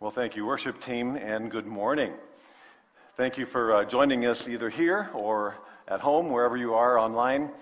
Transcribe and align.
Well, 0.00 0.10
thank 0.10 0.34
you, 0.34 0.44
worship 0.44 0.80
team, 0.80 1.14
and 1.14 1.48
good 1.48 1.66
morning. 1.66 2.12
Thank 3.16 3.38
you 3.38 3.46
for 3.46 3.72
uh, 3.72 3.84
joining 3.84 4.26
us 4.26 4.48
either 4.48 4.68
here 4.68 5.08
or 5.14 5.54
at 5.86 6.00
home, 6.00 6.30
wherever 6.30 6.56
you 6.56 6.74
are 6.74 6.98
online. 6.98 7.52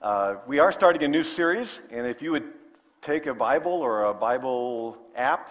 Uh, 0.00 0.36
we 0.46 0.58
are 0.58 0.72
starting 0.72 1.04
a 1.04 1.08
new 1.08 1.22
series, 1.22 1.82
and 1.90 2.06
if 2.06 2.22
you 2.22 2.32
would 2.32 2.50
take 3.02 3.26
a 3.26 3.34
Bible 3.34 3.72
or 3.72 4.04
a 4.04 4.14
Bible 4.14 4.96
app 5.14 5.50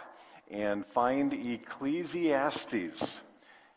and 0.50 0.84
find 0.84 1.32
Ecclesiastes, 1.32 3.20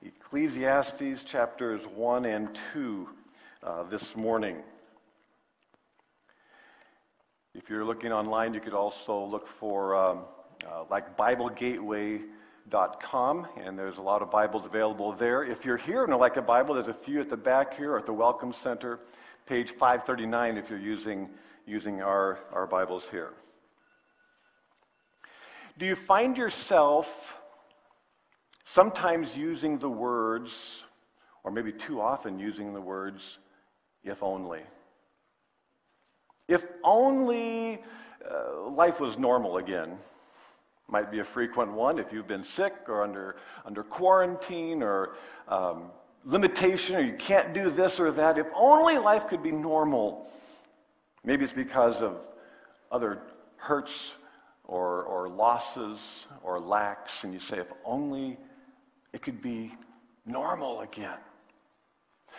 Ecclesiastes 0.02 1.22
chapters 1.22 1.82
1 1.94 2.24
and 2.24 2.58
2 2.72 3.08
uh, 3.62 3.82
this 3.84 4.16
morning. 4.16 4.56
If 7.54 7.68
you're 7.68 7.84
looking 7.84 8.10
online, 8.10 8.54
you 8.54 8.60
could 8.60 8.72
also 8.72 9.22
look 9.22 9.46
for 9.46 9.94
um, 9.94 10.20
uh, 10.66 10.84
like 10.90 11.14
BibleGateway.com, 12.70 13.46
and 13.62 13.78
there's 13.78 13.98
a 13.98 14.02
lot 14.02 14.22
of 14.22 14.30
Bibles 14.30 14.64
available 14.64 15.12
there. 15.12 15.44
If 15.44 15.64
you're 15.64 15.76
here 15.76 16.04
and 16.04 16.14
like 16.16 16.36
a 16.36 16.42
Bible, 16.42 16.74
there's 16.74 16.88
a 16.88 16.94
few 16.94 17.20
at 17.20 17.28
the 17.28 17.36
back 17.36 17.76
here 17.76 17.96
at 17.96 18.06
the 18.06 18.12
Welcome 18.12 18.52
Center, 18.52 19.00
page 19.46 19.70
539 19.72 20.56
if 20.56 20.70
you're 20.70 20.78
using, 20.78 21.28
using 21.66 22.02
our, 22.02 22.38
our 22.52 22.66
Bibles 22.66 23.08
here. 23.10 23.30
Do 25.78 25.86
you 25.86 25.96
find 25.96 26.36
yourself 26.36 27.36
sometimes 28.64 29.36
using 29.36 29.78
the 29.78 29.90
words, 29.90 30.52
or 31.42 31.50
maybe 31.50 31.72
too 31.72 32.00
often 32.00 32.38
using 32.38 32.72
the 32.72 32.80
words, 32.80 33.38
if 34.04 34.22
only? 34.22 34.60
If 36.46 36.64
only 36.82 37.82
uh, 38.30 38.68
life 38.70 39.00
was 39.00 39.18
normal 39.18 39.56
again. 39.56 39.98
Might 40.94 41.10
be 41.10 41.18
a 41.18 41.24
frequent 41.24 41.72
one 41.72 41.98
if 41.98 42.12
you've 42.12 42.28
been 42.28 42.44
sick 42.44 42.72
or 42.86 43.02
under, 43.02 43.34
under 43.66 43.82
quarantine 43.82 44.80
or 44.80 45.16
um, 45.48 45.90
limitation 46.24 46.94
or 46.94 47.00
you 47.00 47.14
can't 47.14 47.52
do 47.52 47.68
this 47.68 47.98
or 47.98 48.12
that. 48.12 48.38
If 48.38 48.46
only 48.54 48.96
life 48.98 49.26
could 49.26 49.42
be 49.42 49.50
normal. 49.50 50.30
Maybe 51.24 51.42
it's 51.42 51.52
because 51.52 51.96
of 51.96 52.20
other 52.92 53.22
hurts 53.56 53.90
or, 54.62 55.02
or 55.02 55.28
losses 55.28 55.98
or 56.44 56.60
lacks, 56.60 57.24
and 57.24 57.34
you 57.34 57.40
say, 57.40 57.58
if 57.58 57.72
only 57.84 58.38
it 59.12 59.20
could 59.20 59.42
be 59.42 59.72
normal 60.24 60.82
again. 60.82 61.18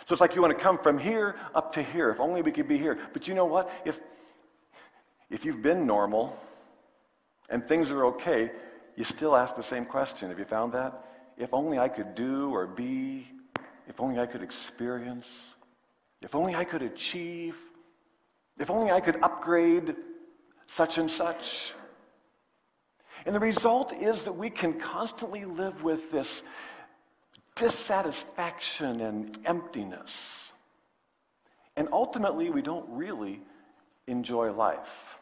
So 0.06 0.14
it's 0.14 0.20
like 0.22 0.34
you 0.34 0.40
want 0.40 0.56
to 0.56 0.64
come 0.64 0.78
from 0.78 0.96
here 0.96 1.36
up 1.54 1.74
to 1.74 1.82
here. 1.82 2.08
If 2.08 2.20
only 2.20 2.40
we 2.40 2.52
could 2.52 2.68
be 2.68 2.78
here. 2.78 2.98
But 3.12 3.28
you 3.28 3.34
know 3.34 3.44
what? 3.44 3.70
If, 3.84 4.00
if 5.28 5.44
you've 5.44 5.60
been 5.60 5.86
normal 5.86 6.40
and 7.48 7.64
things 7.64 7.90
are 7.90 8.04
okay, 8.06 8.50
you 8.96 9.04
still 9.04 9.36
ask 9.36 9.56
the 9.56 9.62
same 9.62 9.84
question. 9.84 10.28
Have 10.28 10.38
you 10.38 10.44
found 10.44 10.72
that? 10.72 11.04
If 11.36 11.52
only 11.52 11.78
I 11.78 11.88
could 11.88 12.14
do 12.14 12.50
or 12.50 12.66
be, 12.66 13.28
if 13.88 14.00
only 14.00 14.18
I 14.18 14.26
could 14.26 14.42
experience, 14.42 15.28
if 16.22 16.34
only 16.34 16.54
I 16.54 16.64
could 16.64 16.82
achieve, 16.82 17.56
if 18.58 18.70
only 18.70 18.90
I 18.90 19.00
could 19.00 19.16
upgrade 19.22 19.94
such 20.66 20.98
and 20.98 21.10
such. 21.10 21.74
And 23.24 23.34
the 23.34 23.40
result 23.40 23.92
is 23.92 24.24
that 24.24 24.32
we 24.32 24.50
can 24.50 24.74
constantly 24.74 25.44
live 25.44 25.82
with 25.82 26.10
this 26.10 26.42
dissatisfaction 27.54 29.00
and 29.00 29.38
emptiness. 29.44 30.42
And 31.76 31.88
ultimately, 31.92 32.50
we 32.50 32.62
don't 32.62 32.86
really 32.88 33.42
enjoy 34.06 34.52
life. 34.52 35.18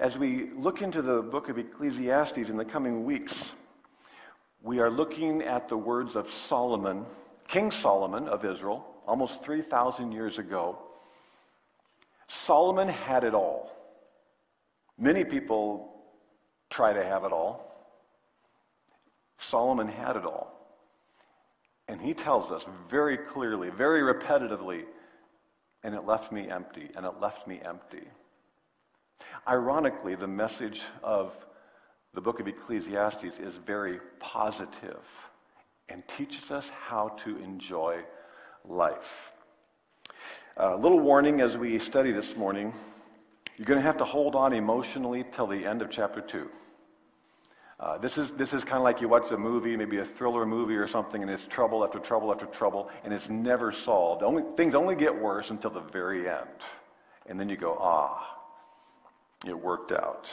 As 0.00 0.18
we 0.18 0.50
look 0.50 0.82
into 0.82 1.02
the 1.02 1.22
book 1.22 1.48
of 1.48 1.56
Ecclesiastes 1.56 2.48
in 2.48 2.56
the 2.56 2.64
coming 2.64 3.04
weeks, 3.04 3.52
we 4.60 4.80
are 4.80 4.90
looking 4.90 5.42
at 5.42 5.68
the 5.68 5.76
words 5.76 6.16
of 6.16 6.30
Solomon, 6.32 7.06
King 7.46 7.70
Solomon 7.70 8.26
of 8.28 8.44
Israel, 8.44 8.84
almost 9.06 9.44
3,000 9.44 10.10
years 10.10 10.38
ago. 10.38 10.78
Solomon 12.26 12.88
had 12.88 13.22
it 13.22 13.34
all. 13.34 13.70
Many 14.98 15.24
people 15.24 15.94
try 16.70 16.92
to 16.92 17.04
have 17.04 17.22
it 17.24 17.30
all. 17.30 17.70
Solomon 19.38 19.86
had 19.86 20.16
it 20.16 20.24
all. 20.24 20.52
And 21.86 22.00
he 22.00 22.14
tells 22.14 22.50
us 22.50 22.64
very 22.90 23.16
clearly, 23.16 23.70
very 23.70 24.00
repetitively, 24.00 24.86
and 25.84 25.94
it 25.94 26.04
left 26.04 26.32
me 26.32 26.48
empty, 26.48 26.88
and 26.96 27.06
it 27.06 27.20
left 27.20 27.46
me 27.46 27.60
empty. 27.64 28.08
Ironically, 29.48 30.14
the 30.14 30.26
message 30.26 30.82
of 31.02 31.36
the 32.12 32.20
book 32.20 32.40
of 32.40 32.48
Ecclesiastes 32.48 33.38
is 33.38 33.54
very 33.66 33.98
positive 34.20 35.04
and 35.88 36.02
teaches 36.16 36.50
us 36.50 36.70
how 36.70 37.08
to 37.24 37.36
enjoy 37.38 38.02
life. 38.64 39.32
A 40.56 40.76
little 40.76 41.00
warning 41.00 41.40
as 41.40 41.56
we 41.56 41.78
study 41.78 42.12
this 42.12 42.36
morning 42.36 42.72
you're 43.56 43.66
going 43.66 43.78
to 43.78 43.86
have 43.86 43.98
to 43.98 44.04
hold 44.04 44.34
on 44.34 44.52
emotionally 44.52 45.24
till 45.32 45.46
the 45.46 45.64
end 45.64 45.80
of 45.80 45.90
chapter 45.90 46.20
2. 46.20 46.50
Uh, 47.78 47.98
this 47.98 48.18
is, 48.18 48.32
this 48.32 48.52
is 48.52 48.64
kind 48.64 48.78
of 48.78 48.82
like 48.82 49.00
you 49.00 49.08
watch 49.08 49.30
a 49.30 49.36
movie, 49.36 49.76
maybe 49.76 49.98
a 49.98 50.04
thriller 50.04 50.46
movie 50.46 50.74
or 50.74 50.88
something, 50.88 51.22
and 51.22 51.30
it's 51.30 51.46
trouble 51.46 51.84
after 51.84 51.98
trouble 51.98 52.32
after 52.32 52.46
trouble, 52.46 52.90
and 53.04 53.12
it's 53.12 53.28
never 53.28 53.70
solved. 53.70 54.22
Only, 54.22 54.42
things 54.56 54.74
only 54.74 54.96
get 54.96 55.14
worse 55.14 55.50
until 55.50 55.70
the 55.70 55.80
very 55.80 56.28
end. 56.28 56.48
And 57.26 57.38
then 57.38 57.48
you 57.48 57.56
go, 57.56 57.76
ah, 57.80 58.33
it 59.48 59.58
worked 59.58 59.92
out. 59.92 60.32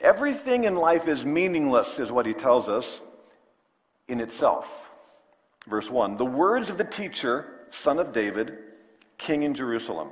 Everything 0.00 0.64
in 0.64 0.74
life 0.74 1.08
is 1.08 1.24
meaningless, 1.24 1.98
is 1.98 2.10
what 2.10 2.26
he 2.26 2.32
tells 2.32 2.68
us 2.68 3.00
in 4.08 4.20
itself. 4.20 4.90
Verse 5.66 5.90
1 5.90 6.16
The 6.16 6.24
words 6.24 6.70
of 6.70 6.78
the 6.78 6.84
teacher, 6.84 7.66
son 7.70 7.98
of 7.98 8.12
David, 8.12 8.58
king 9.18 9.42
in 9.42 9.54
Jerusalem. 9.54 10.08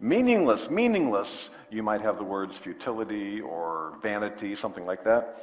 Meaningless, 0.00 0.68
meaningless. 0.68 1.50
You 1.70 1.82
might 1.82 2.00
have 2.02 2.18
the 2.18 2.24
words 2.24 2.56
futility 2.56 3.40
or 3.40 3.96
vanity, 4.02 4.54
something 4.54 4.84
like 4.84 5.04
that. 5.04 5.42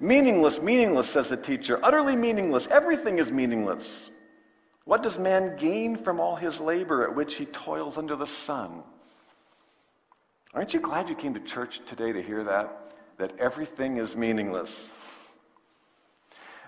Meaningless, 0.00 0.60
meaningless, 0.60 1.08
says 1.08 1.28
the 1.28 1.36
teacher. 1.36 1.78
Utterly 1.82 2.16
meaningless. 2.16 2.66
Everything 2.66 3.18
is 3.18 3.30
meaningless. 3.30 4.10
What 4.84 5.02
does 5.02 5.18
man 5.18 5.56
gain 5.56 5.96
from 5.96 6.20
all 6.20 6.36
his 6.36 6.60
labor 6.60 7.04
at 7.04 7.14
which 7.14 7.36
he 7.36 7.46
toils 7.46 7.96
under 7.96 8.16
the 8.16 8.26
sun? 8.26 8.82
Aren't 10.54 10.72
you 10.72 10.78
glad 10.78 11.08
you 11.08 11.16
came 11.16 11.34
to 11.34 11.40
church 11.40 11.80
today 11.84 12.12
to 12.12 12.22
hear 12.22 12.44
that? 12.44 12.92
That 13.18 13.40
everything 13.40 13.96
is 13.96 14.14
meaningless. 14.14 14.92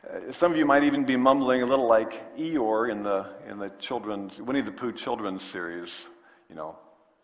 Uh, 0.04 0.32
some 0.32 0.50
of 0.50 0.58
you 0.58 0.66
might 0.66 0.82
even 0.82 1.04
be 1.04 1.14
mumbling 1.14 1.62
a 1.62 1.66
little 1.66 1.86
like 1.86 2.36
Eeyore 2.36 2.90
in 2.90 3.04
the, 3.04 3.26
in 3.48 3.58
the 3.60 3.70
children's, 3.78 4.40
Winnie 4.40 4.60
the 4.60 4.72
Pooh 4.72 4.92
children's 4.92 5.44
series. 5.44 5.90
You 6.50 6.56
know, 6.56 6.76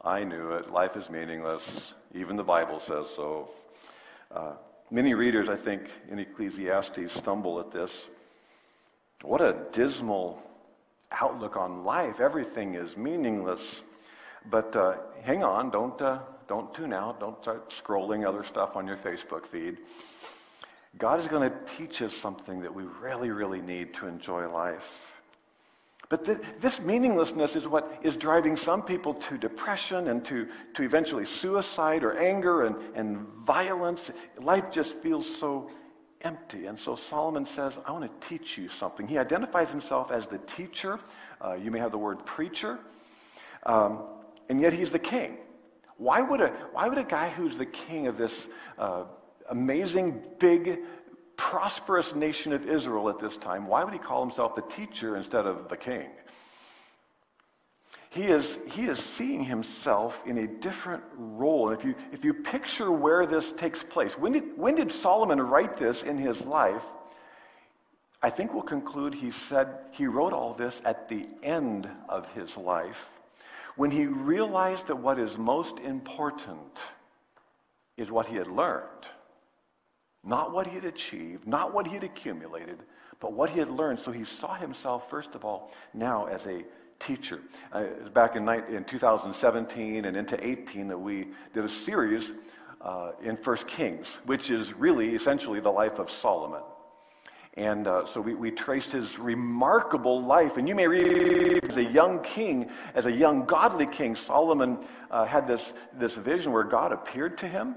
I 0.02 0.22
knew 0.22 0.52
it. 0.52 0.70
Life 0.70 0.96
is 0.96 1.10
meaningless. 1.10 1.94
Even 2.14 2.36
the 2.36 2.44
Bible 2.44 2.78
says 2.78 3.06
so. 3.16 3.50
Uh, 4.30 4.52
Many 4.92 5.14
readers, 5.14 5.48
I 5.48 5.56
think, 5.56 5.90
in 6.10 6.18
Ecclesiastes 6.18 7.10
stumble 7.10 7.58
at 7.58 7.70
this. 7.70 7.90
What 9.22 9.40
a 9.40 9.56
dismal 9.72 10.42
outlook 11.10 11.56
on 11.56 11.82
life. 11.82 12.20
Everything 12.20 12.74
is 12.74 12.94
meaningless. 12.94 13.80
But 14.50 14.76
uh, 14.76 14.96
hang 15.22 15.44
on, 15.44 15.70
don't, 15.70 15.98
uh, 16.02 16.18
don't 16.52 16.74
tune 16.74 16.92
out. 16.92 17.18
Don't 17.18 17.40
start 17.40 17.70
scrolling 17.70 18.28
other 18.28 18.44
stuff 18.44 18.76
on 18.76 18.86
your 18.86 18.98
Facebook 18.98 19.46
feed. 19.46 19.78
God 20.98 21.18
is 21.18 21.26
going 21.26 21.50
to 21.50 21.56
teach 21.78 22.02
us 22.02 22.14
something 22.14 22.60
that 22.60 22.74
we 22.74 22.82
really, 23.00 23.30
really 23.30 23.62
need 23.62 23.94
to 23.94 24.06
enjoy 24.06 24.46
life. 24.48 25.14
But 26.10 26.26
th- 26.26 26.40
this 26.60 26.78
meaninglessness 26.78 27.56
is 27.56 27.66
what 27.66 27.98
is 28.02 28.18
driving 28.18 28.58
some 28.58 28.82
people 28.82 29.14
to 29.14 29.38
depression 29.38 30.08
and 30.08 30.22
to, 30.26 30.46
to 30.74 30.82
eventually 30.82 31.24
suicide 31.24 32.04
or 32.04 32.18
anger 32.18 32.66
and, 32.66 32.76
and 32.94 33.26
violence. 33.46 34.10
Life 34.38 34.70
just 34.70 34.92
feels 34.98 35.26
so 35.40 35.70
empty. 36.20 36.66
And 36.66 36.78
so 36.78 36.96
Solomon 36.96 37.46
says, 37.46 37.78
I 37.86 37.92
want 37.92 38.04
to 38.20 38.28
teach 38.28 38.58
you 38.58 38.68
something. 38.68 39.08
He 39.08 39.16
identifies 39.16 39.70
himself 39.70 40.10
as 40.10 40.26
the 40.26 40.36
teacher. 40.36 41.00
Uh, 41.42 41.54
you 41.54 41.70
may 41.70 41.78
have 41.78 41.92
the 41.92 41.98
word 41.98 42.26
preacher. 42.26 42.78
Um, 43.64 44.00
and 44.50 44.60
yet 44.60 44.74
he's 44.74 44.90
the 44.90 44.98
king. 44.98 45.38
Why 46.02 46.20
would, 46.20 46.40
a, 46.40 46.48
why 46.72 46.88
would 46.88 46.98
a 46.98 47.04
guy 47.04 47.28
who's 47.28 47.56
the 47.56 47.66
king 47.66 48.08
of 48.08 48.18
this 48.18 48.48
uh, 48.76 49.04
amazing, 49.48 50.20
big, 50.40 50.80
prosperous 51.36 52.12
nation 52.12 52.52
of 52.52 52.68
Israel 52.68 53.08
at 53.08 53.20
this 53.20 53.36
time, 53.36 53.68
why 53.68 53.84
would 53.84 53.92
he 53.92 54.00
call 54.00 54.20
himself 54.20 54.56
the 54.56 54.62
teacher 54.62 55.16
instead 55.16 55.46
of 55.46 55.68
the 55.68 55.76
king? 55.76 56.10
He 58.10 58.24
is, 58.24 58.58
he 58.72 58.82
is 58.82 58.98
seeing 58.98 59.44
himself 59.44 60.20
in 60.26 60.38
a 60.38 60.46
different 60.48 61.04
role. 61.16 61.70
And 61.70 61.78
if 61.78 61.84
you, 61.84 61.94
if 62.10 62.24
you 62.24 62.34
picture 62.34 62.90
where 62.90 63.24
this 63.24 63.52
takes 63.52 63.84
place, 63.84 64.18
when 64.18 64.32
did, 64.32 64.58
when 64.58 64.74
did 64.74 64.90
Solomon 64.90 65.40
write 65.40 65.76
this 65.76 66.02
in 66.02 66.18
his 66.18 66.40
life? 66.40 66.82
I 68.20 68.28
think 68.28 68.52
we'll 68.52 68.64
conclude 68.64 69.14
he 69.14 69.30
said 69.30 69.68
he 69.92 70.08
wrote 70.08 70.32
all 70.32 70.52
this 70.52 70.82
at 70.84 71.08
the 71.08 71.28
end 71.44 71.88
of 72.08 72.26
his 72.32 72.56
life 72.56 73.08
when 73.76 73.90
he 73.90 74.06
realized 74.06 74.86
that 74.88 74.96
what 74.96 75.18
is 75.18 75.38
most 75.38 75.78
important 75.80 76.78
is 77.96 78.10
what 78.10 78.26
he 78.26 78.36
had 78.36 78.48
learned 78.48 79.06
Not 80.24 80.52
what 80.52 80.66
he 80.68 80.74
had 80.74 80.84
achieved, 80.84 81.46
not 81.46 81.74
what 81.74 81.86
he 81.86 81.94
had 81.94 82.04
accumulated, 82.04 82.78
but 83.20 83.32
what 83.32 83.50
he 83.50 83.58
had 83.58 83.70
learned. 83.70 84.00
So 84.00 84.12
he 84.12 84.24
saw 84.24 84.54
himself, 84.54 85.10
first 85.10 85.34
of 85.34 85.44
all, 85.44 85.72
now 85.94 86.26
as 86.26 86.46
a 86.46 86.64
teacher. 87.00 87.40
Uh, 87.72 87.84
back 88.14 88.36
in, 88.36 88.48
in 88.48 88.84
2017 88.84 90.04
and 90.04 90.16
into 90.16 90.46
18 90.46 90.88
that 90.88 90.98
we 90.98 91.28
did 91.54 91.64
a 91.64 91.70
series 91.70 92.32
uh, 92.82 93.12
in 93.22 93.36
First 93.36 93.66
Kings, 93.66 94.20
which 94.26 94.50
is 94.50 94.74
really 94.74 95.14
essentially 95.14 95.60
the 95.60 95.70
life 95.70 95.98
of 95.98 96.10
Solomon. 96.10 96.62
And 97.54 97.86
uh, 97.86 98.06
so 98.06 98.20
we, 98.20 98.34
we 98.34 98.50
traced 98.50 98.92
his 98.92 99.18
remarkable 99.18 100.24
life. 100.24 100.56
And 100.56 100.66
you 100.66 100.74
may 100.74 100.86
read 100.88 101.64
as 101.68 101.76
a 101.76 101.84
young 101.84 102.22
king, 102.22 102.70
as 102.94 103.04
a 103.04 103.12
young 103.12 103.44
godly 103.44 103.86
king, 103.86 104.16
Solomon 104.16 104.78
uh, 105.10 105.26
had 105.26 105.46
this, 105.46 105.74
this 105.98 106.14
vision 106.14 106.52
where 106.52 106.64
God 106.64 106.92
appeared 106.92 107.36
to 107.38 107.48
him 107.48 107.76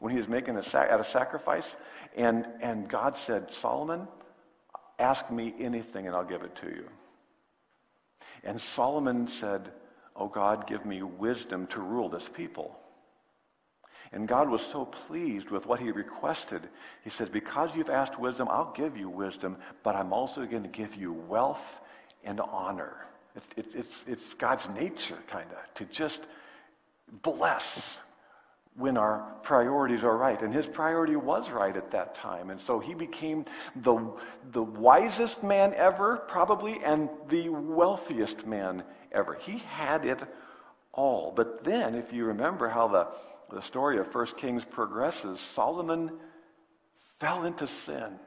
when 0.00 0.10
he 0.12 0.18
was 0.18 0.26
making 0.26 0.56
a, 0.56 0.76
at 0.76 0.98
a 0.98 1.04
sacrifice. 1.04 1.76
And, 2.16 2.46
and 2.60 2.88
God 2.88 3.16
said, 3.24 3.54
Solomon, 3.54 4.08
ask 4.98 5.30
me 5.30 5.54
anything 5.60 6.08
and 6.08 6.16
I'll 6.16 6.24
give 6.24 6.42
it 6.42 6.56
to 6.56 6.66
you. 6.66 6.88
And 8.42 8.60
Solomon 8.60 9.28
said, 9.28 9.70
Oh 10.16 10.28
God, 10.28 10.66
give 10.66 10.84
me 10.84 11.02
wisdom 11.02 11.66
to 11.68 11.80
rule 11.80 12.08
this 12.08 12.28
people. 12.28 12.76
And 14.12 14.28
God 14.28 14.50
was 14.50 14.60
so 14.60 14.84
pleased 14.84 15.50
with 15.50 15.64
what 15.66 15.80
he 15.80 15.90
requested. 15.90 16.68
He 17.02 17.10
says, 17.10 17.28
Because 17.28 17.70
you've 17.74 17.90
asked 17.90 18.18
wisdom, 18.18 18.48
I'll 18.50 18.72
give 18.72 18.96
you 18.96 19.08
wisdom, 19.08 19.56
but 19.82 19.96
I'm 19.96 20.12
also 20.12 20.44
going 20.44 20.64
to 20.64 20.68
give 20.68 20.94
you 20.94 21.12
wealth 21.12 21.80
and 22.22 22.40
honor. 22.40 23.06
It's, 23.34 23.48
it's, 23.56 23.74
it's, 23.74 24.04
it's 24.06 24.34
God's 24.34 24.68
nature, 24.70 25.18
kind 25.28 25.50
of, 25.50 25.74
to 25.74 25.84
just 25.86 26.20
bless 27.22 27.96
when 28.76 28.96
our 28.96 29.34
priorities 29.42 30.04
are 30.04 30.16
right. 30.16 30.40
And 30.40 30.52
his 30.52 30.66
priority 30.66 31.16
was 31.16 31.50
right 31.50 31.76
at 31.76 31.90
that 31.90 32.14
time. 32.14 32.50
And 32.50 32.60
so 32.60 32.78
he 32.78 32.94
became 32.94 33.44
the, 33.76 34.12
the 34.52 34.62
wisest 34.62 35.42
man 35.42 35.74
ever, 35.74 36.18
probably, 36.28 36.80
and 36.84 37.08
the 37.28 37.48
wealthiest 37.50 38.46
man 38.46 38.82
ever. 39.10 39.34
He 39.34 39.58
had 39.58 40.06
it 40.06 40.22
all. 40.92 41.32
But 41.34 41.64
then, 41.64 41.94
if 41.94 42.12
you 42.12 42.26
remember 42.26 42.68
how 42.68 42.88
the 42.88 43.08
the 43.52 43.62
story 43.62 43.98
of 43.98 44.12
1 44.12 44.26
Kings 44.38 44.64
progresses, 44.64 45.38
Solomon 45.54 46.10
fell 47.20 47.44
into 47.44 47.66
sin. 47.66 48.18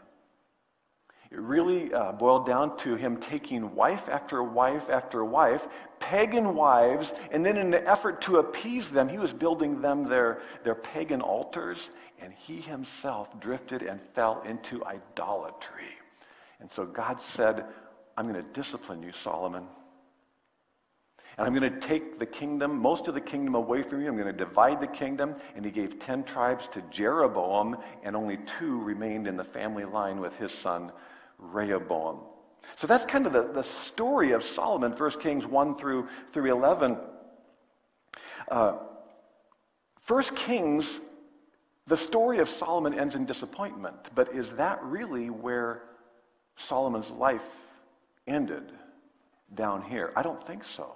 It 1.32 1.40
really 1.40 1.94
uh, 1.94 2.12
boiled 2.12 2.46
down 2.46 2.78
to 2.78 2.96
him 2.96 3.18
taking 3.18 3.74
wife 3.76 4.08
after 4.08 4.44
wife 4.44 4.90
after 4.90 5.26
wife, 5.26 5.68
pagan 6.00 6.54
wives, 6.56 7.12
and 7.32 7.46
then 7.46 7.58
in 7.58 7.74
an 7.74 7.88
effort 7.88 8.22
to 8.22 8.38
appease 8.38 8.88
them, 8.88 9.10
he 9.10 9.18
was 9.18 9.34
building 9.34 9.82
them 9.82 10.06
their, 10.06 10.42
their 10.64 10.76
pagan 10.76 11.22
altars, 11.22 11.90
and 12.22 12.32
he 12.32 12.62
himself 12.62 13.40
drifted 13.40 13.82
and 13.82 14.00
fell 14.00 14.42
into 14.46 14.86
idolatry. 14.86 15.98
And 16.60 16.72
so 16.72 16.86
God 16.86 17.20
said, 17.20 17.66
I'm 18.16 18.32
going 18.32 18.42
to 18.42 18.50
discipline 18.54 19.02
you, 19.04 19.12
Solomon. 19.24 19.66
And 21.38 21.46
I'm 21.46 21.54
going 21.54 21.72
to 21.72 21.80
take 21.80 22.18
the 22.18 22.26
kingdom, 22.26 22.78
most 22.78 23.08
of 23.08 23.14
the 23.14 23.22
kingdom 23.22 23.56
away 23.56 23.84
from 23.84 24.02
you. 24.02 24.08
I'm 24.08 24.16
going 24.16 24.28
to 24.28 24.34
divide 24.34 24.80
the 24.80 24.88
kingdom. 24.88 25.36
And 25.56 25.66
he 25.66 25.72
gave 25.72 26.00
10 26.00 26.24
tribes 26.24 26.68
to 26.72 26.82
Jeroboam, 26.90 27.78
and 28.04 28.16
only 28.16 28.40
two 28.58 28.82
remained 28.82 29.28
in 29.28 29.36
the 29.36 29.44
family 29.44 29.84
line 29.84 30.20
with 30.22 30.38
his 30.38 30.54
son 30.54 30.92
Rehoboam. 31.38 32.22
So 32.78 32.88
that's 32.88 33.06
kind 33.06 33.26
of 33.26 33.34
the, 33.34 33.52
the 33.52 33.64
story 33.64 34.32
of 34.32 34.44
Solomon, 34.44 34.94
1 34.94 35.12
Kings 35.20 35.46
1 35.46 35.76
through, 35.76 36.08
through 36.32 36.52
11. 36.52 36.98
Uh, 38.50 38.78
1 40.08 40.24
Kings, 40.36 41.02
the 41.86 41.98
story 41.98 42.40
of 42.40 42.50
Solomon 42.50 42.98
ends 42.98 43.16
in 43.16 43.26
disappointment. 43.26 44.10
But 44.16 44.34
is 44.34 44.52
that 44.54 44.82
really 44.84 45.30
where 45.30 45.84
Solomon's 46.56 47.10
life 47.10 47.44
ended 48.26 48.72
down 49.54 49.82
here? 49.82 50.14
I 50.16 50.22
don't 50.22 50.46
think 50.48 50.64
so. 50.76 50.96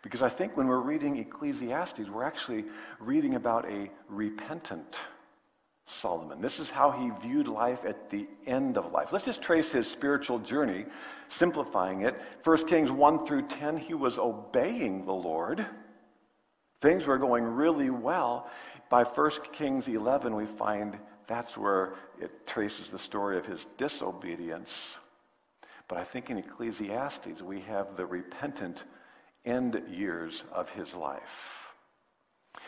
Because 0.00 0.22
I 0.22 0.28
think 0.28 0.56
when 0.56 0.66
we're 0.66 0.80
reading 0.80 1.18
Ecclesiastes, 1.18 2.08
we're 2.08 2.24
actually 2.24 2.64
reading 2.98 3.34
about 3.34 3.70
a 3.70 3.90
repentant 4.08 4.96
Solomon. 5.86 6.40
This 6.40 6.58
is 6.58 6.70
how 6.70 6.90
he 6.90 7.10
viewed 7.26 7.48
life 7.48 7.84
at 7.84 8.08
the 8.10 8.26
end 8.46 8.78
of 8.78 8.92
life. 8.92 9.12
Let's 9.12 9.24
just 9.24 9.42
trace 9.42 9.70
his 9.70 9.86
spiritual 9.86 10.38
journey, 10.38 10.86
simplifying 11.28 12.02
it. 12.02 12.20
1 12.44 12.66
Kings 12.66 12.90
1 12.90 13.26
through 13.26 13.48
10, 13.48 13.76
he 13.76 13.94
was 13.94 14.18
obeying 14.18 15.04
the 15.04 15.12
Lord. 15.12 15.66
Things 16.80 17.06
were 17.06 17.18
going 17.18 17.44
really 17.44 17.90
well. 17.90 18.50
By 18.90 19.04
1 19.04 19.30
Kings 19.52 19.88
11, 19.88 20.34
we 20.34 20.46
find 20.46 20.98
that's 21.26 21.56
where 21.56 21.94
it 22.20 22.46
traces 22.46 22.90
the 22.90 22.98
story 22.98 23.38
of 23.38 23.46
his 23.46 23.64
disobedience. 23.78 24.90
But 25.88 25.98
I 25.98 26.04
think 26.04 26.30
in 26.30 26.38
Ecclesiastes, 26.38 27.42
we 27.42 27.60
have 27.62 27.96
the 27.96 28.06
repentant 28.06 28.84
end 29.44 29.82
years 29.90 30.42
of 30.52 30.68
his 30.70 30.94
life. 30.94 31.62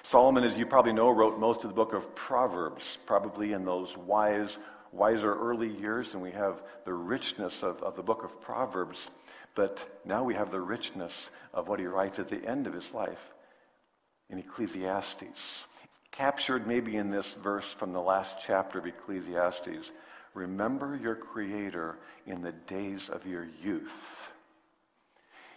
Solomon, 0.02 0.44
as 0.44 0.56
you 0.56 0.66
probably 0.66 0.92
know, 0.92 1.10
wrote 1.10 1.38
most 1.38 1.64
of 1.64 1.70
the 1.70 1.74
book 1.74 1.94
of 1.94 2.14
Proverbs, 2.14 2.98
probably 3.06 3.52
in 3.52 3.64
those 3.64 3.96
wise, 3.96 4.56
wiser 4.92 5.34
early 5.34 5.68
years, 5.68 6.12
and 6.12 6.22
we 6.22 6.30
have 6.32 6.62
the 6.84 6.92
richness 6.92 7.62
of, 7.62 7.82
of 7.82 7.96
the 7.96 8.02
book 8.02 8.22
of 8.24 8.40
Proverbs. 8.40 8.98
But 9.54 10.00
now 10.04 10.24
we 10.24 10.34
have 10.34 10.50
the 10.50 10.60
richness 10.60 11.30
of 11.52 11.68
what 11.68 11.78
he 11.78 11.86
writes 11.86 12.18
at 12.18 12.28
the 12.28 12.44
end 12.44 12.66
of 12.66 12.74
his 12.74 12.92
life 12.92 13.32
in 14.30 14.38
Ecclesiastes. 14.38 15.38
Captured 16.10 16.66
maybe 16.66 16.96
in 16.96 17.10
this 17.10 17.28
verse 17.42 17.66
from 17.78 17.92
the 17.92 18.00
last 18.00 18.36
chapter 18.44 18.78
of 18.78 18.86
Ecclesiastes 18.86 19.90
Remember 20.34 20.98
your 21.00 21.14
Creator 21.14 21.96
in 22.26 22.42
the 22.42 22.50
days 22.50 23.08
of 23.08 23.24
your 23.24 23.46
youth 23.62 24.23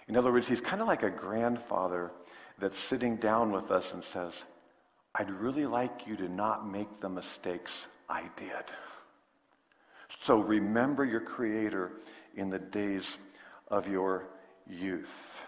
in 0.08 0.16
other 0.16 0.32
words, 0.32 0.48
he's 0.48 0.62
kind 0.62 0.82
of 0.82 0.88
like 0.88 1.04
a 1.04 1.10
grandfather 1.10 2.12
that's 2.60 2.80
sitting 2.80 3.18
down 3.18 3.52
with 3.52 3.72
us 3.72 3.94
and 3.94 4.04
says, 4.04 4.34
I'd 5.16 5.30
really 5.30 5.66
like 5.66 6.08
you 6.08 6.16
to 6.18 6.30
not 6.30 6.70
make 6.70 7.02
the 7.02 7.10
mistakes 7.10 7.72
I 8.10 8.30
did. 8.38 8.66
So 10.24 10.40
remember 10.40 11.04
your 11.04 11.22
Creator 11.22 11.92
in 12.36 12.50
the 12.50 12.60
days 12.60 13.18
of 13.70 13.88
your 13.88 14.28
youth. 14.70 15.42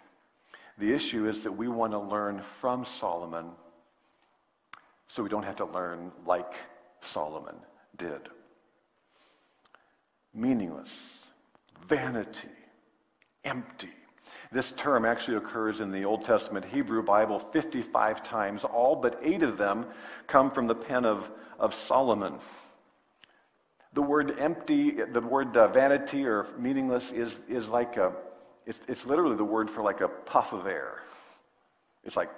The 0.78 0.94
issue 0.94 1.28
is 1.28 1.44
that 1.44 1.52
we 1.52 1.68
want 1.68 1.94
to 1.94 2.00
learn 2.00 2.42
from 2.60 2.86
Solomon 2.86 3.52
so 5.08 5.24
we 5.24 5.30
don't 5.30 5.44
have 5.44 5.58
to 5.58 5.66
learn 5.66 6.12
like 6.26 6.54
Solomon 7.02 7.56
did. 7.98 8.30
Meaningless, 10.34 10.92
vanity, 11.88 12.50
empty, 13.44 13.90
this 14.52 14.72
term 14.72 15.06
actually 15.06 15.38
occurs 15.38 15.80
in 15.80 15.92
the 15.92 16.06
Old 16.06 16.26
Testament 16.26 16.66
Hebrew 16.66 17.04
Bible 17.04 17.40
55 17.40 18.24
times. 18.24 18.64
All 18.64 18.96
but 18.96 19.20
eight 19.22 19.44
of 19.44 19.58
them 19.58 19.86
come 20.26 20.50
from 20.50 20.66
the 20.66 20.76
pen 20.76 21.06
of, 21.06 21.30
of 21.60 21.76
Solomon. 21.76 22.40
The 23.94 24.02
word 24.02 24.40
empty, 24.40 24.92
the 24.92 25.22
word 25.22 25.56
uh, 25.56 25.68
vanity 25.68 26.26
or 26.26 26.48
meaningless 26.58 27.12
is, 27.12 27.38
is 27.48 27.68
like 27.70 27.98
a, 27.98 28.14
it's, 28.66 28.80
it's 28.88 29.06
literally 29.06 29.36
the 29.36 29.44
word 29.44 29.70
for 29.70 29.84
like 29.84 30.02
a 30.02 30.08
puff 30.08 30.52
of 30.52 30.66
air. 30.66 31.00
It's 32.04 32.16
like, 32.16 32.30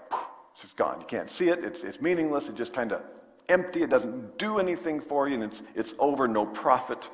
it's 0.62 0.74
gone. 0.74 1.00
You 1.00 1.08
can't 1.08 1.32
see 1.32 1.48
it. 1.48 1.63
It's, 1.63 1.80
it's 1.82 2.01
meaningless. 2.01 2.50
It 2.50 2.56
just 2.56 2.74
kind 2.74 2.91
of 2.91 3.01
empty. 3.48 3.84
It 3.84 3.89
doesn't 3.89 4.38
do 4.38 4.60
anything 4.60 5.00
for 5.00 5.30
you, 5.30 5.36
and 5.36 5.44
it's, 5.44 5.62
it's 5.75 5.94
over, 5.98 6.27
no 6.27 6.46
profit. 6.46 7.08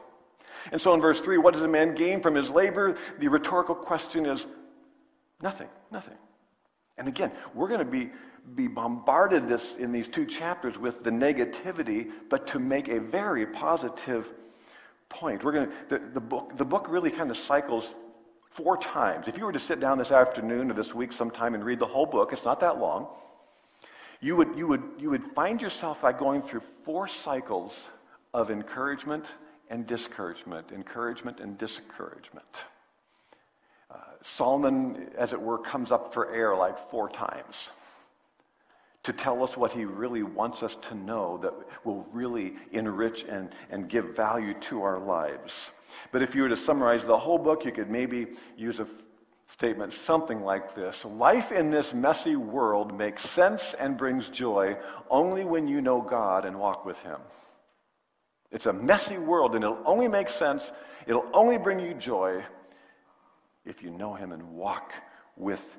And 0.72 0.82
so 0.82 0.94
in 0.94 1.02
verse 1.02 1.20
3, 1.20 1.38
what 1.38 1.54
does 1.54 1.64
a 1.64 1.68
man 1.68 1.94
gain 1.94 2.22
from 2.22 2.36
his 2.36 2.50
labor? 2.50 2.98
The 3.20 3.28
rhetorical 3.28 3.76
question 3.76 4.26
is, 4.26 4.46
Nothing, 5.42 5.68
nothing. 5.92 6.18
And 6.98 7.08
again, 7.08 7.32
we're 7.54 7.68
going 7.68 7.80
to 7.80 7.86
be, 7.86 8.10
be 8.56 8.68
bombarded 8.68 9.48
this, 9.48 9.76
in 9.78 9.92
these 9.92 10.08
two 10.08 10.26
chapters 10.26 10.78
with 10.78 11.04
the 11.04 11.12
negativity, 11.12 12.10
but 12.30 12.48
to 12.48 12.60
make 12.60 12.88
a 12.88 13.00
very 13.00 13.46
positive 13.46 14.28
point. 15.10 15.44
We're 15.44 15.52
going 15.52 15.70
to, 15.70 15.74
the, 15.90 16.02
the, 16.14 16.20
book, 16.20 16.58
the 16.58 16.66
book 16.66 16.88
really 16.90 17.12
kind 17.12 17.30
of 17.30 17.38
cycles 17.38 17.94
four 18.50 18.78
times. 18.78 19.28
If 19.28 19.38
you 19.38 19.46
were 19.46 19.54
to 19.54 19.60
sit 19.60 19.80
down 19.80 20.00
this 20.00 20.12
afternoon 20.12 20.72
or 20.72 20.74
this 20.74 20.94
week 20.94 21.14
sometime 21.14 21.54
and 21.54 21.64
read 21.64 21.80
the 21.80 21.86
whole 21.86 22.08
book, 22.08 22.34
it's 22.34 22.44
not 22.44 22.60
that 22.62 22.80
long, 22.80 23.08
you 24.20 24.36
would, 24.36 24.58
you 24.58 24.68
would, 24.68 24.84
you 24.98 25.12
would 25.12 25.24
find 25.36 25.62
yourself 25.62 26.02
by 26.02 26.12
going 26.12 26.42
through 26.42 26.64
four 26.84 27.08
cycles 27.08 27.76
of 28.34 28.50
encouragement 28.50 29.26
and 29.70 29.86
discouragement, 29.86 30.72
encouragement 30.72 31.40
and 31.40 31.58
discouragement. 31.58 32.46
Solomon, 34.36 35.10
as 35.18 35.34
it 35.34 35.42
were, 35.42 35.58
comes 35.58 35.92
up 35.92 36.14
for 36.14 36.34
air 36.34 36.56
like 36.56 36.90
four 36.90 37.10
times 37.10 37.56
to 39.04 39.14
tell 39.14 39.42
us 39.42 39.56
what 39.56 39.72
he 39.72 39.86
really 39.86 40.22
wants 40.22 40.64
us 40.64 40.76
to 40.82 40.96
know 40.96 41.38
that 41.38 41.54
will 41.86 42.06
really 42.12 42.56
enrich 42.74 43.24
and, 43.24 43.50
and 43.70 43.88
give 43.88 44.16
value 44.18 44.54
to 44.56 44.84
our 44.84 45.00
lives. 45.00 45.72
But 46.12 46.22
if 46.22 46.36
you 46.36 46.42
were 46.42 46.50
to 46.50 46.58
summarize 46.58 47.06
the 47.06 47.18
whole 47.18 47.38
book, 47.38 47.64
you 47.64 47.72
could 47.72 47.90
maybe 47.90 48.28
use 48.58 48.82
a 48.82 48.88
statement 49.50 49.94
something 49.94 50.42
like 50.42 50.76
this 50.76 51.06
Life 51.06 51.54
in 51.54 51.70
this 51.70 51.94
messy 51.94 52.36
world 52.36 52.94
makes 52.94 53.22
sense 53.22 53.74
and 53.76 53.98
brings 53.98 54.28
joy 54.28 54.76
only 55.10 55.46
when 55.46 55.70
you 55.70 55.80
know 55.80 56.02
God 56.02 56.44
and 56.44 56.60
walk 56.60 56.86
with 56.86 57.00
him. 57.00 57.22
It's 58.52 58.66
a 58.66 58.74
messy 58.74 59.18
world, 59.18 59.56
and 59.56 59.64
it'll 59.64 59.82
only 59.86 60.10
make 60.10 60.28
sense, 60.28 60.70
it'll 61.06 61.30
only 61.34 61.58
bring 61.58 61.80
you 61.80 61.94
joy 61.94 62.44
if 63.68 63.84
you 63.84 63.92
know 63.92 64.14
Him 64.14 64.32
and 64.32 64.44
walk 64.52 64.94
with 65.36 65.78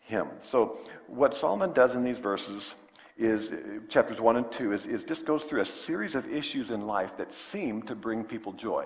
Him. 0.00 0.28
So, 0.50 0.78
what 1.06 1.36
Solomon 1.36 1.72
does 1.72 1.94
in 1.94 2.04
these 2.04 2.18
verses 2.18 2.74
is, 3.18 3.50
uh, 3.50 3.80
chapters 3.88 4.20
1 4.20 4.36
and 4.36 4.52
2, 4.52 4.72
is, 4.72 4.86
is 4.86 5.02
just 5.02 5.24
goes 5.24 5.42
through 5.44 5.62
a 5.62 5.66
series 5.66 6.14
of 6.14 6.30
issues 6.32 6.70
in 6.70 6.82
life 6.82 7.16
that 7.16 7.32
seem 7.32 7.82
to 7.82 7.94
bring 7.94 8.24
people 8.24 8.52
joy. 8.52 8.84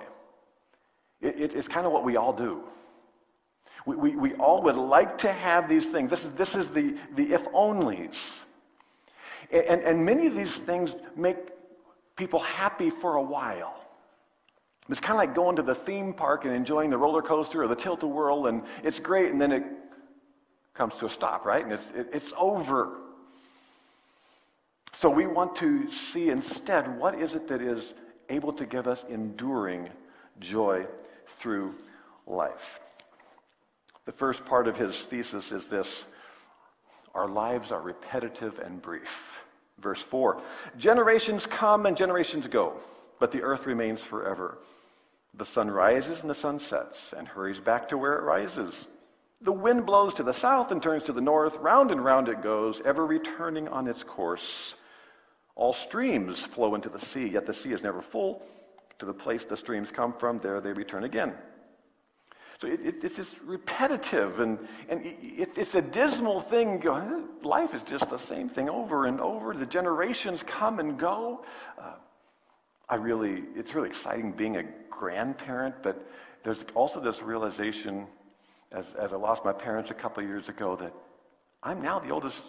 It, 1.20 1.38
it, 1.38 1.54
it's 1.54 1.68
kind 1.68 1.86
of 1.86 1.92
what 1.92 2.04
we 2.04 2.16
all 2.16 2.32
do. 2.32 2.62
We, 3.86 3.96
we, 3.96 4.16
we 4.16 4.34
all 4.34 4.62
would 4.62 4.76
like 4.76 5.18
to 5.18 5.32
have 5.32 5.68
these 5.68 5.90
things. 5.90 6.10
This 6.10 6.24
is, 6.24 6.32
this 6.34 6.54
is 6.54 6.68
the, 6.68 6.96
the 7.16 7.32
if 7.32 7.44
onlys. 7.46 8.40
And, 9.50 9.80
and 9.82 10.04
many 10.04 10.26
of 10.26 10.36
these 10.36 10.56
things 10.56 10.94
make 11.16 11.36
people 12.16 12.40
happy 12.40 12.90
for 12.90 13.16
a 13.16 13.22
while. 13.22 13.79
It's 14.90 15.00
kind 15.00 15.12
of 15.12 15.18
like 15.18 15.34
going 15.34 15.56
to 15.56 15.62
the 15.62 15.74
theme 15.74 16.12
park 16.12 16.44
and 16.44 16.54
enjoying 16.54 16.90
the 16.90 16.98
roller 16.98 17.22
coaster 17.22 17.62
or 17.62 17.68
the 17.68 17.76
tilt 17.76 18.02
a 18.02 18.06
whirl, 18.06 18.46
and 18.46 18.62
it's 18.82 18.98
great, 18.98 19.30
and 19.30 19.40
then 19.40 19.52
it 19.52 19.64
comes 20.74 20.94
to 20.96 21.06
a 21.06 21.10
stop, 21.10 21.44
right? 21.44 21.62
And 21.62 21.72
it's, 21.72 21.86
it, 21.94 22.08
it's 22.12 22.32
over. 22.36 22.98
So 24.92 25.08
we 25.08 25.26
want 25.26 25.56
to 25.56 25.92
see 25.92 26.30
instead 26.30 26.98
what 26.98 27.14
is 27.14 27.34
it 27.34 27.46
that 27.48 27.62
is 27.62 27.84
able 28.28 28.52
to 28.54 28.66
give 28.66 28.88
us 28.88 29.04
enduring 29.08 29.88
joy 30.40 30.86
through 31.38 31.74
life. 32.26 32.80
The 34.06 34.12
first 34.12 34.44
part 34.44 34.66
of 34.66 34.76
his 34.76 34.98
thesis 34.98 35.52
is 35.52 35.66
this 35.66 36.04
our 37.14 37.28
lives 37.28 37.72
are 37.72 37.80
repetitive 37.80 38.58
and 38.58 38.80
brief. 38.80 39.40
Verse 39.78 40.00
4 40.00 40.40
Generations 40.78 41.46
come 41.46 41.86
and 41.86 41.96
generations 41.96 42.46
go, 42.48 42.74
but 43.18 43.32
the 43.32 43.42
earth 43.42 43.66
remains 43.66 44.00
forever. 44.00 44.58
The 45.34 45.44
sun 45.44 45.70
rises 45.70 46.20
and 46.20 46.28
the 46.28 46.34
sun 46.34 46.58
sets 46.58 46.98
and 47.16 47.26
hurries 47.26 47.60
back 47.60 47.88
to 47.90 47.98
where 47.98 48.18
it 48.18 48.22
rises. 48.22 48.86
The 49.42 49.52
wind 49.52 49.86
blows 49.86 50.14
to 50.14 50.22
the 50.22 50.34
south 50.34 50.70
and 50.70 50.82
turns 50.82 51.04
to 51.04 51.12
the 51.12 51.20
north. 51.20 51.56
Round 51.58 51.90
and 51.90 52.04
round 52.04 52.28
it 52.28 52.42
goes, 52.42 52.82
ever 52.84 53.06
returning 53.06 53.68
on 53.68 53.86
its 53.88 54.02
course. 54.02 54.74
All 55.54 55.72
streams 55.72 56.40
flow 56.40 56.74
into 56.74 56.88
the 56.88 56.98
sea, 56.98 57.28
yet 57.28 57.46
the 57.46 57.54
sea 57.54 57.72
is 57.72 57.82
never 57.82 58.02
full. 58.02 58.42
To 58.98 59.06
the 59.06 59.14
place 59.14 59.44
the 59.44 59.56
streams 59.56 59.90
come 59.90 60.12
from, 60.12 60.38
there 60.38 60.60
they 60.60 60.72
return 60.72 61.04
again. 61.04 61.32
So 62.60 62.66
it, 62.66 62.80
it, 62.84 63.04
it's 63.04 63.16
just 63.16 63.40
repetitive 63.40 64.40
and, 64.40 64.58
and 64.90 65.06
it, 65.06 65.50
it's 65.56 65.74
a 65.74 65.80
dismal 65.80 66.40
thing. 66.40 66.82
Life 67.42 67.74
is 67.74 67.80
just 67.82 68.10
the 68.10 68.18
same 68.18 68.50
thing 68.50 68.68
over 68.68 69.06
and 69.06 69.20
over. 69.20 69.54
The 69.54 69.64
generations 69.64 70.42
come 70.42 70.80
and 70.80 70.98
go. 70.98 71.44
Uh, 71.78 71.94
I 72.90 72.96
really, 72.96 73.44
it's 73.54 73.74
really 73.74 73.88
exciting 73.88 74.32
being 74.32 74.56
a 74.56 74.64
grandparent, 74.90 75.76
but 75.80 76.10
there's 76.42 76.64
also 76.74 77.00
this 77.00 77.22
realization 77.22 78.06
as, 78.72 78.94
as 78.94 79.12
I 79.12 79.16
lost 79.16 79.44
my 79.44 79.52
parents 79.52 79.92
a 79.92 79.94
couple 79.94 80.24
years 80.24 80.48
ago 80.48 80.76
that 80.76 80.92
I'm 81.62 81.80
now 81.80 82.00
the 82.00 82.10
oldest 82.10 82.42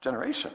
generation. 0.00 0.52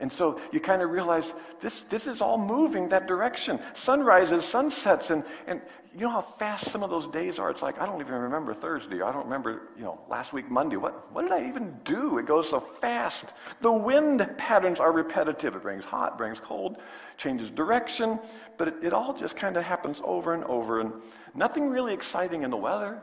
And 0.00 0.12
so 0.12 0.40
you 0.50 0.58
kind 0.58 0.82
of 0.82 0.90
realize 0.90 1.32
this, 1.60 1.82
this 1.88 2.08
is 2.08 2.20
all 2.20 2.36
moving 2.36 2.88
that 2.88 3.06
direction. 3.06 3.60
Sunrises, 3.74 4.44
sunsets, 4.44 5.10
and, 5.10 5.22
and 5.46 5.62
you 5.94 6.00
know 6.00 6.10
how 6.10 6.20
fast 6.20 6.72
some 6.72 6.82
of 6.82 6.90
those 6.90 7.06
days 7.06 7.38
are? 7.38 7.48
It's 7.48 7.62
like, 7.62 7.80
I 7.80 7.86
don't 7.86 8.00
even 8.00 8.14
remember 8.14 8.52
Thursday. 8.54 9.02
I 9.02 9.12
don't 9.12 9.22
remember, 9.22 9.68
you 9.76 9.84
know, 9.84 10.00
last 10.08 10.32
week 10.32 10.50
Monday. 10.50 10.74
What, 10.74 11.12
what 11.12 11.22
did 11.22 11.30
I 11.30 11.48
even 11.48 11.78
do? 11.84 12.18
It 12.18 12.26
goes 12.26 12.50
so 12.50 12.58
fast. 12.58 13.32
The 13.60 13.70
wind 13.70 14.28
patterns 14.36 14.80
are 14.80 14.90
repetitive. 14.90 15.54
It 15.54 15.62
brings 15.62 15.84
hot, 15.84 16.18
brings 16.18 16.40
cold, 16.40 16.78
changes 17.16 17.48
direction, 17.50 18.18
but 18.58 18.66
it, 18.66 18.74
it 18.82 18.92
all 18.92 19.14
just 19.14 19.36
kind 19.36 19.56
of 19.56 19.62
happens 19.62 20.00
over 20.02 20.34
and 20.34 20.42
over. 20.44 20.80
And 20.80 20.92
nothing 21.36 21.68
really 21.68 21.94
exciting 21.94 22.42
in 22.42 22.50
the 22.50 22.56
weather. 22.56 23.00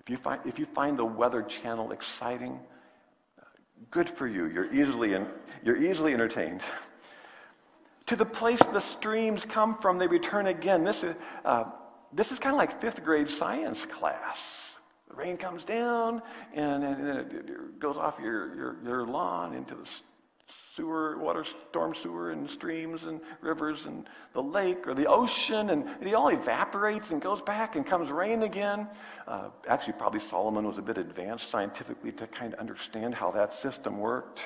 If 0.00 0.10
you 0.10 0.16
find, 0.16 0.40
if 0.44 0.58
you 0.58 0.66
find 0.66 0.98
the 0.98 1.04
Weather 1.04 1.42
Channel 1.42 1.92
exciting, 1.92 2.58
Good 3.90 4.08
for 4.08 4.26
you. 4.26 4.46
You're 4.46 4.72
easily, 4.72 5.14
in, 5.14 5.26
you're 5.62 5.82
easily 5.82 6.14
entertained. 6.14 6.62
to 8.06 8.16
the 8.16 8.24
place 8.24 8.60
the 8.60 8.80
streams 8.80 9.44
come 9.44 9.78
from, 9.78 9.98
they 9.98 10.06
return 10.06 10.48
again. 10.48 10.84
This 10.84 11.02
is, 11.02 11.14
uh, 11.44 11.64
this 12.12 12.32
is 12.32 12.38
kind 12.38 12.54
of 12.54 12.58
like 12.58 12.80
fifth 12.80 13.02
grade 13.02 13.28
science 13.28 13.86
class. 13.86 14.74
The 15.08 15.14
rain 15.14 15.36
comes 15.36 15.64
down 15.64 16.22
and, 16.54 16.84
and 16.84 17.08
it 17.08 17.78
goes 17.78 17.96
off 17.96 18.18
your, 18.20 18.54
your, 18.56 18.76
your 18.84 19.06
lawn 19.06 19.54
into 19.54 19.74
the 19.74 19.86
sewer, 20.74 21.16
water, 21.18 21.44
storm 21.70 21.94
sewer, 21.94 22.32
and 22.32 22.48
streams 22.50 23.04
and 23.04 23.20
rivers 23.40 23.86
and 23.86 24.08
the 24.32 24.42
lake 24.42 24.86
or 24.86 24.94
the 24.94 25.06
ocean, 25.06 25.70
and 25.70 25.84
it 26.00 26.14
all 26.14 26.28
evaporates 26.28 27.10
and 27.10 27.22
goes 27.22 27.40
back 27.42 27.76
and 27.76 27.86
comes 27.86 28.10
rain 28.10 28.42
again. 28.42 28.88
Uh, 29.26 29.50
actually, 29.68 29.92
probably 29.94 30.20
Solomon 30.20 30.66
was 30.66 30.78
a 30.78 30.82
bit 30.82 30.98
advanced 30.98 31.50
scientifically 31.50 32.12
to 32.12 32.26
kind 32.26 32.54
of 32.54 32.60
understand 32.60 33.14
how 33.14 33.30
that 33.30 33.54
system 33.54 33.98
worked. 33.98 34.40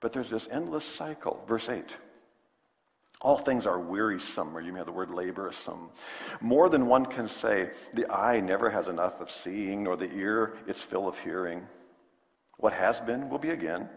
But 0.00 0.12
there's 0.12 0.30
this 0.30 0.48
endless 0.50 0.84
cycle. 0.84 1.44
Verse 1.46 1.68
8. 1.68 1.84
All 3.20 3.36
things 3.36 3.66
are 3.66 3.80
wearisome, 3.80 4.56
or 4.56 4.60
you 4.60 4.72
may 4.72 4.78
have 4.78 4.86
the 4.86 4.92
word 4.92 5.08
laborsome. 5.08 5.88
More 6.40 6.68
than 6.68 6.86
one 6.86 7.04
can 7.04 7.26
say, 7.26 7.70
the 7.92 8.08
eye 8.08 8.38
never 8.38 8.70
has 8.70 8.86
enough 8.86 9.20
of 9.20 9.28
seeing, 9.28 9.82
nor 9.82 9.96
the 9.96 10.10
ear 10.12 10.56
its 10.68 10.80
fill 10.80 11.08
of 11.08 11.18
hearing. 11.18 11.66
What 12.58 12.72
has 12.72 13.00
been 13.00 13.28
will 13.28 13.40
be 13.40 13.50
again 13.50 13.88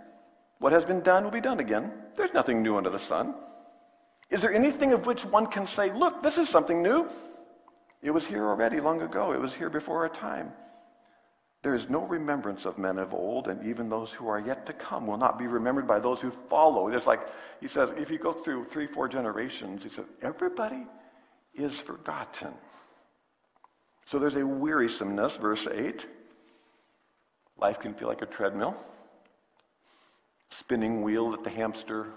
what 0.62 0.74
has 0.74 0.86
been 0.86 1.02
done 1.02 1.24
will 1.24 1.32
be 1.32 1.42
done 1.42 1.60
again. 1.60 1.92
There's 2.16 2.34
nothing 2.34 2.62
new 2.62 2.78
under 2.78 2.92
the 2.92 3.00
sun. 3.00 3.34
Is 4.30 4.44
there 4.44 4.54
anything 4.54 4.94
of 4.94 5.08
which 5.08 5.26
one 5.26 5.48
can 5.48 5.66
say, 5.66 5.92
look, 5.92 6.22
this 6.22 6.38
is 6.38 6.50
something 6.50 6.84
new? 6.84 7.10
It 8.04 8.12
was 8.12 8.28
here 8.28 8.46
already 8.46 8.80
long 8.80 9.02
ago. 9.02 9.34
It 9.34 9.42
was 9.42 9.56
here 9.56 9.72
before 9.72 9.98
our 10.04 10.10
time. 10.10 10.54
There 11.64 11.74
is 11.74 11.90
no 11.90 12.06
remembrance 12.06 12.66
of 12.66 12.78
men 12.78 13.00
of 13.00 13.12
old, 13.12 13.48
and 13.48 13.66
even 13.66 13.90
those 13.90 14.12
who 14.12 14.28
are 14.28 14.40
yet 14.40 14.68
to 14.68 14.74
come 14.74 15.08
will 15.08 15.18
not 15.18 15.40
be 15.40 15.48
remembered 15.48 15.88
by 15.88 16.00
those 16.00 16.22
who 16.22 16.32
follow. 16.48 16.92
There's 16.92 17.08
like, 17.08 17.22
he 17.60 17.68
says, 17.68 17.90
if 17.98 18.12
you 18.12 18.20
go 18.20 18.32
through 18.32 18.66
three, 18.66 18.86
four 18.86 19.08
generations, 19.08 19.82
he 19.82 19.90
says, 19.90 20.06
everybody 20.22 20.86
is 21.56 21.80
forgotten. 21.80 22.54
So 24.06 24.20
there's 24.20 24.36
a 24.36 24.46
wearisomeness, 24.46 25.38
verse 25.38 25.66
8. 25.66 26.06
Life 27.58 27.80
can 27.80 27.96
feel 27.96 28.08
like 28.08 28.22
a 28.22 28.28
treadmill 28.28 28.78
spinning 30.60 31.02
wheel 31.02 31.32
that 31.32 31.44
the 31.44 31.50
hamster 31.50 32.08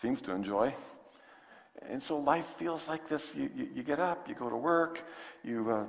seems 0.00 0.20
to 0.22 0.32
enjoy. 0.32 0.74
And 1.88 2.02
so 2.02 2.18
life 2.18 2.46
feels 2.58 2.86
like 2.88 3.08
this. 3.08 3.22
You, 3.34 3.50
you, 3.54 3.68
you 3.76 3.82
get 3.82 3.98
up, 3.98 4.28
you 4.28 4.34
go 4.34 4.50
to 4.50 4.56
work, 4.56 5.02
you 5.42 5.70
uh, 5.70 5.84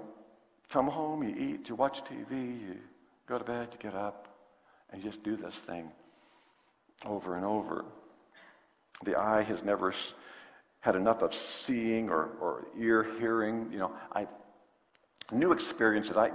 come 0.70 0.88
home, 0.88 1.24
you 1.24 1.36
eat, 1.36 1.70
you 1.70 1.76
watch 1.76 2.02
TV, 2.06 2.62
you 2.62 2.76
go 3.28 3.38
to 3.38 3.44
bed, 3.44 3.70
you 3.72 3.78
get 3.80 3.96
up, 3.96 4.28
and 4.92 5.04
you 5.04 5.10
just 5.10 5.24
do 5.24 5.36
this 5.36 5.56
thing 5.68 5.92
over 7.06 7.36
and 7.36 7.46
over. 7.46 7.86
The 9.04 9.18
eye 9.18 9.44
has 9.44 9.64
never 9.64 9.94
had 10.80 10.96
enough 10.96 11.22
of 11.22 11.34
seeing 11.34 12.10
or, 12.10 12.30
or 12.40 12.68
ear 12.78 13.08
hearing. 13.20 13.68
You 13.72 13.80
know, 13.80 13.92
I 14.14 14.28
new 15.32 15.52
experiences. 15.52 16.18
I, 16.18 16.32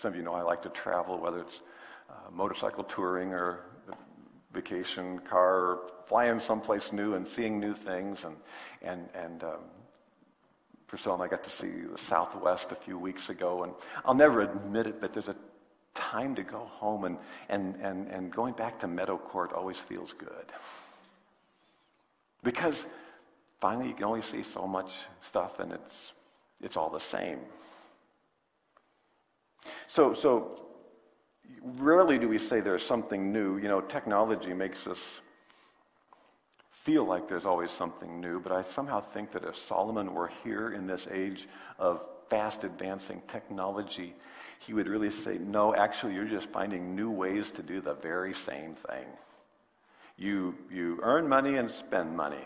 some 0.00 0.12
of 0.12 0.16
you 0.16 0.22
know 0.22 0.34
I 0.34 0.42
like 0.42 0.62
to 0.62 0.68
travel, 0.70 1.18
whether 1.18 1.40
it's 1.40 1.60
uh, 2.08 2.30
motorcycle 2.32 2.84
touring 2.84 3.32
or 3.32 3.60
vacation 4.52 5.18
car 5.20 5.78
flying 6.06 6.40
someplace 6.40 6.92
new 6.92 7.14
and 7.14 7.26
seeing 7.26 7.60
new 7.60 7.74
things. 7.74 8.24
And, 8.24 8.36
and, 8.82 9.08
and 9.14 9.44
um, 9.44 9.60
Priscilla 10.86 11.14
and 11.14 11.24
I 11.24 11.28
got 11.28 11.44
to 11.44 11.50
see 11.50 11.70
the 11.90 11.98
Southwest 11.98 12.72
a 12.72 12.74
few 12.74 12.98
weeks 12.98 13.28
ago. 13.28 13.62
And 13.64 13.72
I'll 14.04 14.14
never 14.14 14.40
admit 14.40 14.86
it, 14.86 15.00
but 15.00 15.12
there's 15.12 15.28
a 15.28 15.36
time 15.94 16.34
to 16.34 16.42
go 16.42 16.58
home. 16.58 17.04
And, 17.04 17.16
and, 17.48 17.76
and, 17.76 18.08
and 18.08 18.32
going 18.32 18.54
back 18.54 18.80
to 18.80 18.88
Meadow 18.88 19.18
Court 19.18 19.52
always 19.52 19.76
feels 19.76 20.12
good. 20.12 20.46
Because 22.42 22.86
finally 23.60 23.88
you 23.88 23.94
can 23.94 24.04
only 24.04 24.22
see 24.22 24.42
so 24.42 24.66
much 24.66 24.90
stuff 25.20 25.60
and 25.60 25.72
it's, 25.72 26.12
it's 26.60 26.76
all 26.76 26.90
the 26.90 26.98
same. 26.98 27.38
So, 29.88 30.14
so 30.14 30.69
rarely 31.62 32.18
do 32.18 32.28
we 32.28 32.38
say 32.38 32.60
there's 32.60 32.84
something 32.84 33.32
new. 33.32 33.58
You 33.58 33.68
know, 33.68 33.80
technology 33.80 34.52
makes 34.52 34.86
us 34.86 35.20
feel 36.70 37.04
like 37.04 37.28
there's 37.28 37.44
always 37.44 37.70
something 37.70 38.20
new, 38.20 38.40
but 38.40 38.52
I 38.52 38.62
somehow 38.62 39.00
think 39.00 39.32
that 39.32 39.44
if 39.44 39.56
Solomon 39.68 40.14
were 40.14 40.30
here 40.42 40.72
in 40.72 40.86
this 40.86 41.06
age 41.12 41.48
of 41.78 42.02
fast 42.30 42.64
advancing 42.64 43.20
technology, 43.28 44.14
he 44.60 44.72
would 44.72 44.88
really 44.88 45.10
say, 45.10 45.38
no, 45.38 45.74
actually, 45.74 46.14
you're 46.14 46.24
just 46.24 46.48
finding 46.50 46.94
new 46.94 47.10
ways 47.10 47.50
to 47.50 47.62
do 47.62 47.80
the 47.80 47.94
very 47.94 48.32
same 48.32 48.74
thing. 48.88 49.06
You, 50.16 50.54
you 50.70 51.00
earn 51.02 51.28
money 51.28 51.56
and 51.56 51.70
spend 51.70 52.16
money. 52.16 52.44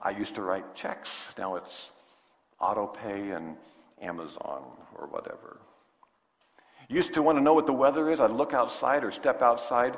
I 0.00 0.10
used 0.10 0.34
to 0.36 0.42
write 0.42 0.74
checks. 0.74 1.10
Now 1.36 1.56
it's 1.56 1.74
auto 2.60 2.86
pay 2.86 3.30
and 3.30 3.56
Amazon 4.00 4.62
or 4.96 5.06
whatever. 5.06 5.58
Used 6.88 7.12
to 7.14 7.22
want 7.22 7.36
to 7.36 7.42
know 7.42 7.52
what 7.52 7.66
the 7.66 7.72
weather 7.72 8.10
is. 8.10 8.18
I'd 8.18 8.30
look 8.30 8.54
outside 8.54 9.04
or 9.04 9.10
step 9.10 9.42
outside. 9.42 9.96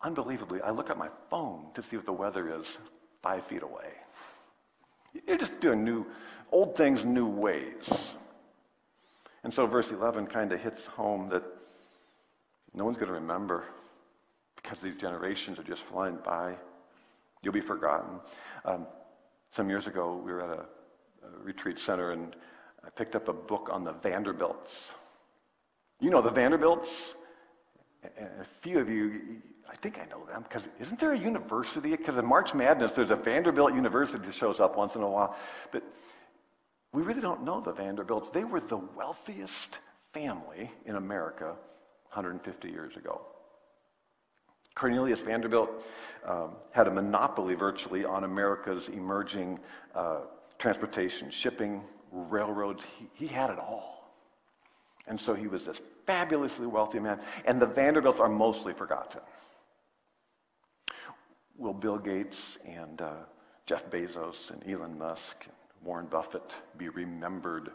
Unbelievably, 0.00 0.60
I 0.62 0.70
look 0.70 0.90
at 0.90 0.96
my 0.96 1.08
phone 1.28 1.66
to 1.74 1.82
see 1.82 1.96
what 1.96 2.06
the 2.06 2.12
weather 2.12 2.60
is 2.60 2.78
five 3.22 3.44
feet 3.46 3.62
away. 3.62 3.92
You're 5.26 5.36
just 5.36 5.60
doing 5.60 5.84
new, 5.84 6.06
old 6.50 6.76
things 6.76 7.04
new 7.04 7.26
ways. 7.26 8.14
And 9.44 9.52
so 9.52 9.66
verse 9.66 9.90
11 9.90 10.26
kind 10.28 10.52
of 10.52 10.60
hits 10.60 10.86
home 10.86 11.28
that 11.30 11.42
no 12.74 12.84
one's 12.84 12.96
going 12.96 13.08
to 13.08 13.14
remember 13.14 13.64
because 14.56 14.78
these 14.78 14.96
generations 14.96 15.58
are 15.58 15.64
just 15.64 15.82
flying 15.82 16.18
by. 16.24 16.54
You'll 17.42 17.52
be 17.52 17.60
forgotten. 17.60 18.20
Um, 18.64 18.86
some 19.50 19.68
years 19.68 19.88
ago, 19.88 20.20
we 20.24 20.32
were 20.32 20.42
at 20.42 20.50
a, 20.50 20.62
a 21.26 21.42
retreat 21.42 21.78
center 21.78 22.12
and 22.12 22.36
I 22.84 22.90
picked 22.90 23.16
up 23.16 23.28
a 23.28 23.32
book 23.32 23.68
on 23.70 23.84
the 23.84 23.92
Vanderbilts. 23.92 24.92
You 26.02 26.10
know 26.10 26.20
the 26.20 26.30
Vanderbilts? 26.30 26.90
a 28.04 28.44
few 28.60 28.80
of 28.80 28.88
you, 28.88 29.40
I 29.70 29.76
think 29.76 30.00
I 30.00 30.06
know 30.06 30.26
them 30.26 30.42
because 30.42 30.68
isn't 30.80 30.98
there 30.98 31.12
a 31.12 31.18
university? 31.18 31.90
Because 31.90 32.18
in 32.18 32.26
March 32.26 32.54
Madness, 32.54 32.92
there's 32.92 33.12
a 33.12 33.16
Vanderbilt 33.16 33.72
University 33.74 34.18
that 34.26 34.34
shows 34.34 34.58
up 34.58 34.76
once 34.76 34.96
in 34.96 35.02
a 35.02 35.08
while. 35.08 35.36
But 35.70 35.84
we 36.92 37.02
really 37.02 37.20
don't 37.20 37.44
know 37.44 37.60
the 37.60 37.72
Vanderbilts. 37.72 38.30
They 38.32 38.42
were 38.42 38.58
the 38.58 38.78
wealthiest 38.78 39.78
family 40.12 40.72
in 40.84 40.96
America 40.96 41.54
150 42.12 42.68
years 42.68 42.96
ago. 42.96 43.20
Cornelius 44.74 45.20
Vanderbilt 45.20 45.70
um, 46.26 46.56
had 46.72 46.88
a 46.88 46.90
monopoly 46.90 47.54
virtually 47.54 48.04
on 48.04 48.24
America's 48.24 48.88
emerging 48.88 49.60
uh, 49.94 50.22
transportation, 50.58 51.30
shipping, 51.30 51.82
railroads. 52.10 52.82
He, 52.98 53.08
he 53.12 53.26
had 53.26 53.50
it 53.50 53.58
all. 53.58 53.92
And 55.06 55.20
so 55.20 55.34
he 55.34 55.46
was 55.46 55.66
this 55.66 55.80
fabulously 56.06 56.66
wealthy 56.66 56.98
man. 56.98 57.20
And 57.44 57.60
the 57.60 57.66
Vanderbilts 57.66 58.20
are 58.20 58.28
mostly 58.28 58.72
forgotten. 58.72 59.20
Will 61.56 61.74
Bill 61.74 61.98
Gates 61.98 62.38
and 62.64 63.00
uh, 63.00 63.12
Jeff 63.66 63.88
Bezos 63.90 64.50
and 64.50 64.68
Elon 64.68 64.98
Musk 64.98 65.36
and 65.44 65.52
Warren 65.84 66.06
Buffett 66.06 66.54
be 66.76 66.88
remembered 66.88 67.70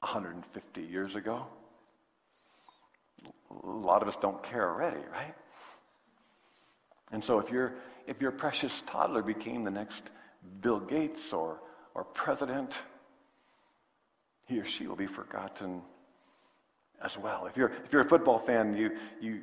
150 0.00 0.82
years 0.82 1.14
ago? 1.14 1.46
A 3.64 3.66
lot 3.66 4.02
of 4.02 4.08
us 4.08 4.16
don't 4.20 4.42
care 4.42 4.68
already, 4.68 5.00
right? 5.12 5.34
And 7.12 7.22
so 7.22 7.38
if 7.38 7.50
your 7.50 7.74
if 8.06 8.20
your 8.20 8.32
precious 8.32 8.82
toddler 8.86 9.22
became 9.22 9.62
the 9.62 9.70
next 9.70 10.02
Bill 10.60 10.80
Gates 10.80 11.32
or 11.32 11.60
or 11.94 12.04
president, 12.04 12.74
he 14.46 14.58
or 14.58 14.64
she 14.64 14.86
will 14.86 14.96
be 14.96 15.06
forgotten 15.06 15.82
as 17.02 17.18
well. 17.18 17.46
If 17.46 17.56
you're 17.56 17.72
if 17.84 17.92
you're 17.92 18.02
a 18.02 18.08
football 18.08 18.38
fan, 18.38 18.76
you 18.76 18.96
you 19.20 19.40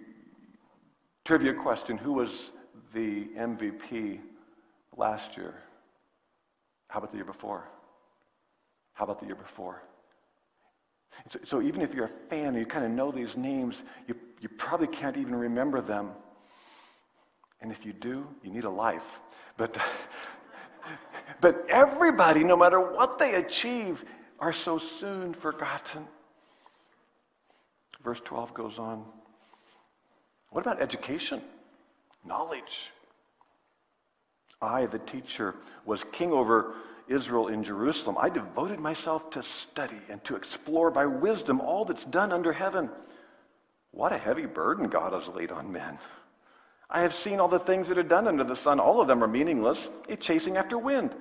trivia 1.26 1.54
question, 1.54 1.98
who 1.98 2.14
was 2.14 2.52
the 2.94 3.28
MVP 3.38 4.20
last 4.98 5.38
year? 5.38 5.54
How 6.88 7.00
about 7.00 7.12
the 7.12 7.18
year 7.18 7.26
before? 7.26 7.66
How 8.94 9.06
about 9.06 9.20
the 9.20 9.28
year 9.28 9.36
before? 9.36 9.84
So, 11.30 11.40
so 11.44 11.62
even 11.62 11.82
if 11.82 11.94
you're 11.94 12.06
a 12.06 12.30
fan 12.30 12.48
and 12.48 12.58
you 12.58 12.66
kind 12.66 12.86
of 12.86 12.92
know 12.92 13.12
these 13.12 13.36
names, 13.38 13.76
you, 14.08 14.16
you 14.42 14.50
probably 14.50 14.88
can't 14.88 15.18
even 15.18 15.36
remember 15.36 15.82
them. 15.82 16.12
And 17.62 17.72
if 17.72 17.86
you 17.86 17.94
do, 17.94 18.28
you 18.44 18.52
need 18.52 18.64
a 18.64 18.70
life. 18.70 19.20
But, 19.58 19.78
but 21.42 21.66
everybody, 21.70 22.44
no 22.44 22.56
matter 22.56 22.80
what 22.80 23.20
they 23.20 23.36
achieve, 23.36 24.04
are 24.40 24.54
so 24.54 24.78
soon 24.78 25.34
forgotten. 25.34 26.08
Verse 28.04 28.22
12 28.24 28.54
goes 28.54 28.80
on. 28.80 29.04
What 30.52 30.62
about 30.62 30.82
education? 30.82 31.42
Knowledge. 32.26 32.92
I, 34.62 34.86
the 34.88 35.00
teacher, 35.00 35.56
was 35.86 36.04
king 36.12 36.32
over 36.34 36.76
Israel 37.08 37.48
in 37.48 37.64
Jerusalem. 37.64 38.18
I 38.20 38.30
devoted 38.30 38.80
myself 38.80 39.30
to 39.32 39.44
study 39.44 40.00
and 40.10 40.24
to 40.26 40.36
explore 40.36 40.92
by 40.92 41.06
wisdom 41.06 41.60
all 41.62 41.86
that's 41.86 42.06
done 42.06 42.32
under 42.32 42.54
heaven. 42.54 42.90
What 43.92 44.14
a 44.14 44.18
heavy 44.18 44.46
burden 44.46 44.88
God 44.88 45.14
has 45.14 45.34
laid 45.34 45.52
on 45.52 45.72
men. 45.72 45.98
I 46.90 47.02
have 47.02 47.14
seen 47.14 47.40
all 47.40 47.48
the 47.48 47.60
things 47.60 47.88
that 47.88 47.98
are 47.98 48.04
done 48.04 48.28
under 48.28 48.44
the 48.44 48.56
sun. 48.56 48.80
All 48.80 49.02
of 49.02 49.08
them 49.08 49.24
are 49.24 49.28
meaningless, 49.28 49.90
a 50.08 50.16
chasing 50.16 50.58
after 50.58 50.78
wind. 50.78 51.14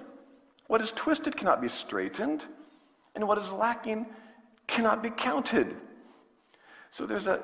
What 0.66 0.80
is 0.80 0.92
twisted 0.92 1.36
cannot 1.36 1.60
be 1.60 1.68
straightened, 1.68 2.44
and 3.14 3.26
what 3.26 3.38
is 3.38 3.50
lacking 3.52 4.06
cannot 4.66 5.02
be 5.02 5.10
counted. 5.10 5.76
So 6.96 7.06
there's 7.06 7.26
a 7.26 7.40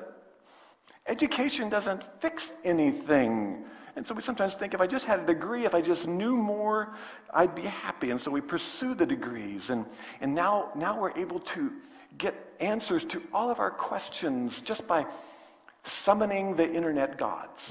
education 1.07 1.69
doesn't 1.69 2.03
fix 2.21 2.51
anything. 2.63 3.65
And 3.95 4.05
so 4.05 4.13
we 4.13 4.21
sometimes 4.21 4.55
think 4.55 4.73
if 4.73 4.81
I 4.81 4.87
just 4.87 5.05
had 5.05 5.21
a 5.21 5.25
degree, 5.25 5.65
if 5.65 5.73
I 5.73 5.81
just 5.81 6.05
knew 6.05 6.35
more, 6.35 6.93
I'd 7.33 7.55
be 7.55 7.61
happy. 7.61 8.11
And 8.11 8.19
so 8.19 8.29
we 8.29 8.41
pursue 8.41 8.93
the 8.93 9.05
degrees. 9.05 9.69
And, 9.69 9.85
and 10.19 10.35
now, 10.35 10.71
now 10.75 10.99
we're 10.99 11.17
able 11.17 11.39
to 11.39 11.71
get 12.17 12.35
answers 12.59 13.05
to 13.05 13.21
all 13.33 13.49
of 13.49 13.59
our 13.59 13.71
questions 13.71 14.59
just 14.59 14.85
by 14.85 15.05
summoning 15.83 16.55
the 16.55 16.69
internet 16.69 17.17
gods. 17.17 17.65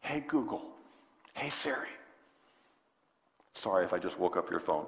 Hey, 0.00 0.24
Google. 0.26 0.62
Hey, 1.34 1.50
Siri. 1.50 1.88
Sorry 3.54 3.84
if 3.84 3.92
I 3.92 3.98
just 3.98 4.18
woke 4.18 4.36
up 4.36 4.50
your 4.50 4.60
phone. 4.60 4.86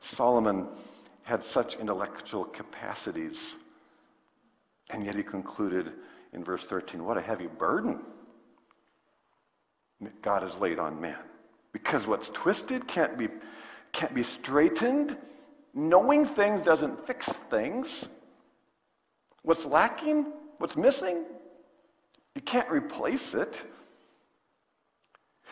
Solomon 0.00 0.66
had 1.32 1.42
such 1.42 1.76
intellectual 1.76 2.44
capacities, 2.44 3.54
and 4.90 5.02
yet 5.02 5.14
he 5.14 5.22
concluded 5.22 5.90
in 6.34 6.44
verse 6.44 6.62
13, 6.64 7.02
what 7.02 7.16
a 7.16 7.22
heavy 7.22 7.46
burden 7.46 8.04
God 10.20 10.42
has 10.42 10.54
laid 10.56 10.78
on 10.78 11.00
man. 11.00 11.16
Because 11.72 12.06
what's 12.06 12.28
twisted 12.34 12.86
can't 12.86 13.16
be, 13.16 13.28
can't 13.92 14.14
be 14.14 14.22
straightened. 14.22 15.16
Knowing 15.72 16.26
things 16.26 16.60
doesn't 16.60 17.06
fix 17.06 17.28
things. 17.48 18.04
What's 19.40 19.64
lacking, 19.64 20.26
what's 20.58 20.76
missing, 20.76 21.24
you 22.34 22.42
can't 22.42 22.68
replace 22.68 23.32
it. 23.32 23.62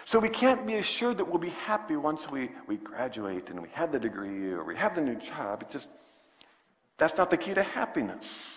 So 0.06 0.18
we 0.18 0.28
can't 0.28 0.66
be 0.66 0.76
assured 0.76 1.18
that 1.18 1.26
we'll 1.28 1.38
be 1.38 1.50
happy 1.50 1.96
once 1.96 2.28
we, 2.30 2.50
we 2.66 2.76
graduate 2.76 3.48
and 3.50 3.60
we 3.60 3.68
have 3.72 3.92
the 3.92 3.98
degree 3.98 4.50
or 4.50 4.64
we 4.64 4.76
have 4.76 4.94
the 4.94 5.00
new 5.00 5.16
job. 5.16 5.62
It's 5.62 5.72
just, 5.72 5.88
that's 6.98 7.16
not 7.16 7.30
the 7.30 7.36
key 7.36 7.54
to 7.54 7.62
happiness. 7.62 8.48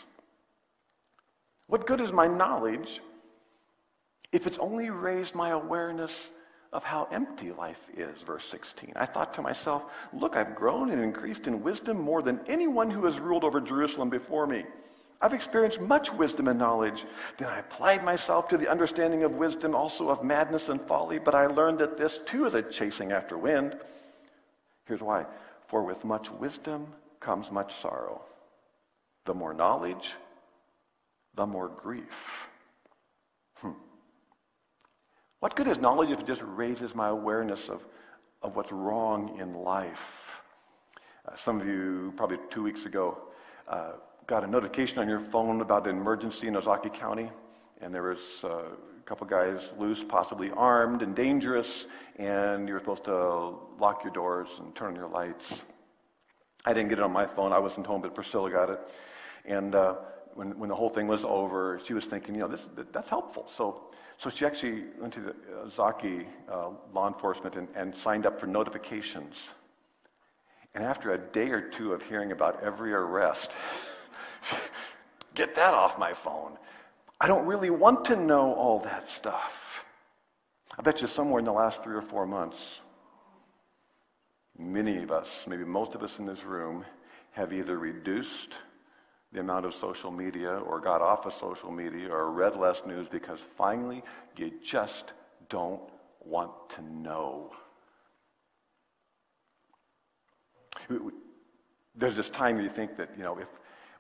What 1.67 1.86
good 1.88 2.01
is 2.01 2.12
my 2.12 2.27
knowledge 2.27 3.01
if 4.32 4.47
it's 4.47 4.58
only 4.58 4.89
raised 4.89 5.36
my 5.36 5.49
awareness 5.49 6.12
of 6.73 6.84
how 6.84 7.08
empty 7.12 7.51
life 7.51 7.79
is, 7.95 8.19
verse 8.25 8.43
16. 8.49 8.93
I 8.95 9.06
thought 9.06 9.36
to 9.36 9.43
myself, 9.43 9.84
look, 10.12 10.36
I've 10.36 10.56
grown 10.56 10.89
and 10.89 11.01
increased 11.01 11.45
in 11.45 11.62
wisdom 11.62 12.01
more 12.01 12.23
than 12.23 12.39
anyone 12.47 12.89
who 12.89 13.06
has 13.06 13.19
ruled 13.19 13.43
over 13.43 13.62
Jerusalem 13.62 14.10
before 14.10 14.47
me. 14.47 14.65
I've 15.23 15.33
experienced 15.33 15.79
much 15.79 16.12
wisdom 16.12 16.49
and 16.49 16.59
knowledge. 16.59 17.05
Then 17.38 17.47
I 17.47 17.59
applied 17.59 18.03
myself 18.03 18.49
to 18.49 18.57
the 18.57 18.67
understanding 18.67 19.23
of 19.23 19.31
wisdom, 19.31 19.73
also 19.73 20.09
of 20.09 20.21
madness 20.21 20.67
and 20.67 20.81
folly, 20.81 21.17
but 21.17 21.33
I 21.33 21.45
learned 21.45 21.79
that 21.79 21.97
this 21.97 22.19
too 22.25 22.45
is 22.45 22.53
a 22.55 22.62
chasing 22.62 23.13
after 23.13 23.38
wind. 23.38 23.77
Here's 24.86 25.01
why. 25.01 25.25
For 25.69 25.81
with 25.81 26.03
much 26.03 26.29
wisdom 26.29 26.88
comes 27.21 27.49
much 27.49 27.73
sorrow. 27.81 28.21
The 29.25 29.33
more 29.33 29.53
knowledge, 29.53 30.13
the 31.36 31.45
more 31.45 31.69
grief. 31.69 32.49
Hmm. 33.55 33.71
What 35.39 35.55
good 35.55 35.69
is 35.69 35.77
knowledge 35.77 36.09
if 36.09 36.19
it 36.19 36.27
just 36.27 36.41
raises 36.43 36.93
my 36.93 37.07
awareness 37.07 37.69
of, 37.69 37.81
of 38.41 38.57
what's 38.57 38.73
wrong 38.73 39.39
in 39.39 39.53
life? 39.53 40.41
Uh, 41.25 41.33
some 41.38 41.62
of 41.62 41.65
you, 41.65 42.13
probably 42.17 42.39
two 42.51 42.62
weeks 42.62 42.86
ago, 42.86 43.17
uh, 43.69 43.93
got 44.27 44.43
a 44.43 44.47
notification 44.47 44.99
on 44.99 45.09
your 45.09 45.19
phone 45.19 45.62
about 45.62 45.86
an 45.88 45.97
emergency 45.97 46.47
in 46.47 46.53
Ozaukee 46.53 46.93
County, 46.93 47.29
and 47.81 47.93
there 47.93 48.03
was 48.03 48.19
uh, 48.43 48.47
a 48.47 49.03
couple 49.05 49.27
guys 49.27 49.73
loose, 49.77 50.03
possibly 50.03 50.49
armed 50.51 51.01
and 51.01 51.15
dangerous, 51.15 51.86
and 52.17 52.67
you 52.67 52.73
were 52.73 52.79
supposed 52.79 53.03
to 53.05 53.57
lock 53.79 54.03
your 54.03 54.13
doors 54.13 54.47
and 54.59 54.73
turn 54.75 54.91
on 54.91 54.95
your 54.95 55.09
lights. 55.09 55.63
I 56.65 56.73
didn't 56.73 56.89
get 56.89 56.99
it 56.99 57.03
on 57.03 57.12
my 57.12 57.25
phone. 57.25 57.51
I 57.51 57.59
wasn't 57.59 57.86
home, 57.86 58.01
but 58.01 58.15
Priscilla 58.15 58.49
got 58.49 58.69
it. 58.69 58.79
And 59.43 59.75
uh, 59.75 59.95
when, 60.36 60.57
when 60.57 60.69
the 60.69 60.75
whole 60.75 60.89
thing 60.89 61.07
was 61.07 61.25
over, 61.25 61.81
she 61.86 61.93
was 61.93 62.05
thinking, 62.05 62.36
you 62.36 62.41
know, 62.41 62.47
this, 62.47 62.62
that's 62.93 63.09
helpful. 63.09 63.49
So, 63.53 63.91
so 64.17 64.29
she 64.29 64.45
actually 64.45 64.86
went 64.99 65.13
to 65.15 65.19
the 65.19 65.36
uh, 65.53 65.93
uh, 66.49 66.69
law 66.93 67.07
enforcement 67.07 67.55
and, 67.55 67.67
and 67.75 67.93
signed 67.93 68.25
up 68.25 68.39
for 68.39 68.47
notifications. 68.47 69.36
And 70.73 70.83
after 70.83 71.12
a 71.12 71.17
day 71.17 71.49
or 71.49 71.62
two 71.62 71.91
of 71.91 72.01
hearing 72.03 72.31
about 72.31 72.63
every 72.63 72.93
arrest, 72.93 73.51
get 75.36 75.56
that 75.56 75.73
off 75.73 75.97
my 75.97 76.13
phone. 76.13 76.58
I 77.19 77.27
don't 77.27 77.45
really 77.45 77.69
want 77.69 78.06
to 78.06 78.15
know 78.15 78.53
all 78.53 78.79
that 78.79 79.08
stuff. 79.08 79.86
I 80.77 80.82
bet 80.82 81.01
you 81.01 81.08
somewhere 81.08 81.39
in 81.39 81.45
the 81.45 81.53
last 81.53 81.84
three 81.84 81.95
or 81.95 82.01
four 82.01 82.25
months, 82.25 82.58
many 84.58 85.03
of 85.03 85.12
us, 85.12 85.29
maybe 85.47 85.63
most 85.63 85.95
of 85.95 86.03
us 86.03 86.19
in 86.19 86.25
this 86.25 86.43
room, 86.43 86.84
have 87.32 87.53
either 87.53 87.77
reduced 87.77 88.53
the 89.32 89.39
amount 89.39 89.65
of 89.65 89.73
social 89.73 90.12
media 90.12 90.51
or 90.51 90.79
got 90.79 91.01
off 91.01 91.25
of 91.25 91.34
social 91.39 91.71
media 91.71 92.10
or 92.10 92.32
read 92.32 92.56
less 92.56 92.82
news 92.86 93.08
because 93.12 93.39
finally 93.58 94.03
you 94.38 94.51
just 94.63 95.13
don't 95.49 95.82
want 96.23 96.51
to 96.69 96.82
know. 96.84 97.51
There's 101.95 102.15
this 102.15 102.29
time 102.29 102.60
you 102.60 102.69
think 102.69 102.97
that, 102.97 103.10
you 103.17 103.23
know, 103.23 103.38
if 103.38 103.47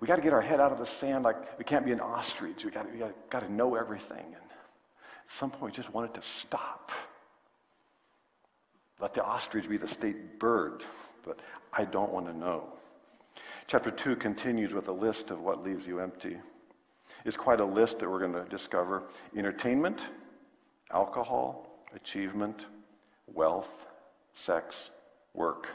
we 0.03 0.07
got 0.07 0.17
to 0.17 0.21
get 0.21 0.33
our 0.33 0.41
head 0.41 0.59
out 0.59 0.73
of 0.73 0.79
the 0.79 0.85
sand, 0.85 1.23
like 1.23 1.57
we 1.57 1.63
can't 1.63 1.85
be 1.85 1.93
an 1.93 2.01
ostrich. 2.01 2.65
We 2.65 2.71
got 2.71 2.85
got 3.29 3.39
to 3.39 3.49
know 3.49 3.75
everything. 3.75 4.25
And 4.25 4.35
at 4.35 5.29
some 5.29 5.49
point, 5.49 5.63
we 5.63 5.71
just 5.71 5.93
want 5.93 6.09
it 6.09 6.21
to 6.21 6.27
stop. 6.27 6.91
Let 8.99 9.13
the 9.13 9.23
ostrich 9.23 9.69
be 9.69 9.77
the 9.77 9.87
state 9.87 10.39
bird, 10.39 10.83
but 11.23 11.39
I 11.71 11.85
don't 11.85 12.11
want 12.11 12.25
to 12.25 12.37
know. 12.37 12.73
Chapter 13.67 13.91
2 13.91 14.17
continues 14.17 14.73
with 14.73 14.89
a 14.89 14.91
list 14.91 15.29
of 15.29 15.39
what 15.39 15.63
leaves 15.63 15.87
you 15.87 16.01
empty. 16.01 16.35
It's 17.23 17.37
quite 17.37 17.61
a 17.61 17.65
list 17.65 17.99
that 17.99 18.11
we're 18.11 18.19
going 18.19 18.33
to 18.33 18.43
discover 18.49 19.03
entertainment, 19.37 20.01
alcohol, 20.91 21.85
achievement, 21.95 22.65
wealth, 23.27 23.71
sex, 24.35 24.75
work. 25.33 25.67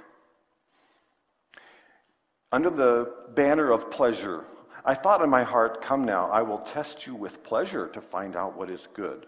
Under 2.50 2.70
the 2.70 3.12
banner 3.34 3.70
of 3.70 3.90
pleasure, 3.90 4.44
I 4.84 4.94
thought 4.94 5.22
in 5.22 5.28
my 5.28 5.42
heart, 5.42 5.82
Come 5.82 6.04
now, 6.04 6.30
I 6.30 6.42
will 6.42 6.58
test 6.58 7.06
you 7.06 7.14
with 7.14 7.42
pleasure 7.42 7.88
to 7.88 8.00
find 8.00 8.36
out 8.36 8.56
what 8.56 8.70
is 8.70 8.88
good. 8.94 9.26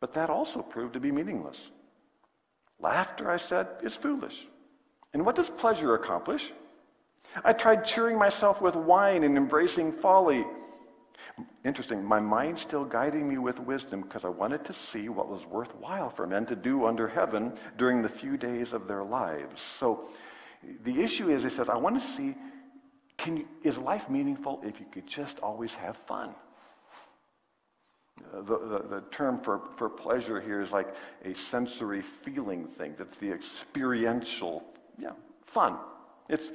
But 0.00 0.14
that 0.14 0.30
also 0.30 0.60
proved 0.60 0.94
to 0.94 1.00
be 1.00 1.12
meaningless. 1.12 1.58
Laughter, 2.80 3.30
I 3.30 3.36
said, 3.36 3.68
is 3.82 3.94
foolish. 3.94 4.46
And 5.12 5.24
what 5.24 5.36
does 5.36 5.48
pleasure 5.48 5.94
accomplish? 5.94 6.52
I 7.44 7.52
tried 7.52 7.84
cheering 7.84 8.18
myself 8.18 8.60
with 8.60 8.74
wine 8.74 9.22
and 9.22 9.36
embracing 9.36 9.92
folly. 9.92 10.44
Interesting, 11.64 12.04
my 12.04 12.20
mind 12.20 12.58
still 12.58 12.84
guiding 12.84 13.28
me 13.28 13.38
with 13.38 13.58
wisdom 13.60 14.02
because 14.02 14.24
I 14.24 14.28
wanted 14.28 14.64
to 14.66 14.72
see 14.72 15.08
what 15.08 15.28
was 15.28 15.46
worthwhile 15.46 16.10
for 16.10 16.26
men 16.26 16.44
to 16.46 16.56
do 16.56 16.84
under 16.84 17.08
heaven 17.08 17.54
during 17.78 18.02
the 18.02 18.08
few 18.08 18.36
days 18.36 18.72
of 18.72 18.86
their 18.86 19.04
lives. 19.04 19.62
So 19.78 20.10
the 20.84 21.02
issue 21.02 21.30
is, 21.30 21.42
he 21.42 21.48
says, 21.48 21.68
I 21.68 21.76
want 21.76 22.00
to 22.00 22.06
see, 22.16 22.34
can 23.16 23.38
you, 23.38 23.48
is 23.62 23.78
life 23.78 24.08
meaningful 24.10 24.60
if 24.64 24.80
you 24.80 24.86
could 24.90 25.06
just 25.06 25.38
always 25.40 25.70
have 25.72 25.96
fun? 25.96 26.34
Uh, 28.32 28.42
the, 28.42 28.58
the, 28.58 28.78
the, 28.88 29.04
term 29.10 29.40
for, 29.40 29.62
for 29.76 29.88
pleasure 29.88 30.40
here 30.40 30.60
is 30.60 30.70
like 30.70 30.94
a 31.24 31.34
sensory 31.34 32.02
feeling 32.02 32.66
thing. 32.66 32.94
That's 32.96 33.18
the 33.18 33.30
experiential, 33.30 34.62
yeah, 34.98 35.12
fun. 35.46 35.78
It's, 36.28 36.52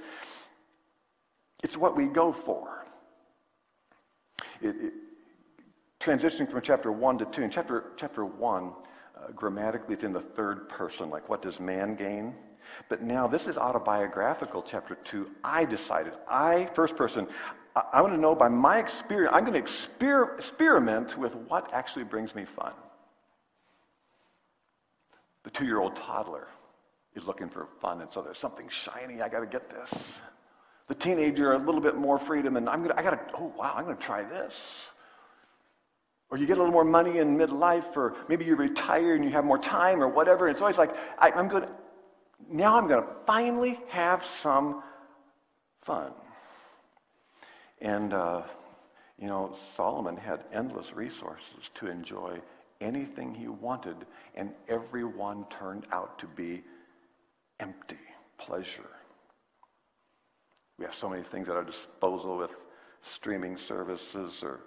it's 1.63 1.75
what 1.75 1.95
we 1.95 2.07
go 2.07 2.31
for. 2.31 2.85
It, 4.61 4.75
it, 4.81 4.93
transitioning 5.99 6.49
from 6.49 6.61
chapter 6.61 6.91
1 6.91 7.17
to 7.19 7.25
2, 7.25 7.41
in 7.41 7.49
chapter, 7.49 7.91
chapter 7.97 8.25
1, 8.25 8.73
uh, 9.17 9.31
grammatically 9.35 9.95
it's 9.95 10.03
in 10.03 10.13
the 10.13 10.21
third 10.21 10.69
person, 10.69 11.09
like 11.09 11.27
what 11.27 11.41
does 11.41 11.59
man 11.59 11.95
gain? 11.95 12.35
But 12.87 13.01
now 13.01 13.27
this 13.27 13.47
is 13.47 13.57
autobiographical, 13.57 14.63
chapter 14.63 14.95
2. 14.95 15.29
I 15.43 15.65
decided, 15.65 16.13
I, 16.29 16.65
first 16.73 16.95
person, 16.95 17.27
I, 17.75 17.83
I 17.93 18.01
want 18.01 18.13
to 18.13 18.19
know 18.19 18.35
by 18.35 18.47
my 18.47 18.79
experience, 18.79 19.33
I'm 19.33 19.45
going 19.45 19.61
to 19.61 19.61
exper- 19.61 20.35
experiment 20.35 21.17
with 21.17 21.35
what 21.35 21.73
actually 21.73 22.05
brings 22.05 22.33
me 22.35 22.45
fun. 22.45 22.73
The 25.43 25.49
two 25.49 25.65
year 25.65 25.79
old 25.79 25.95
toddler 25.95 26.47
is 27.15 27.25
looking 27.25 27.49
for 27.49 27.67
fun, 27.81 28.01
and 28.01 28.11
so 28.13 28.21
there's 28.21 28.37
something 28.37 28.67
shiny, 28.69 29.21
I 29.21 29.29
got 29.29 29.39
to 29.39 29.47
get 29.47 29.69
this. 29.69 29.91
The 30.87 30.95
teenager, 30.95 31.53
a 31.53 31.57
little 31.57 31.81
bit 31.81 31.95
more 31.95 32.17
freedom, 32.17 32.57
and 32.57 32.67
I'm 32.67 32.83
going 32.83 32.89
to, 32.95 32.99
I 32.99 33.03
got 33.03 33.11
to, 33.11 33.35
oh 33.37 33.53
wow, 33.57 33.73
I'm 33.75 33.85
going 33.85 33.97
to 33.97 34.01
try 34.01 34.23
this. 34.23 34.53
Or 36.31 36.37
you 36.37 36.45
get 36.45 36.57
a 36.57 36.59
little 36.59 36.73
more 36.73 36.83
money 36.83 37.17
in 37.17 37.37
midlife, 37.37 37.95
or 37.97 38.15
maybe 38.27 38.45
you 38.45 38.55
retire 38.55 39.15
and 39.15 39.23
you 39.23 39.31
have 39.31 39.45
more 39.45 39.57
time, 39.57 40.01
or 40.01 40.07
whatever. 40.07 40.47
It's 40.47 40.61
always 40.61 40.77
like, 40.77 40.95
I, 41.17 41.31
I'm 41.31 41.47
going 41.47 41.63
to, 41.63 41.69
now 42.51 42.77
I'm 42.77 42.87
going 42.87 43.03
to 43.03 43.09
finally 43.25 43.79
have 43.89 44.25
some 44.25 44.83
fun. 45.81 46.11
And, 47.81 48.13
uh, 48.13 48.43
you 49.17 49.27
know, 49.27 49.55
Solomon 49.75 50.17
had 50.17 50.43
endless 50.53 50.93
resources 50.93 51.69
to 51.75 51.87
enjoy 51.87 52.39
anything 52.81 53.33
he 53.33 53.47
wanted, 53.47 54.05
and 54.35 54.51
everyone 54.67 55.45
turned 55.49 55.85
out 55.91 56.19
to 56.19 56.27
be 56.27 56.63
empty 57.59 57.97
pleasure. 58.37 58.89
We 60.77 60.85
have 60.85 60.95
so 60.95 61.09
many 61.09 61.23
things 61.23 61.49
at 61.49 61.55
our 61.57 61.63
disposal 61.63 62.37
with 62.37 62.51
streaming 63.01 63.57
services 63.57 64.41
or, 64.41 64.61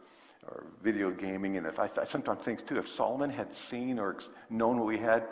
or 0.46 0.66
video 0.82 1.10
gaming. 1.10 1.56
And 1.56 1.66
if 1.66 1.78
I, 1.78 1.88
I 2.00 2.04
sometimes 2.04 2.42
think, 2.42 2.66
too, 2.66 2.78
if 2.78 2.88
Solomon 2.94 3.30
had 3.30 3.54
seen 3.54 3.98
or 3.98 4.18
known 4.50 4.78
what 4.78 4.86
we 4.86 4.98
had, 4.98 5.28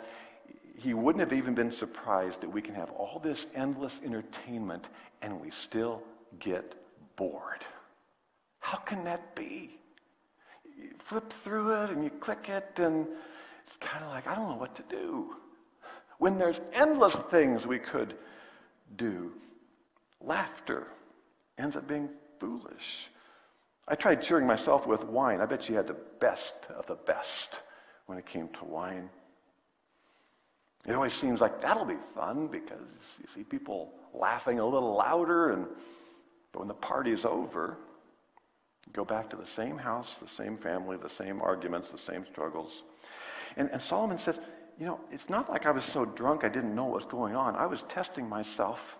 he 0.81 0.95
wouldn't 0.95 1.19
have 1.19 1.37
even 1.37 1.53
been 1.53 1.71
surprised 1.71 2.41
that 2.41 2.49
we 2.49 2.61
can 2.61 2.73
have 2.73 2.89
all 2.91 3.19
this 3.19 3.45
endless 3.53 3.95
entertainment 4.03 4.87
and 5.21 5.39
we 5.39 5.51
still 5.51 6.01
get 6.39 6.73
bored. 7.15 7.63
How 8.59 8.77
can 8.77 9.03
that 9.03 9.35
be? 9.35 9.77
You 10.75 10.89
flip 10.97 11.31
through 11.43 11.83
it 11.83 11.91
and 11.91 12.03
you 12.03 12.09
click 12.09 12.49
it, 12.49 12.79
and 12.79 13.05
it's 13.67 13.77
kind 13.79 14.03
of 14.03 14.09
like, 14.09 14.25
I 14.25 14.33
don't 14.33 14.49
know 14.49 14.55
what 14.55 14.75
to 14.75 14.83
do. 14.89 15.35
When 16.17 16.39
there's 16.39 16.59
endless 16.73 17.15
things 17.15 17.67
we 17.67 17.77
could 17.77 18.15
do, 18.95 19.31
laughter 20.19 20.87
ends 21.59 21.75
up 21.75 21.87
being 21.87 22.09
foolish. 22.39 23.09
I 23.87 23.93
tried 23.93 24.23
cheering 24.23 24.47
myself 24.47 24.87
with 24.87 25.03
wine. 25.03 25.41
I 25.41 25.45
bet 25.45 25.69
you 25.69 25.75
had 25.75 25.87
the 25.87 25.97
best 26.19 26.55
of 26.75 26.87
the 26.87 26.95
best 26.95 27.49
when 28.07 28.17
it 28.17 28.25
came 28.25 28.47
to 28.49 28.65
wine. 28.65 29.09
It 30.87 30.95
always 30.95 31.13
seems 31.13 31.41
like 31.41 31.61
that'll 31.61 31.85
be 31.85 31.99
fun 32.15 32.47
because 32.47 32.81
you 33.19 33.25
see 33.33 33.43
people 33.43 33.93
laughing 34.13 34.59
a 34.59 34.65
little 34.65 34.95
louder, 34.95 35.51
and 35.51 35.67
but 36.51 36.59
when 36.59 36.67
the 36.67 36.73
party's 36.73 37.23
over, 37.23 37.77
you 38.85 38.93
go 38.93 39.05
back 39.05 39.29
to 39.29 39.35
the 39.35 39.45
same 39.45 39.77
house, 39.77 40.09
the 40.21 40.27
same 40.27 40.57
family, 40.57 40.97
the 40.97 41.09
same 41.09 41.41
arguments, 41.41 41.91
the 41.91 41.97
same 41.97 42.25
struggles. 42.25 42.83
And, 43.57 43.69
and 43.71 43.81
Solomon 43.81 44.17
says, 44.17 44.39
you 44.79 44.85
know, 44.85 44.99
it's 45.11 45.29
not 45.29 45.49
like 45.49 45.65
I 45.65 45.71
was 45.71 45.85
so 45.85 46.05
drunk 46.05 46.43
I 46.43 46.49
didn't 46.49 46.73
know 46.73 46.85
what 46.85 46.95
was 46.95 47.05
going 47.05 47.35
on. 47.35 47.55
I 47.55 47.67
was 47.67 47.83
testing 47.83 48.27
myself 48.27 48.97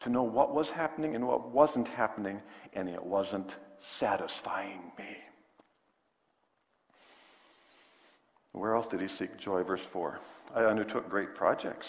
to 0.00 0.08
know 0.08 0.22
what 0.22 0.54
was 0.54 0.70
happening 0.70 1.14
and 1.14 1.26
what 1.26 1.50
wasn't 1.50 1.86
happening, 1.86 2.40
and 2.72 2.88
it 2.88 3.04
wasn't 3.04 3.54
satisfying 3.98 4.92
me. 4.98 5.18
Where 8.52 8.74
else 8.74 8.88
did 8.88 9.00
he 9.00 9.08
seek 9.08 9.36
joy? 9.36 9.62
Verse 9.62 9.82
4 9.92 10.18
I 10.54 10.64
undertook 10.64 11.08
great 11.08 11.34
projects. 11.34 11.86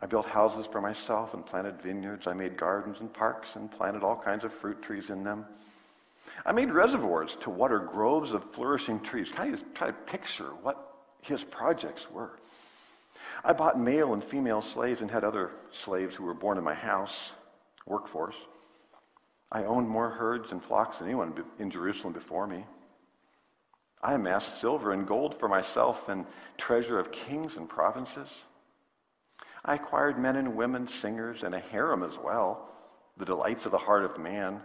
I 0.00 0.06
built 0.06 0.26
houses 0.26 0.66
for 0.66 0.80
myself 0.80 1.34
and 1.34 1.46
planted 1.46 1.80
vineyards. 1.80 2.26
I 2.26 2.32
made 2.32 2.56
gardens 2.56 2.98
and 3.00 3.12
parks 3.12 3.48
and 3.54 3.70
planted 3.70 4.02
all 4.02 4.16
kinds 4.16 4.44
of 4.44 4.52
fruit 4.52 4.82
trees 4.82 5.10
in 5.10 5.24
them. 5.24 5.46
I 6.44 6.52
made 6.52 6.70
reservoirs 6.70 7.36
to 7.40 7.50
water 7.50 7.78
groves 7.78 8.32
of 8.32 8.44
flourishing 8.52 9.00
trees. 9.00 9.30
Kind 9.30 9.54
of 9.54 9.62
try 9.74 9.88
to 9.88 9.92
picture 9.92 10.50
what 10.62 10.94
his 11.22 11.42
projects 11.44 12.10
were. 12.10 12.38
I 13.44 13.52
bought 13.52 13.80
male 13.80 14.14
and 14.14 14.22
female 14.22 14.62
slaves 14.62 15.00
and 15.00 15.10
had 15.10 15.24
other 15.24 15.52
slaves 15.84 16.14
who 16.14 16.24
were 16.24 16.34
born 16.34 16.58
in 16.58 16.64
my 16.64 16.74
house, 16.74 17.32
workforce. 17.86 18.36
I 19.50 19.64
owned 19.64 19.88
more 19.88 20.10
herds 20.10 20.52
and 20.52 20.62
flocks 20.62 20.98
than 20.98 21.06
anyone 21.06 21.34
in 21.58 21.70
Jerusalem 21.70 22.12
before 22.12 22.46
me. 22.46 22.64
I 24.04 24.12
amassed 24.12 24.60
silver 24.60 24.92
and 24.92 25.06
gold 25.06 25.40
for 25.40 25.48
myself 25.48 26.10
and 26.10 26.26
treasure 26.58 26.98
of 26.98 27.10
kings 27.10 27.56
and 27.56 27.66
provinces. 27.66 28.28
I 29.64 29.76
acquired 29.76 30.18
men 30.18 30.36
and 30.36 30.54
women, 30.54 30.86
singers, 30.86 31.42
and 31.42 31.54
a 31.54 31.58
harem 31.58 32.02
as 32.02 32.18
well, 32.18 32.68
the 33.16 33.24
delights 33.24 33.64
of 33.64 33.72
the 33.72 33.78
heart 33.78 34.04
of 34.04 34.18
man. 34.18 34.60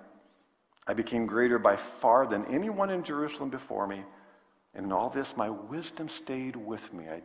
I 0.85 0.93
became 0.93 1.25
greater 1.25 1.57
by 1.57 1.77
far 1.77 2.27
than 2.27 2.45
anyone 2.47 2.89
in 2.89 3.01
Jerusalem 3.01 3.49
before 3.49 3.87
me. 3.87 4.03
And 4.75 4.87
in 4.87 4.91
all 4.91 5.09
this, 5.09 5.33
my 5.37 5.49
wisdom 5.49 6.09
stayed 6.09 6.57
with 6.57 6.93
me. 6.93 7.05
I, 7.07 7.21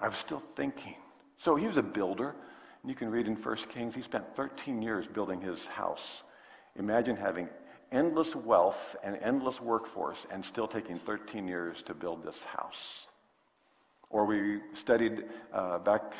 I 0.00 0.08
was 0.08 0.16
still 0.16 0.42
thinking. 0.56 0.94
So 1.38 1.54
he 1.54 1.66
was 1.66 1.76
a 1.76 1.82
builder. 1.82 2.34
And 2.82 2.90
you 2.90 2.94
can 2.94 3.10
read 3.10 3.26
in 3.26 3.36
1 3.36 3.56
Kings, 3.74 3.94
he 3.94 4.00
spent 4.00 4.24
13 4.36 4.80
years 4.80 5.06
building 5.06 5.42
his 5.42 5.66
house. 5.66 6.22
Imagine 6.76 7.16
having 7.16 7.50
endless 7.92 8.34
wealth 8.34 8.96
and 9.02 9.18
endless 9.22 9.60
workforce 9.60 10.18
and 10.30 10.44
still 10.44 10.68
taking 10.68 10.98
13 10.98 11.46
years 11.46 11.82
to 11.86 11.94
build 11.94 12.24
this 12.24 12.38
house. 12.40 13.06
Or 14.10 14.24
we 14.24 14.60
studied 14.74 15.24
uh, 15.52 15.78
back 15.78 16.14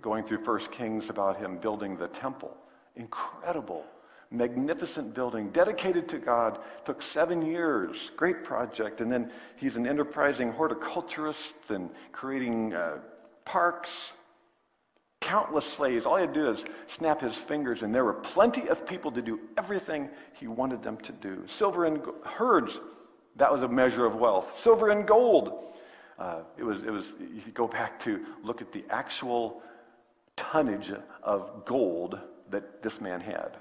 going 0.00 0.24
through 0.24 0.44
First 0.44 0.70
Kings 0.70 1.10
about 1.10 1.38
him 1.38 1.58
building 1.58 1.96
the 1.96 2.08
temple. 2.08 2.56
Incredible, 2.96 3.84
magnificent 4.30 5.14
building 5.14 5.50
dedicated 5.50 6.08
to 6.10 6.18
God. 6.18 6.60
Took 6.84 7.02
seven 7.02 7.44
years, 7.44 8.12
great 8.16 8.44
project. 8.44 9.00
And 9.00 9.10
then 9.10 9.32
he's 9.56 9.76
an 9.76 9.86
enterprising 9.86 10.52
horticulturist 10.52 11.54
and 11.68 11.90
creating 12.12 12.74
uh, 12.74 12.98
parks, 13.44 13.90
countless 15.24 15.64
slaves. 15.64 16.04
All 16.04 16.16
he 16.16 16.20
had 16.20 16.34
to 16.34 16.40
do 16.40 16.50
is 16.50 16.64
snap 16.86 17.22
his 17.22 17.34
fingers, 17.34 17.82
and 17.82 17.94
there 17.94 18.04
were 18.04 18.12
plenty 18.12 18.68
of 18.68 18.86
people 18.86 19.10
to 19.12 19.22
do 19.22 19.40
everything 19.56 20.10
he 20.34 20.46
wanted 20.46 20.82
them 20.82 20.98
to 20.98 21.12
do. 21.12 21.42
Silver 21.46 21.86
and 21.86 22.02
herds, 22.24 22.78
That 23.36 23.50
was 23.50 23.62
a 23.62 23.68
measure 23.68 24.04
of 24.04 24.16
wealth. 24.16 24.60
Silver 24.60 24.90
and 24.90 25.08
gold. 25.08 25.74
Uh, 26.18 26.42
it 26.58 26.62
was, 26.62 26.84
it 26.84 26.90
was, 26.90 27.06
you 27.18 27.52
go 27.54 27.66
back 27.66 27.98
to 28.00 28.24
look 28.42 28.60
at 28.60 28.70
the 28.70 28.84
actual 28.90 29.62
tonnage 30.36 30.92
of 31.22 31.64
gold 31.64 32.18
that 32.50 32.82
this 32.82 33.00
man 33.00 33.20
had. 33.20 33.56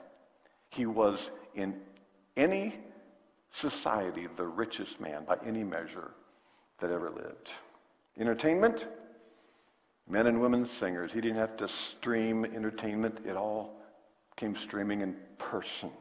He 0.69 0.85
was 0.85 1.29
in 1.55 1.79
any 2.35 2.75
society 3.53 4.27
the 4.35 4.45
richest 4.45 4.99
man 4.99 5.23
by 5.23 5.37
any 5.45 5.63
measure 5.63 6.11
that 6.79 6.91
ever 6.91 7.09
lived. 7.09 7.49
Entertainment, 8.19 8.85
men 10.09 10.27
and 10.27 10.41
women 10.41 10.65
singers. 10.65 11.11
He 11.11 11.21
didn't 11.21 11.37
have 11.37 11.57
to 11.57 11.67
stream 11.67 12.45
entertainment, 12.45 13.19
it 13.25 13.35
all 13.35 13.75
came 14.35 14.55
streaming 14.55 15.01
in 15.01 15.15
person. 15.37 15.91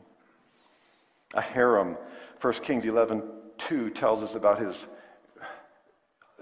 A 1.35 1.41
harem. 1.41 1.97
1 2.41 2.53
Kings 2.55 2.85
11 2.85 3.23
2 3.59 3.91
tells 3.91 4.23
us 4.23 4.35
about 4.35 4.59
his 4.61 4.87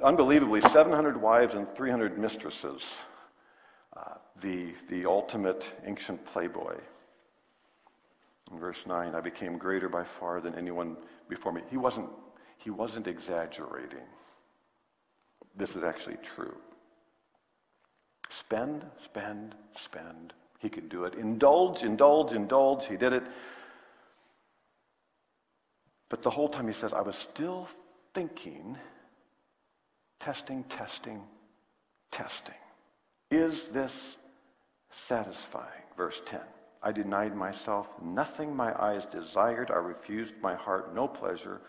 unbelievably 0.03 0.61
700 0.62 1.20
wives 1.20 1.55
and 1.55 1.73
300 1.75 2.18
mistresses. 2.18 2.83
Uh, 3.96 4.14
the, 4.40 4.73
the 4.88 5.05
ultimate 5.05 5.64
ancient 5.85 6.25
playboy. 6.27 6.77
In 8.51 8.59
verse 8.59 8.83
9, 8.87 9.14
I 9.14 9.20
became 9.20 9.59
greater 9.59 9.88
by 9.88 10.05
far 10.05 10.40
than 10.40 10.55
anyone 10.55 10.96
before 11.29 11.53
me. 11.53 11.62
He 11.70 11.77
wasn't, 11.77 12.09
he 12.59 12.70
wasn't 12.70 13.07
exaggerating. 13.07 14.07
This 15.57 15.77
is 15.77 15.83
actually 15.83 16.16
true. 16.23 16.57
Spend, 18.38 18.85
spend, 19.05 19.55
spend. 19.85 20.33
He 20.59 20.69
could 20.69 20.88
do 20.88 21.05
it. 21.05 21.14
Indulge, 21.14 21.83
indulge, 21.83 22.33
indulge. 22.33 22.87
He 22.87 22.97
did 22.97 23.12
it. 23.12 23.25
But 26.09 26.23
the 26.23 26.31
whole 26.31 26.49
time 26.49 26.66
he 26.66 26.75
says, 26.75 26.93
I 26.93 27.01
was 27.01 27.16
still 27.16 27.69
thinking, 28.14 28.77
testing, 30.19 30.64
testing, 30.64 31.23
testing. 32.11 32.55
Is 33.31 33.69
this 33.69 34.16
satisfying? 34.90 35.85
Verse 35.97 36.21
10. 36.27 36.40
I 36.83 36.93
denied 36.93 37.37
myself 37.37 37.87
nothing 38.03 38.55
my 38.55 38.73
eyes 38.81 39.05
desired. 39.07 39.71
I 39.71 39.77
refused 39.77 40.35
my 40.40 40.55
heart 40.55 40.95
no 40.95 41.07
pleasure. 41.07 41.61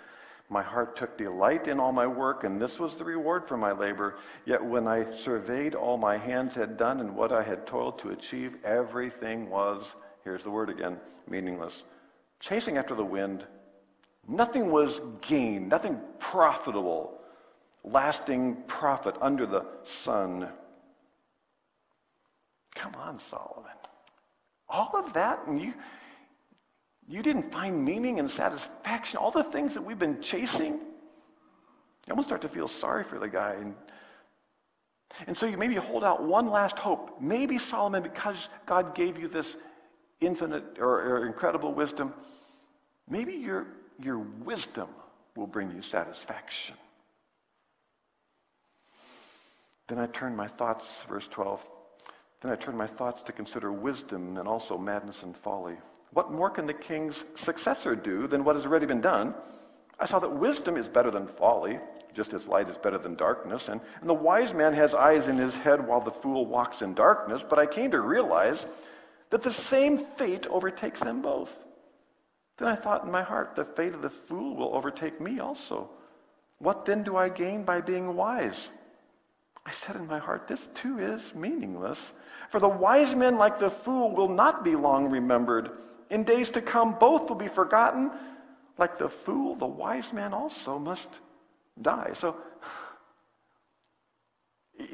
My 0.52 0.62
heart 0.62 0.98
took 0.98 1.18
delight 1.18 1.70
in 1.70 1.80
all 1.80 1.94
my 1.94 2.06
work, 2.06 2.44
and 2.44 2.62
this 2.62 2.78
was 2.78 2.96
the 2.96 3.06
reward 3.06 3.48
for 3.48 3.56
my 3.56 3.72
labor. 3.72 4.16
Yet 4.46 4.62
when 4.62 4.86
I 4.86 5.10
surveyed 5.16 5.76
all 5.76 5.98
my 5.98 6.18
hands 6.18 6.56
had 6.56 6.76
done 6.76 7.00
and 7.00 7.16
what 7.16 7.32
I 7.32 7.42
had 7.42 7.66
toiled 7.66 8.00
to 8.00 8.10
achieve, 8.10 8.58
everything 8.66 9.50
was, 9.50 9.86
here's 10.26 10.44
the 10.44 10.52
word 10.52 10.70
again, 10.70 11.00
meaningless. 11.26 11.84
Chasing 12.42 12.78
after 12.78 12.94
the 12.96 13.06
wind, 13.06 13.46
nothing 14.28 14.72
was 14.72 15.00
gained, 15.22 15.70
nothing 15.70 15.98
profitable, 16.20 17.22
lasting 17.86 18.58
profit 18.68 19.16
under 19.22 19.46
the 19.46 19.66
sun. 19.86 20.50
Come 22.76 22.96
on, 22.96 23.20
Solomon. 23.20 23.72
All 24.68 24.92
of 24.96 25.14
that, 25.14 25.48
and 25.48 25.62
you, 25.62 25.74
you 27.12 27.22
didn't 27.22 27.52
find 27.52 27.84
meaning 27.84 28.20
and 28.20 28.32
satisfaction, 28.32 29.18
all 29.18 29.32
the 29.32 29.44
things 29.44 29.74
that 29.74 29.82
we've 29.82 30.00
been 30.00 30.22
chasing. 30.22 30.72
You 30.74 32.12
almost 32.12 32.30
start 32.30 32.42
to 32.44 32.50
feel 32.50 32.70
sorry 32.70 33.04
for 33.04 33.20
the 33.20 33.28
guy. 33.28 33.56
And, 33.60 33.76
and 35.28 35.38
so 35.38 35.46
you 35.46 35.58
maybe 35.58 35.76
hold 35.76 36.06
out 36.06 36.24
one 36.24 36.50
last 36.50 36.80
hope. 36.80 37.22
Maybe 37.22 37.58
Solomon, 37.58 38.02
because 38.02 38.48
God 38.66 38.96
gave 38.96 39.20
you 39.20 39.28
this 39.28 39.58
infinite 40.22 40.78
or, 40.80 41.18
or 41.18 41.28
incredible 41.28 41.74
wisdom, 41.74 42.14
maybe 43.10 43.34
your, 43.34 43.68
your 44.02 44.20
wisdom 44.20 44.88
will 45.36 45.48
bring 45.48 45.70
you 45.72 45.82
satisfaction. 45.82 46.76
Then 49.90 50.00
I 50.00 50.06
turn 50.08 50.34
my 50.34 50.48
thoughts, 50.48 50.86
verse 51.10 51.28
12, 51.30 51.60
then 52.40 52.54
I 52.54 52.56
turn 52.56 52.78
my 52.78 52.88
thoughts 52.88 53.22
to 53.24 53.34
consider 53.34 53.70
wisdom 53.70 54.38
and 54.38 54.48
also 54.48 54.78
madness 54.78 55.24
and 55.24 55.36
folly. 55.36 55.76
What 56.14 56.32
more 56.32 56.50
can 56.50 56.66
the 56.68 56.74
king's 56.74 57.24
successor 57.36 57.96
do 57.96 58.28
than 58.28 58.44
what 58.44 58.56
has 58.56 58.66
already 58.66 58.86
been 58.86 59.02
done? 59.02 59.34
I 60.00 60.06
saw 60.06 60.20
that 60.20 60.30
wisdom 60.30 60.78
is 60.78 60.88
better 60.88 61.12
than 61.12 61.28
folly, 61.28 61.80
just 62.14 62.34
as 62.34 62.48
light 62.48 62.70
is 62.70 62.78
better 62.78 62.98
than 62.98 63.16
darkness. 63.16 63.68
And, 63.70 63.80
and 64.02 64.10
the 64.10 64.14
wise 64.14 64.54
man 64.54 64.74
has 64.74 64.94
eyes 64.94 65.28
in 65.28 65.38
his 65.38 65.56
head 65.56 65.86
while 65.86 66.02
the 66.02 66.12
fool 66.12 66.46
walks 66.46 66.82
in 66.82 66.94
darkness. 66.94 67.42
But 67.48 67.60
I 67.60 67.66
came 67.66 67.92
to 67.92 68.02
realize 68.02 68.66
that 69.30 69.44
the 69.44 69.52
same 69.52 70.00
fate 70.18 70.48
overtakes 70.48 71.00
them 71.00 71.22
both. 71.22 71.50
Then 72.58 72.68
I 72.68 72.76
thought 72.76 73.06
in 73.06 73.12
my 73.12 73.24
heart, 73.24 73.56
the 73.56 73.64
fate 73.64 73.94
of 73.94 74.02
the 74.02 74.10
fool 74.10 74.56
will 74.56 74.76
overtake 74.76 75.22
me 75.22 75.40
also. 75.40 75.90
What 76.60 76.86
then 76.86 77.04
do 77.04 77.16
I 77.16 77.30
gain 77.30 77.64
by 77.64 77.82
being 77.82 78.16
wise? 78.16 78.68
I 79.66 79.72
said 79.72 79.96
in 79.96 80.08
my 80.08 80.20
heart, 80.20 80.48
This 80.48 80.68
too 80.76 81.00
is 81.00 81.34
meaningless. 81.34 82.14
For 82.50 82.60
the 82.60 82.70
wise 82.70 83.16
men, 83.16 83.38
like 83.38 83.60
the 83.60 83.70
fool, 83.70 84.12
will 84.12 84.28
not 84.28 84.64
be 84.64 84.76
long 84.76 85.10
remembered. 85.10 85.72
In 86.12 86.26
days 86.26 86.50
to 86.50 86.62
come, 86.62 86.98
both 87.00 87.30
will 87.30 87.38
be 87.38 87.48
forgotten. 87.48 88.12
Like 88.78 88.98
the 88.98 89.08
fool, 89.08 89.56
the 89.56 89.66
wise 89.66 90.12
man 90.12 90.34
also 90.34 90.78
must 90.78 91.08
die. 91.82 92.12
So, 92.20 92.36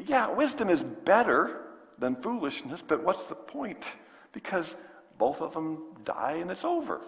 yeah, 0.05 0.29
wisdom 0.29 0.69
is 0.69 0.83
better 0.83 1.61
than 1.97 2.15
foolishness, 2.17 2.83
but 2.87 3.03
what's 3.03 3.25
the 3.27 3.35
point? 3.35 3.83
Because 4.31 4.75
both 5.17 5.41
of 5.41 5.53
them 5.53 5.79
die 6.05 6.33
and 6.33 6.51
it's 6.51 6.63
over. 6.63 7.01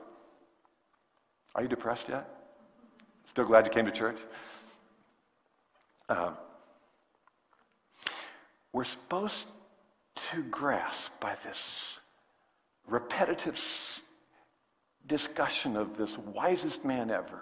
Are 1.53 1.61
you 1.61 1.67
depressed 1.67 2.09
yet? 2.09 2.27
Still 3.29 3.45
glad 3.45 3.65
you 3.65 3.71
came 3.71 3.85
to 3.85 3.91
church? 3.91 4.17
Uh, 6.07 6.31
we're 8.73 8.85
supposed 8.85 9.45
to 10.31 10.41
grasp 10.43 11.11
by 11.19 11.35
this 11.43 11.98
repetitive 12.89 13.61
discussion 15.05 15.75
of 15.75 15.97
this 15.97 16.17
wisest 16.17 16.83
man 16.85 17.09
ever 17.09 17.41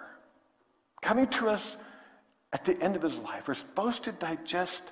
coming 1.02 1.26
to 1.28 1.48
us 1.48 1.76
at 2.52 2.64
the 2.64 2.80
end 2.82 2.96
of 2.96 3.02
his 3.02 3.16
life. 3.16 3.46
We're 3.46 3.54
supposed 3.54 4.04
to 4.04 4.12
digest 4.12 4.82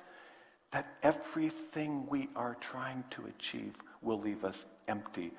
that 0.71 0.87
everything 1.01 2.05
we 2.07 2.29
are 2.35 2.55
trying 2.59 3.03
to 3.11 3.25
achieve 3.25 3.73
will 4.01 4.19
leave 4.19 4.45
us 4.45 4.65
empty, 4.87 5.31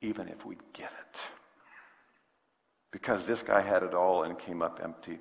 even 0.00 0.28
if 0.28 0.44
we 0.46 0.56
get 0.72 0.90
it. 0.90 1.18
Because 2.90 3.26
this 3.26 3.42
guy 3.42 3.60
had 3.60 3.82
it 3.82 3.92
all 3.92 4.22
and 4.22 4.38
came 4.38 4.62
up 4.62 4.80
empty. 4.82 5.18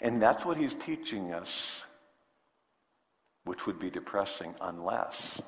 And 0.00 0.22
that's 0.22 0.44
what 0.44 0.56
he's 0.56 0.74
teaching 0.74 1.34
us 1.34 1.50
which 3.44 3.66
would 3.66 3.78
be 3.78 3.90
depressing 3.90 4.54
unless 4.60 5.40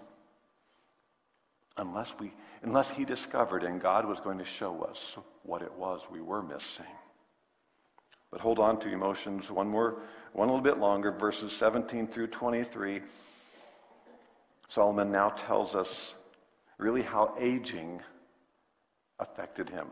unless 1.77 2.09
we 2.19 2.33
unless 2.63 2.91
he 2.91 3.05
discovered 3.05 3.63
and 3.63 3.81
God 3.81 4.07
was 4.07 4.21
going 4.21 4.39
to 4.39 4.45
show 4.45 4.83
us 4.83 4.99
what 5.43 5.63
it 5.63 5.73
was 5.75 6.01
we 6.11 6.21
were 6.21 6.43
missing. 6.43 6.87
But 8.31 8.41
hold 8.41 8.59
on 8.59 8.81
to 8.81 8.89
emotions 8.93 9.51
one 9.51 9.69
more 9.69 10.03
one 10.33 10.49
little 10.49 10.63
bit 10.63 10.79
longer 10.79 11.13
verses 11.13 11.53
17 11.53 12.09
through 12.09 12.29
23. 12.29 13.03
Solomon 14.69 15.13
now 15.13 15.31
tells 15.31 15.75
us 15.75 16.15
really 16.79 17.03
how 17.03 17.35
aging 17.39 18.01
affected 19.21 19.69
him. 19.69 19.87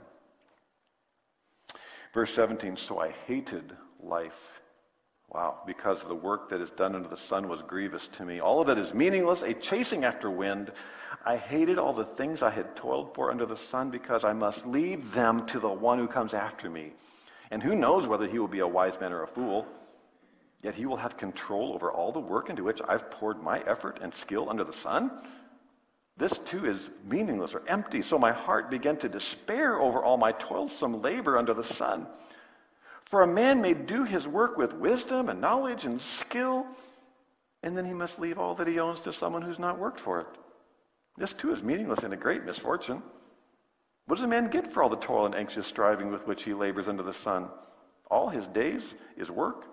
Verse 2.13 2.35
17, 2.35 2.77
so 2.77 2.99
I 2.99 3.13
hated 3.27 3.73
life 4.03 4.62
Wow, 5.33 5.61
because 5.67 6.03
the 6.03 6.15
work 6.15 6.51
that 6.51 6.61
is 6.61 6.69
done 6.71 6.95
under 6.95 7.09
the 7.09 7.17
sun 7.17 7.49
was 7.49 7.63
grievous 7.67 8.07
to 8.19 8.25
me. 8.25 8.41
All 8.41 8.61
of 8.61 8.69
it 8.69 8.77
is 8.77 8.93
meaningless, 8.93 9.41
a 9.41 9.55
chasing 9.55 10.05
after 10.05 10.31
wind. 10.31 10.71
I 11.25 11.39
hated 11.39 11.79
all 11.79 11.95
the 11.95 12.05
things 12.05 12.43
I 12.43 12.51
had 12.51 12.77
toiled 12.77 13.15
for 13.15 13.31
under 13.31 13.47
the 13.47 13.57
sun 13.57 13.91
because 13.91 14.25
I 14.25 14.35
must 14.35 14.67
leave 14.67 15.15
them 15.15 15.47
to 15.47 15.59
the 15.59 15.71
one 15.71 15.99
who 15.99 16.07
comes 16.07 16.35
after 16.35 16.69
me. 16.69 16.93
And 17.51 17.63
who 17.63 17.75
knows 17.75 18.07
whether 18.07 18.29
he 18.29 18.39
will 18.39 18.49
be 18.49 18.59
a 18.59 18.69
wise 18.69 19.01
man 19.01 19.11
or 19.11 19.23
a 19.23 19.27
fool? 19.27 19.67
Yet 20.63 20.75
he 20.75 20.85
will 20.85 20.99
have 20.99 21.17
control 21.17 21.73
over 21.73 21.91
all 21.91 22.13
the 22.13 22.21
work 22.21 22.51
into 22.51 22.65
which 22.65 22.83
I've 22.87 23.11
poured 23.11 23.43
my 23.43 23.61
effort 23.61 24.01
and 24.03 24.15
skill 24.15 24.51
under 24.51 24.65
the 24.65 24.73
sun. 24.73 25.11
This 26.19 26.37
too 26.45 26.67
is 26.67 26.91
meaningless 27.09 27.55
or 27.55 27.63
empty. 27.67 28.03
So 28.03 28.19
my 28.19 28.33
heart 28.33 28.71
began 28.71 28.99
to 28.99 29.09
despair 29.09 29.81
over 29.81 30.05
all 30.05 30.19
my 30.19 30.33
toilsome 30.33 31.01
labor 31.01 31.39
under 31.39 31.55
the 31.55 31.65
sun. 31.65 32.07
For 33.13 33.21
a 33.21 33.27
man 33.27 33.61
may 33.61 33.75
do 33.75 34.05
his 34.05 34.27
work 34.27 34.57
with 34.57 34.73
wisdom 34.73 35.29
and 35.29 35.39
knowledge 35.39 35.85
and 35.85 36.01
skill, 36.01 36.67
and 37.63 37.77
then 37.77 37.85
he 37.85 37.93
must 37.93 38.19
leave 38.19 38.39
all 38.39 38.55
that 38.55 38.67
he 38.67 38.81
owns 38.81 39.03
to 39.03 39.13
someone 39.13 39.43
who's 39.43 39.59
not 39.59 39.79
worked 39.79 40.01
for 40.01 40.21
it. 40.21 40.27
This 41.19 41.35
too 41.35 41.53
is 41.53 41.63
meaningless 41.63 42.05
and 42.05 42.15
a 42.15 42.17
great 42.17 42.45
misfortune. 42.45 43.03
What 44.07 44.17
does 44.17 44.25
a 44.25 44.29
man 44.29 44.49
get 44.49 44.73
for 44.73 44.83
all 44.83 44.89
the 44.89 44.97
toil 44.97 45.27
and 45.27 45.35
anxious 45.35 45.67
striving 45.67 46.11
with 46.11 46.27
which 46.27 46.45
he 46.45 46.55
labors 46.55 46.89
under 46.89 47.03
the 47.03 47.13
sun? 47.13 47.49
All 48.11 48.31
his 48.31 48.47
days 48.47 48.95
is 49.19 49.31
work, 49.31 49.67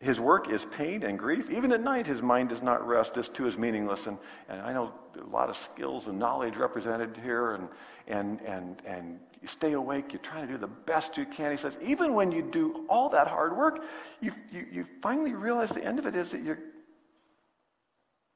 His 0.00 0.18
work 0.18 0.50
is 0.50 0.66
pain 0.72 1.04
and 1.04 1.16
grief. 1.16 1.50
Even 1.50 1.70
at 1.70 1.80
night, 1.80 2.08
his 2.08 2.22
mind 2.22 2.48
does 2.48 2.60
not 2.60 2.84
rest. 2.84 3.14
This 3.14 3.28
too 3.28 3.46
is 3.46 3.56
meaningless. 3.56 4.06
And, 4.06 4.18
and 4.48 4.60
I 4.60 4.72
know 4.72 4.92
a 5.16 5.30
lot 5.30 5.48
of 5.48 5.56
skills 5.56 6.08
and 6.08 6.18
knowledge 6.18 6.56
represented 6.56 7.16
here, 7.22 7.52
and, 7.52 7.68
and, 8.08 8.40
and, 8.40 8.82
and 8.84 9.20
you 9.44 9.48
stay 9.48 9.72
awake. 9.72 10.10
You're 10.10 10.22
trying 10.22 10.46
to 10.46 10.52
do 10.54 10.58
the 10.58 10.66
best 10.66 11.18
you 11.18 11.26
can. 11.26 11.50
He 11.50 11.58
says, 11.58 11.76
even 11.82 12.14
when 12.14 12.32
you 12.32 12.40
do 12.40 12.86
all 12.88 13.10
that 13.10 13.28
hard 13.28 13.54
work, 13.54 13.84
you, 14.22 14.32
you, 14.50 14.66
you 14.72 14.86
finally 15.02 15.34
realize 15.34 15.68
the 15.68 15.84
end 15.84 15.98
of 15.98 16.06
it 16.06 16.14
is 16.14 16.30
that 16.30 16.42
you're, 16.42 16.58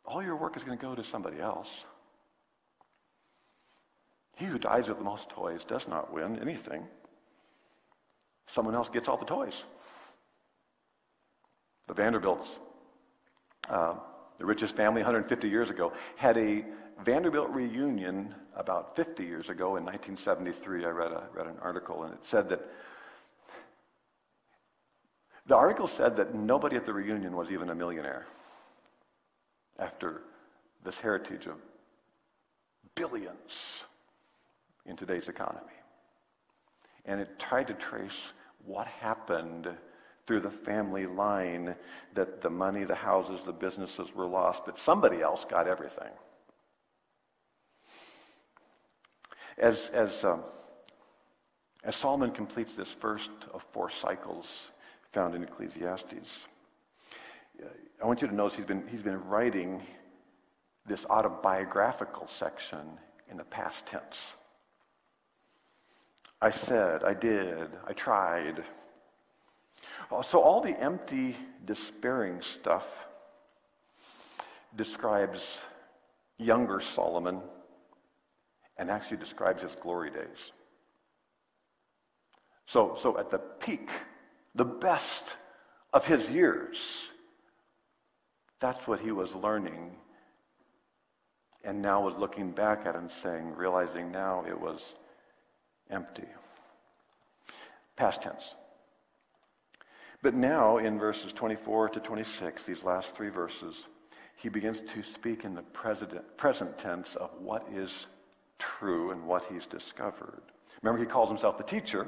all 0.05 0.23
your 0.23 0.37
work 0.37 0.59
is 0.59 0.65
going 0.65 0.77
to 0.77 0.85
go 0.85 0.95
to 0.95 1.03
somebody 1.03 1.41
else. 1.41 1.69
He 4.37 4.45
who 4.45 4.59
dies 4.59 4.87
with 4.89 4.99
the 4.99 5.05
most 5.05 5.31
toys 5.31 5.63
does 5.67 5.89
not 5.89 6.13
win 6.13 6.39
anything. 6.41 6.87
Someone 8.47 8.75
else 8.75 8.91
gets 8.91 9.09
all 9.09 9.17
the 9.17 9.25
toys. 9.25 9.63
The 11.87 11.95
Vanderbilts, 11.95 12.51
uh, 13.71 13.95
the 14.39 14.45
richest 14.45 14.77
family 14.77 15.01
150 15.01 15.49
years 15.49 15.71
ago, 15.71 15.95
had 16.17 16.37
a 16.37 16.67
Vanderbilt 17.05 17.51
reunion 17.51 18.35
about 18.57 18.97
50 18.97 19.25
years 19.25 19.49
ago 19.49 19.77
in 19.77 19.85
1973. 19.85 20.85
I 20.85 20.89
read, 20.89 21.13
a, 21.13 21.25
read 21.33 21.47
an 21.47 21.57
article 21.63 22.03
and 22.05 22.13
it 22.13 22.21
said 22.25 22.49
that 22.49 22.61
the 25.47 25.57
article 25.57 25.89
said 25.89 26.17
that 26.17 26.35
nobody 26.35 26.77
at 26.77 26.85
the 26.85 26.93
reunion 26.93 27.35
was 27.35 27.51
even 27.51 27.71
a 27.71 27.75
millionaire 27.75 28.27
after 29.79 30.23
this 30.85 30.99
heritage 30.99 31.47
of 31.47 31.55
billions 32.95 33.85
in 34.85 34.97
today's 34.97 35.29
economy. 35.29 35.65
And 37.05 37.21
it 37.21 37.39
tried 37.39 37.69
to 37.69 37.75
trace 37.75 38.13
what 38.67 38.87
happened 38.87 39.69
through 40.27 40.41
the 40.41 40.51
family 40.51 41.07
line 41.07 41.75
that 42.13 42.43
the 42.43 42.51
money, 42.51 42.85
the 42.85 42.95
houses, 42.95 43.41
the 43.47 43.53
businesses 43.53 44.15
were 44.15 44.27
lost, 44.27 44.63
but 44.67 44.79
somebody 44.79 45.23
else 45.23 45.47
got 45.49 45.67
everything. 45.67 46.13
As, 49.59 49.91
as, 49.93 50.25
um, 50.25 50.43
as 51.83 51.97
Solomon 51.97 52.31
completes 52.31 52.75
this 52.75 52.89
first 52.89 53.31
of 53.53 53.65
four 53.73 53.91
cycles 53.91 54.49
found 55.13 55.35
in 55.35 55.43
Ecclesiastes, 55.43 56.47
I 58.01 58.07
want 58.07 58.23
you 58.23 58.29
to 58.29 58.35
notice 58.35 58.57
he's 58.57 58.67
been, 58.67 58.87
he's 58.87 59.03
been 59.03 59.21
writing 59.25 59.83
this 60.87 61.05
autobiographical 61.07 62.29
section 62.29 62.87
in 63.29 63.37
the 63.37 63.45
past 63.45 63.85
tense. 63.87 64.17
I 66.41 66.53
said, 66.53 67.03
I 67.03 67.15
did, 67.15 67.69
I 67.85 67.93
tried. 67.95 68.63
Uh, 70.13 70.23
so, 70.23 70.41
all 70.41 70.61
the 70.61 70.79
empty, 70.81 71.37
despairing 71.65 72.41
stuff 72.43 72.87
describes 74.77 75.59
younger 76.39 76.81
Solomon 76.81 77.41
and 78.79 78.91
actually 78.91 79.17
describes 79.17 79.63
his 79.63 79.75
glory 79.75 80.11
days. 80.11 80.53
So, 82.67 82.99
so 83.03 83.19
at 83.19 83.31
the 83.31 83.39
peak, 83.39 83.89
the 84.55 84.65
best 84.65 85.25
of 85.93 86.07
his 86.07 86.29
years, 86.29 86.77
that's 88.61 88.87
what 88.87 89.01
he 89.01 89.11
was 89.11 89.35
learning 89.35 89.93
and 91.65 91.83
now 91.83 92.01
was 92.01 92.17
looking 92.17 92.51
back 92.51 92.87
at 92.87 92.97
and 92.97 93.11
saying, 93.11 93.55
realizing 93.55 94.11
now 94.11 94.45
it 94.49 94.59
was 94.59 94.81
empty. 95.91 96.27
Past 97.97 98.23
tense. 98.23 98.43
But 100.23 100.35
now, 100.35 100.79
in 100.79 100.99
verses 100.99 101.33
24 101.33 101.91
to 101.91 102.01
26, 102.01 102.63
these 102.63 102.83
last 102.83 103.15
three 103.15 103.29
verses, 103.29 103.75
he 104.37 104.49
begins 104.49 104.79
to 104.95 105.03
speak 105.03 105.45
in 105.45 105.55
the 105.55 105.63
present 105.63 106.79
tense 106.79 107.17
of 107.17 107.31
what 107.39 107.69
is 107.73 107.91
true 108.59 109.11
and 109.11 109.27
what 109.27 109.45
he's 109.51 109.67
discovered. 109.67 110.43
Remember, 110.83 111.01
he 111.01 111.11
calls 111.11 111.29
himself 111.29 111.59
the 111.59 111.65
teacher. 111.65 112.07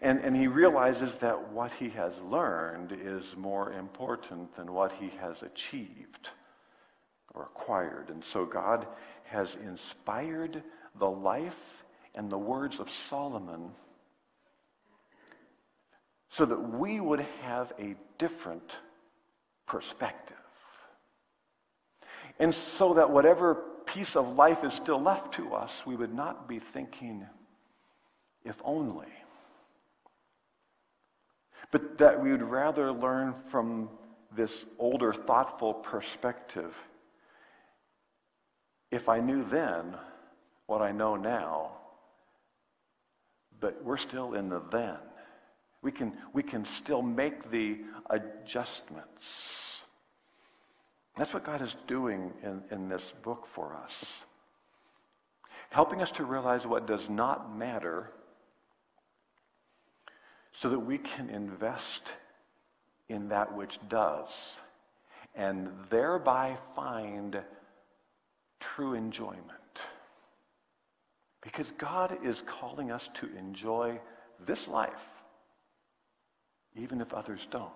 And, 0.00 0.20
and 0.20 0.36
he 0.36 0.46
realizes 0.46 1.14
that 1.16 1.52
what 1.52 1.72
he 1.72 1.90
has 1.90 2.12
learned 2.20 2.92
is 2.92 3.24
more 3.36 3.72
important 3.72 4.54
than 4.56 4.72
what 4.72 4.92
he 4.92 5.10
has 5.20 5.42
achieved 5.42 6.30
or 7.34 7.42
acquired. 7.44 8.08
And 8.08 8.22
so 8.32 8.46
God 8.46 8.86
has 9.24 9.56
inspired 9.62 10.62
the 10.98 11.10
life 11.10 11.84
and 12.14 12.30
the 12.30 12.38
words 12.38 12.78
of 12.78 12.90
Solomon 13.08 13.70
so 16.30 16.46
that 16.46 16.78
we 16.78 17.00
would 17.00 17.20
have 17.42 17.72
a 17.78 17.94
different 18.18 18.72
perspective. 19.66 20.36
And 22.38 22.54
so 22.54 22.94
that 22.94 23.10
whatever 23.10 23.64
piece 23.92 24.16
of 24.16 24.36
life 24.36 24.64
is 24.64 24.72
still 24.72 25.00
left 25.00 25.34
to 25.34 25.54
us, 25.54 25.70
we 25.84 25.96
would 25.96 26.14
not 26.14 26.48
be 26.48 26.58
thinking, 26.58 27.26
if 28.44 28.56
only. 28.64 29.12
But 31.70 31.98
that 31.98 32.22
we 32.22 32.30
would 32.30 32.42
rather 32.42 32.90
learn 32.90 33.34
from 33.50 33.90
this 34.34 34.52
older, 34.78 35.12
thoughtful 35.12 35.74
perspective. 35.74 36.74
If 38.90 39.08
I 39.08 39.20
knew 39.20 39.44
then 39.44 39.94
what 40.66 40.80
I 40.80 40.92
know 40.92 41.16
now, 41.16 41.72
but 43.60 43.84
we're 43.84 43.98
still 43.98 44.34
in 44.34 44.48
the 44.48 44.62
then. 44.70 44.96
We 45.82 45.92
can, 45.92 46.12
we 46.32 46.42
can 46.42 46.64
still 46.64 47.02
make 47.02 47.50
the 47.50 47.78
adjustments. 48.08 49.61
That's 51.16 51.34
what 51.34 51.44
God 51.44 51.62
is 51.62 51.74
doing 51.86 52.32
in, 52.42 52.62
in 52.70 52.88
this 52.88 53.12
book 53.22 53.46
for 53.54 53.74
us. 53.74 54.04
Helping 55.70 56.02
us 56.02 56.10
to 56.12 56.24
realize 56.24 56.66
what 56.66 56.86
does 56.86 57.08
not 57.08 57.56
matter 57.56 58.10
so 60.52 60.68
that 60.68 60.78
we 60.78 60.98
can 60.98 61.30
invest 61.30 62.02
in 63.08 63.28
that 63.28 63.54
which 63.56 63.78
does 63.88 64.28
and 65.34 65.68
thereby 65.90 66.56
find 66.76 67.40
true 68.60 68.94
enjoyment. 68.94 69.48
Because 71.42 71.66
God 71.78 72.18
is 72.24 72.42
calling 72.46 72.90
us 72.90 73.08
to 73.14 73.28
enjoy 73.36 73.98
this 74.46 74.68
life 74.68 75.04
even 76.76 77.00
if 77.00 77.12
others 77.12 77.46
don't. 77.50 77.70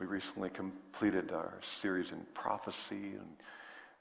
We 0.00 0.06
recently 0.06 0.48
completed 0.48 1.30
our 1.30 1.52
series 1.82 2.10
in 2.10 2.24
prophecy 2.32 3.12
and 3.18 3.28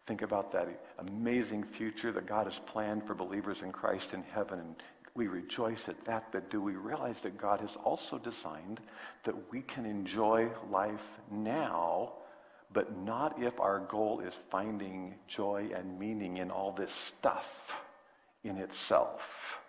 think 0.08 0.22
about 0.22 0.50
that 0.54 0.70
amazing 1.00 1.66
future 1.66 2.14
that 2.14 2.26
God 2.26 2.46
has 2.46 2.58
planned 2.68 3.06
for 3.06 3.14
believers 3.14 3.58
in 3.62 3.74
Christ 3.74 4.14
in 4.14 4.24
heaven. 4.34 4.60
And 4.60 4.76
we 5.14 5.28
rejoice 5.28 5.90
at 5.90 6.06
that, 6.06 6.32
but 6.32 6.50
do 6.50 6.62
we 6.62 6.76
realize 6.78 7.18
that 7.24 7.38
God 7.38 7.60
has 7.60 7.76
also 7.84 8.18
designed 8.18 8.80
that 9.26 9.52
we 9.52 9.62
can 9.62 9.86
enjoy 9.86 10.48
life 10.72 11.06
now, 11.30 12.14
but 12.72 12.98
not 13.00 13.44
if 13.44 13.60
our 13.60 13.80
goal 13.80 14.22
is 14.22 14.34
finding 14.50 15.16
joy 15.28 15.70
and 15.76 16.00
meaning 16.00 16.38
in 16.38 16.50
all 16.50 16.72
this 16.72 16.94
stuff 16.94 17.76
in 18.46 18.56
itself? 18.56 19.60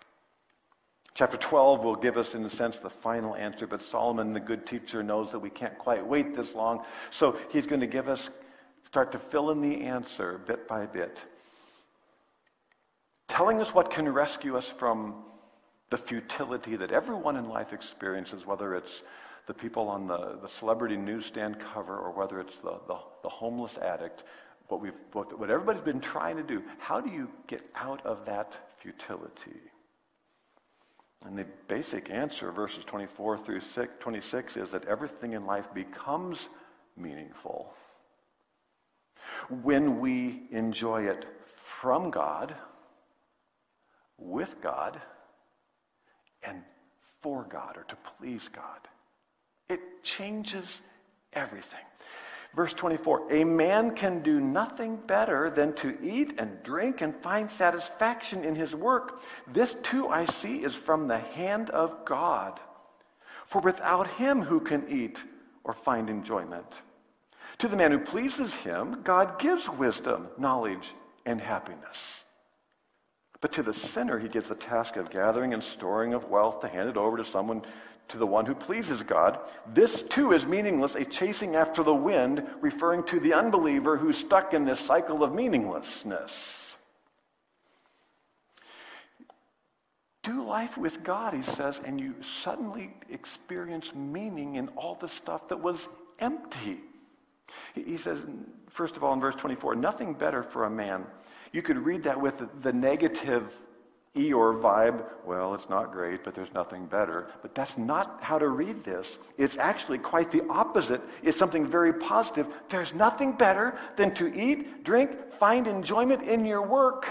Chapter 1.13 1.37
12 1.37 1.83
will 1.83 1.95
give 1.95 2.17
us, 2.17 2.35
in 2.35 2.45
a 2.45 2.49
sense, 2.49 2.79
the 2.79 2.89
final 2.89 3.35
answer, 3.35 3.67
but 3.67 3.83
Solomon, 3.83 4.31
the 4.33 4.39
good 4.39 4.65
teacher, 4.65 5.03
knows 5.03 5.31
that 5.31 5.39
we 5.39 5.49
can't 5.49 5.77
quite 5.77 6.05
wait 6.05 6.35
this 6.35 6.55
long. 6.55 6.85
So 7.11 7.37
he's 7.49 7.65
going 7.65 7.81
to 7.81 7.87
give 7.87 8.07
us, 8.07 8.29
start 8.85 9.11
to 9.11 9.19
fill 9.19 9.51
in 9.51 9.61
the 9.61 9.81
answer 9.81 10.39
bit 10.47 10.67
by 10.67 10.85
bit, 10.85 11.19
telling 13.27 13.61
us 13.61 13.73
what 13.73 13.91
can 13.91 14.07
rescue 14.07 14.57
us 14.57 14.65
from 14.65 15.23
the 15.89 15.97
futility 15.97 16.77
that 16.77 16.91
everyone 16.91 17.35
in 17.35 17.49
life 17.49 17.73
experiences, 17.73 18.45
whether 18.45 18.73
it's 18.75 19.01
the 19.47 19.53
people 19.53 19.89
on 19.89 20.07
the, 20.07 20.37
the 20.41 20.47
celebrity 20.47 20.95
newsstand 20.95 21.57
cover 21.59 21.97
or 21.97 22.11
whether 22.11 22.39
it's 22.39 22.57
the, 22.59 22.79
the, 22.87 22.95
the 23.23 23.29
homeless 23.29 23.77
addict, 23.77 24.23
what, 24.69 24.79
we've, 24.79 24.93
what, 25.11 25.37
what 25.37 25.49
everybody's 25.49 25.83
been 25.83 25.99
trying 25.99 26.37
to 26.37 26.43
do. 26.43 26.63
How 26.79 27.01
do 27.01 27.09
you 27.09 27.29
get 27.47 27.61
out 27.75 28.05
of 28.05 28.25
that 28.25 28.55
futility? 28.79 29.59
And 31.25 31.37
the 31.37 31.45
basic 31.67 32.09
answer, 32.09 32.51
verses 32.51 32.83
24 32.85 33.37
through 33.39 33.61
26, 33.99 34.57
is 34.57 34.71
that 34.71 34.85
everything 34.85 35.33
in 35.33 35.45
life 35.45 35.65
becomes 35.73 36.49
meaningful 36.97 37.73
when 39.63 39.99
we 39.99 40.43
enjoy 40.51 41.03
it 41.03 41.25
from 41.63 42.09
God, 42.11 42.55
with 44.17 44.55
God, 44.61 45.01
and 46.43 46.63
for 47.21 47.43
God, 47.43 47.77
or 47.77 47.83
to 47.83 47.97
please 48.17 48.49
God. 48.51 48.79
It 49.69 50.03
changes 50.03 50.81
everything. 51.33 51.79
Verse 52.55 52.73
24 52.73 53.31
A 53.31 53.43
man 53.43 53.95
can 53.95 54.21
do 54.21 54.39
nothing 54.39 54.97
better 54.97 55.49
than 55.49 55.73
to 55.75 55.97
eat 56.01 56.35
and 56.37 56.61
drink 56.63 57.01
and 57.01 57.15
find 57.15 57.49
satisfaction 57.49 58.43
in 58.43 58.55
his 58.55 58.75
work. 58.75 59.21
This 59.47 59.75
too 59.83 60.07
I 60.07 60.25
see 60.25 60.57
is 60.57 60.75
from 60.75 61.07
the 61.07 61.19
hand 61.19 61.69
of 61.69 62.03
God. 62.05 62.59
For 63.47 63.61
without 63.61 64.07
him, 64.11 64.41
who 64.41 64.59
can 64.59 64.87
eat 64.89 65.19
or 65.63 65.73
find 65.73 66.09
enjoyment? 66.09 66.67
To 67.59 67.67
the 67.67 67.75
man 67.77 67.91
who 67.91 67.99
pleases 67.99 68.53
him, 68.53 69.01
God 69.03 69.39
gives 69.39 69.69
wisdom, 69.69 70.27
knowledge, 70.37 70.93
and 71.25 71.39
happiness. 71.39 72.21
But 73.39 73.53
to 73.53 73.63
the 73.63 73.73
sinner, 73.73 74.19
he 74.19 74.29
gives 74.29 74.49
the 74.49 74.55
task 74.55 74.97
of 74.97 75.09
gathering 75.09 75.53
and 75.53 75.63
storing 75.63 76.13
of 76.13 76.29
wealth 76.29 76.61
to 76.61 76.67
hand 76.67 76.89
it 76.89 76.97
over 76.97 77.17
to 77.17 77.25
someone, 77.25 77.63
to 78.09 78.17
the 78.17 78.27
one 78.27 78.45
who 78.45 78.55
pleases 78.55 79.03
God. 79.03 79.39
This 79.73 80.01
too 80.01 80.33
is 80.33 80.45
meaningless, 80.45 80.95
a 80.95 81.05
chasing 81.05 81.55
after 81.55 81.83
the 81.83 81.93
wind, 81.93 82.43
referring 82.59 83.03
to 83.05 83.19
the 83.19 83.33
unbeliever 83.33 83.97
who's 83.97 84.17
stuck 84.17 84.53
in 84.53 84.65
this 84.65 84.79
cycle 84.79 85.23
of 85.23 85.33
meaninglessness. 85.33 86.75
Do 90.23 90.45
life 90.45 90.77
with 90.77 91.03
God, 91.03 91.33
he 91.33 91.41
says, 91.41 91.81
and 91.83 91.99
you 91.99 92.13
suddenly 92.43 92.93
experience 93.09 93.93
meaning 93.95 94.55
in 94.55 94.67
all 94.69 94.95
the 94.95 95.09
stuff 95.09 95.47
that 95.47 95.59
was 95.59 95.87
empty. 96.19 96.79
He 97.73 97.97
says, 97.97 98.23
first 98.69 98.97
of 98.97 99.03
all, 99.03 99.13
in 99.13 99.19
verse 99.19 99.35
24, 99.35 99.75
nothing 99.75 100.13
better 100.13 100.43
for 100.43 100.65
a 100.65 100.69
man 100.69 101.05
you 101.51 101.61
could 101.61 101.77
read 101.77 102.03
that 102.03 102.19
with 102.19 102.41
the 102.61 102.71
negative 102.71 103.53
Eeyore 104.15 104.61
vibe. 104.61 105.05
Well, 105.25 105.53
it's 105.53 105.69
not 105.69 105.93
great, 105.93 106.25
but 106.25 106.35
there's 106.35 106.53
nothing 106.53 106.85
better. 106.85 107.27
But 107.41 107.55
that's 107.55 107.77
not 107.77 108.19
how 108.21 108.37
to 108.37 108.49
read 108.49 108.83
this. 108.83 109.17
It's 109.37 109.57
actually 109.57 109.99
quite 109.99 110.31
the 110.31 110.45
opposite. 110.49 111.01
It's 111.23 111.37
something 111.37 111.65
very 111.65 111.93
positive. 111.93 112.47
There's 112.69 112.93
nothing 112.93 113.31
better 113.33 113.79
than 113.95 114.13
to 114.15 114.27
eat, 114.35 114.83
drink, 114.83 115.31
find 115.33 115.65
enjoyment 115.65 116.23
in 116.23 116.45
your 116.45 116.61
work 116.61 117.07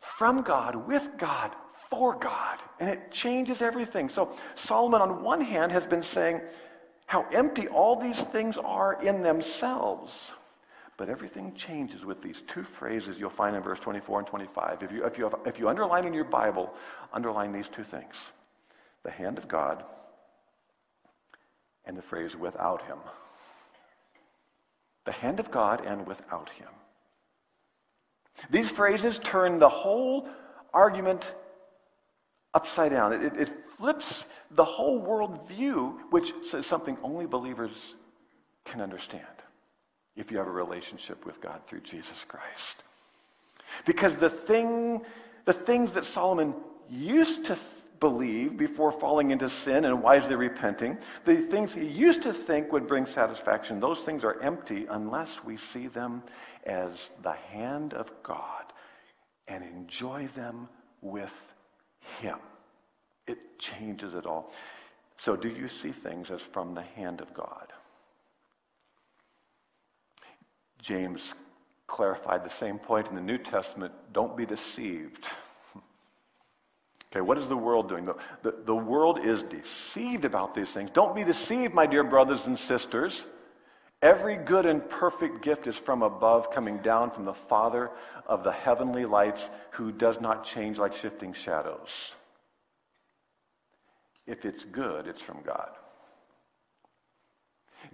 from 0.00 0.42
God, 0.42 0.88
with 0.88 1.08
God, 1.18 1.54
for 1.88 2.18
God. 2.18 2.58
And 2.80 2.88
it 2.88 3.12
changes 3.12 3.62
everything. 3.62 4.08
So 4.08 4.34
Solomon, 4.56 5.00
on 5.02 5.22
one 5.22 5.40
hand, 5.40 5.70
has 5.70 5.84
been 5.84 6.02
saying 6.02 6.40
how 7.06 7.26
empty 7.32 7.68
all 7.68 8.00
these 8.00 8.20
things 8.20 8.56
are 8.58 9.00
in 9.02 9.22
themselves. 9.22 10.12
But 10.96 11.10
everything 11.10 11.54
changes 11.54 12.04
with 12.04 12.22
these 12.22 12.42
two 12.46 12.62
phrases 12.62 13.18
you'll 13.18 13.28
find 13.30 13.54
in 13.54 13.62
verse 13.62 13.80
24 13.80 14.20
and 14.20 14.28
25. 14.28 14.82
If 14.82 14.92
you, 14.92 15.04
if 15.04 15.18
you, 15.18 15.24
have, 15.24 15.34
if 15.44 15.58
you 15.58 15.68
underline 15.68 16.06
in 16.06 16.14
your 16.14 16.24
Bible, 16.24 16.72
underline 17.12 17.52
these 17.52 17.68
two 17.68 17.84
things 17.84 18.14
the 19.02 19.10
hand 19.10 19.38
of 19.38 19.46
God 19.46 19.84
and 21.84 21.96
the 21.96 22.02
phrase 22.02 22.34
without 22.34 22.82
him. 22.82 22.98
The 25.04 25.12
hand 25.12 25.38
of 25.38 25.50
God 25.50 25.84
and 25.86 26.06
without 26.06 26.50
him. 26.50 26.68
These 28.50 28.70
phrases 28.70 29.20
turn 29.22 29.60
the 29.60 29.68
whole 29.68 30.28
argument 30.74 31.32
upside 32.52 32.90
down. 32.90 33.12
It, 33.12 33.22
it, 33.22 33.36
it 33.36 33.52
flips 33.78 34.24
the 34.50 34.64
whole 34.64 35.00
worldview, 35.00 35.94
which 36.10 36.32
says 36.50 36.66
something 36.66 36.96
only 37.04 37.26
believers 37.26 37.70
can 38.64 38.80
understand 38.80 39.24
if 40.16 40.30
you 40.30 40.38
have 40.38 40.46
a 40.46 40.50
relationship 40.50 41.24
with 41.26 41.40
God 41.40 41.60
through 41.66 41.80
Jesus 41.80 42.24
Christ. 42.26 42.76
Because 43.84 44.16
the 44.16 44.30
thing, 44.30 45.02
the 45.44 45.52
things 45.52 45.92
that 45.92 46.06
Solomon 46.06 46.54
used 46.88 47.46
to 47.46 47.54
th- 47.54 47.60
believe 47.98 48.56
before 48.56 48.92
falling 48.92 49.30
into 49.30 49.48
sin 49.48 49.84
and 49.84 50.02
wisely 50.02 50.34
repenting, 50.34 50.98
the 51.24 51.36
things 51.36 51.72
he 51.72 51.84
used 51.84 52.22
to 52.22 52.32
think 52.32 52.72
would 52.72 52.86
bring 52.86 53.06
satisfaction, 53.06 53.80
those 53.80 54.00
things 54.00 54.24
are 54.24 54.40
empty 54.42 54.86
unless 54.88 55.30
we 55.44 55.56
see 55.56 55.86
them 55.86 56.22
as 56.64 56.90
the 57.22 57.32
hand 57.32 57.94
of 57.94 58.10
God 58.22 58.64
and 59.48 59.64
enjoy 59.64 60.28
them 60.34 60.68
with 61.00 61.34
him. 62.20 62.38
It 63.26 63.58
changes 63.58 64.14
it 64.14 64.26
all. 64.26 64.52
So 65.18 65.36
do 65.36 65.48
you 65.48 65.68
see 65.68 65.92
things 65.92 66.30
as 66.30 66.40
from 66.40 66.74
the 66.74 66.82
hand 66.82 67.20
of 67.20 67.32
God? 67.32 67.72
James 70.86 71.34
clarified 71.88 72.44
the 72.44 72.50
same 72.50 72.78
point 72.78 73.08
in 73.08 73.16
the 73.16 73.20
New 73.20 73.38
Testament. 73.38 73.92
Don't 74.12 74.36
be 74.36 74.46
deceived. 74.46 75.24
Okay, 77.12 77.20
what 77.20 77.38
is 77.38 77.46
the 77.46 77.56
world 77.56 77.88
doing? 77.88 78.04
The, 78.04 78.16
the, 78.42 78.54
the, 78.66 78.74
world 78.74 79.24
is 79.24 79.44
deceived 79.44 80.24
about 80.24 80.54
these 80.54 80.68
things. 80.68 80.90
Don't 80.92 81.14
be 81.14 81.22
deceived, 81.22 81.72
my 81.72 81.86
dear 81.86 82.02
brothers 82.02 82.46
and 82.46 82.58
sisters. 82.58 83.22
Every 84.02 84.36
good 84.36 84.66
and 84.66 84.86
perfect 84.90 85.40
gift 85.40 85.68
is 85.68 85.76
from 85.76 86.02
above, 86.02 86.50
coming 86.50 86.78
down 86.78 87.12
from 87.12 87.24
the 87.24 87.32
Father 87.32 87.90
of 88.26 88.42
the 88.42 88.50
heavenly 88.50 89.06
lights, 89.06 89.48
who 89.70 89.92
does 89.92 90.20
not 90.20 90.44
change 90.44 90.78
like 90.78 90.96
shifting 90.96 91.32
shadows. 91.32 91.88
If 94.26 94.44
it's 94.44 94.64
good, 94.64 95.06
it's 95.06 95.22
from 95.22 95.38
God. 95.46 95.70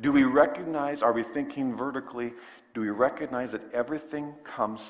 Do 0.01 0.11
we 0.11 0.24
recognize, 0.24 1.03
are 1.03 1.12
we 1.12 1.22
thinking 1.22 1.76
vertically? 1.76 2.32
Do 2.75 2.81
we 2.81 2.91
recognize 2.91 3.51
that 3.53 3.62
everything 3.73 4.35
comes 4.45 4.81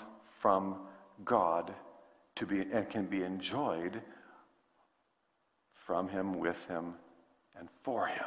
from 0.41 0.77
God 1.25 1.73
to 2.37 2.47
be 2.47 2.61
and 2.73 2.89
can 2.89 3.07
be 3.07 3.23
enjoyed 3.23 4.01
from 5.87 6.09
him, 6.09 6.39
with 6.39 6.65
him, 6.67 6.95
and 7.59 7.69
for 7.83 8.07
him? 8.07 8.25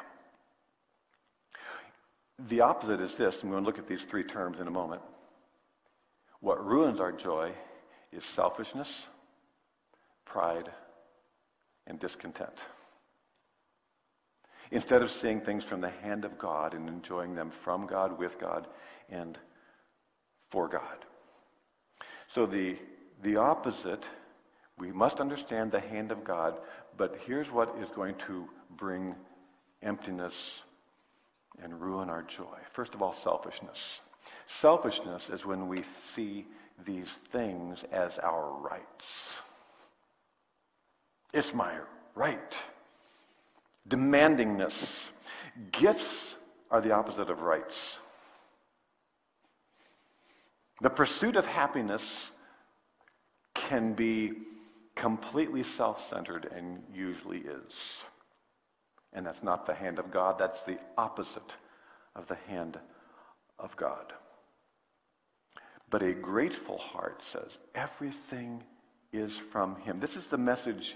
The 2.49 2.61
opposite 2.61 2.99
is 2.99 3.15
this, 3.15 3.41
I'm 3.41 3.49
going 3.49 3.63
to 3.63 3.65
look 3.65 3.79
at 3.79 3.87
these 3.87 4.03
three 4.03 4.23
terms 4.23 4.59
in 4.59 4.67
a 4.67 4.71
moment. 4.71 5.01
What 6.41 6.65
ruins 6.65 6.99
our 6.99 7.13
joy 7.13 7.53
is 8.11 8.25
selfishness, 8.25 8.89
pride, 10.25 10.69
and 11.87 11.97
discontent. 11.99 12.57
Instead 14.71 15.01
of 15.01 15.11
seeing 15.11 15.41
things 15.41 15.63
from 15.63 15.81
the 15.81 15.89
hand 15.89 16.25
of 16.25 16.37
God 16.37 16.73
and 16.73 16.89
enjoying 16.89 17.35
them 17.35 17.51
from 17.51 17.85
God, 17.85 18.17
with 18.17 18.39
God, 18.39 18.67
and 19.09 19.37
for 20.49 20.67
God. 20.67 21.05
So 22.33 22.45
the, 22.45 22.77
the 23.23 23.37
opposite, 23.37 24.03
we 24.77 24.91
must 24.91 25.19
understand 25.19 25.71
the 25.71 25.79
hand 25.79 26.11
of 26.11 26.23
God, 26.23 26.55
but 26.97 27.17
here's 27.25 27.51
what 27.51 27.75
is 27.81 27.89
going 27.95 28.15
to 28.27 28.47
bring 28.77 29.15
emptiness 29.83 30.33
and 31.61 31.79
ruin 31.79 32.09
our 32.09 32.23
joy. 32.23 32.57
First 32.73 32.93
of 32.93 33.01
all, 33.01 33.15
selfishness. 33.23 33.77
Selfishness 34.47 35.29
is 35.29 35.45
when 35.45 35.67
we 35.67 35.83
see 36.13 36.45
these 36.85 37.09
things 37.31 37.79
as 37.91 38.19
our 38.19 38.51
rights. 38.59 39.05
It's 41.33 41.53
my 41.53 41.75
right. 42.15 42.55
Demandingness. 43.87 45.09
Gifts 45.71 46.35
are 46.71 46.81
the 46.81 46.91
opposite 46.91 47.29
of 47.29 47.41
rights. 47.41 47.75
The 50.81 50.89
pursuit 50.89 51.35
of 51.35 51.45
happiness 51.45 52.03
can 53.53 53.93
be 53.93 54.33
completely 54.95 55.63
self 55.63 56.09
centered 56.09 56.51
and 56.55 56.83
usually 56.93 57.39
is. 57.39 57.73
And 59.13 59.25
that's 59.25 59.43
not 59.43 59.65
the 59.65 59.73
hand 59.73 59.99
of 59.99 60.11
God, 60.11 60.37
that's 60.37 60.63
the 60.63 60.77
opposite 60.97 61.55
of 62.15 62.27
the 62.27 62.37
hand 62.47 62.77
of 63.57 63.75
God. 63.77 64.13
But 65.89 66.03
a 66.03 66.13
grateful 66.13 66.77
heart 66.77 67.21
says, 67.31 67.57
everything 67.73 68.63
is 69.13 69.31
from 69.51 69.77
Him. 69.77 69.99
This 69.99 70.17
is 70.17 70.27
the 70.27 70.37
message 70.37 70.95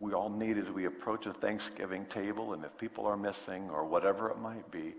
we 0.00 0.12
all 0.12 0.30
need 0.30 0.58
as 0.58 0.68
we 0.70 0.86
approach 0.86 1.26
a 1.26 1.32
Thanksgiving 1.32 2.06
table, 2.06 2.52
and 2.52 2.64
if 2.64 2.76
people 2.78 3.06
are 3.06 3.16
missing 3.16 3.68
or 3.70 3.84
whatever 3.84 4.30
it 4.30 4.38
might 4.38 4.70
be, 4.70 4.94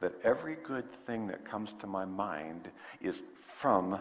that 0.00 0.14
every 0.22 0.56
good 0.56 0.84
thing 1.06 1.26
that 1.26 1.44
comes 1.44 1.72
to 1.80 1.86
my 1.86 2.04
mind 2.04 2.68
is 3.00 3.16
from 3.58 3.98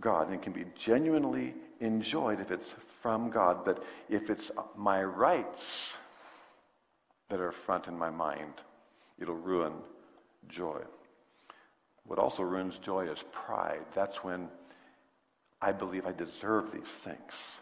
God 0.00 0.30
and 0.30 0.42
can 0.42 0.52
be 0.52 0.66
genuinely 0.74 1.54
enjoyed 1.80 2.40
if 2.40 2.50
it's 2.50 2.74
from 3.00 3.30
God. 3.30 3.64
But 3.64 3.82
if 4.08 4.28
it's 4.28 4.50
my 4.76 5.02
rights 5.02 5.92
that 7.30 7.40
are 7.40 7.52
front 7.52 7.86
in 7.86 7.96
my 7.96 8.10
mind, 8.10 8.54
it'll 9.18 9.34
ruin 9.34 9.72
joy. 10.48 10.80
What 12.06 12.18
also 12.18 12.42
ruins 12.42 12.76
joy 12.78 13.08
is 13.08 13.18
pride. 13.32 13.84
That's 13.94 14.22
when 14.22 14.48
I 15.62 15.72
believe 15.72 16.04
I 16.04 16.12
deserve 16.12 16.70
these 16.70 16.82
things. 16.82 17.58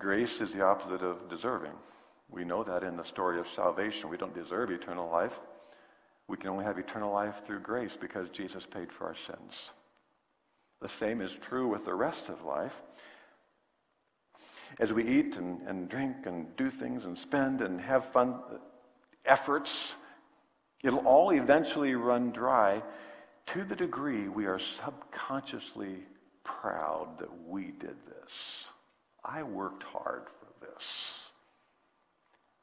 Grace 0.00 0.40
is 0.40 0.50
the 0.52 0.62
opposite 0.62 1.02
of 1.02 1.28
deserving. 1.28 1.74
We 2.30 2.42
know 2.42 2.64
that 2.64 2.82
in 2.82 2.96
the 2.96 3.04
story 3.04 3.38
of 3.38 3.46
salvation. 3.54 4.08
We 4.08 4.16
don't 4.16 4.34
deserve 4.34 4.70
eternal 4.70 5.10
life. 5.10 5.34
We 6.26 6.38
can 6.38 6.48
only 6.48 6.64
have 6.64 6.78
eternal 6.78 7.12
life 7.12 7.42
through 7.46 7.60
grace 7.60 7.92
because 8.00 8.30
Jesus 8.30 8.64
paid 8.64 8.90
for 8.90 9.08
our 9.08 9.16
sins. 9.26 9.52
The 10.80 10.88
same 10.88 11.20
is 11.20 11.32
true 11.42 11.68
with 11.68 11.84
the 11.84 11.92
rest 11.92 12.30
of 12.30 12.44
life. 12.44 12.74
As 14.78 14.90
we 14.90 15.06
eat 15.06 15.36
and, 15.36 15.60
and 15.68 15.88
drink 15.88 16.24
and 16.24 16.56
do 16.56 16.70
things 16.70 17.04
and 17.04 17.18
spend 17.18 17.60
and 17.60 17.78
have 17.78 18.06
fun 18.06 18.36
efforts, 19.26 19.92
it'll 20.82 21.06
all 21.06 21.30
eventually 21.30 21.94
run 21.94 22.30
dry 22.30 22.82
to 23.46 23.64
the 23.64 23.76
degree 23.76 24.28
we 24.28 24.46
are 24.46 24.60
subconsciously 24.60 25.96
proud 26.42 27.18
that 27.18 27.46
we 27.46 27.64
did 27.72 27.96
this. 28.06 28.69
I 29.24 29.42
worked 29.42 29.82
hard 29.82 30.24
for 30.28 30.66
this. 30.66 31.14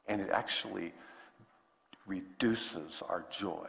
And 0.06 0.20
it 0.20 0.30
actually 0.30 0.92
reduces 2.06 3.02
our 3.08 3.24
joy 3.30 3.68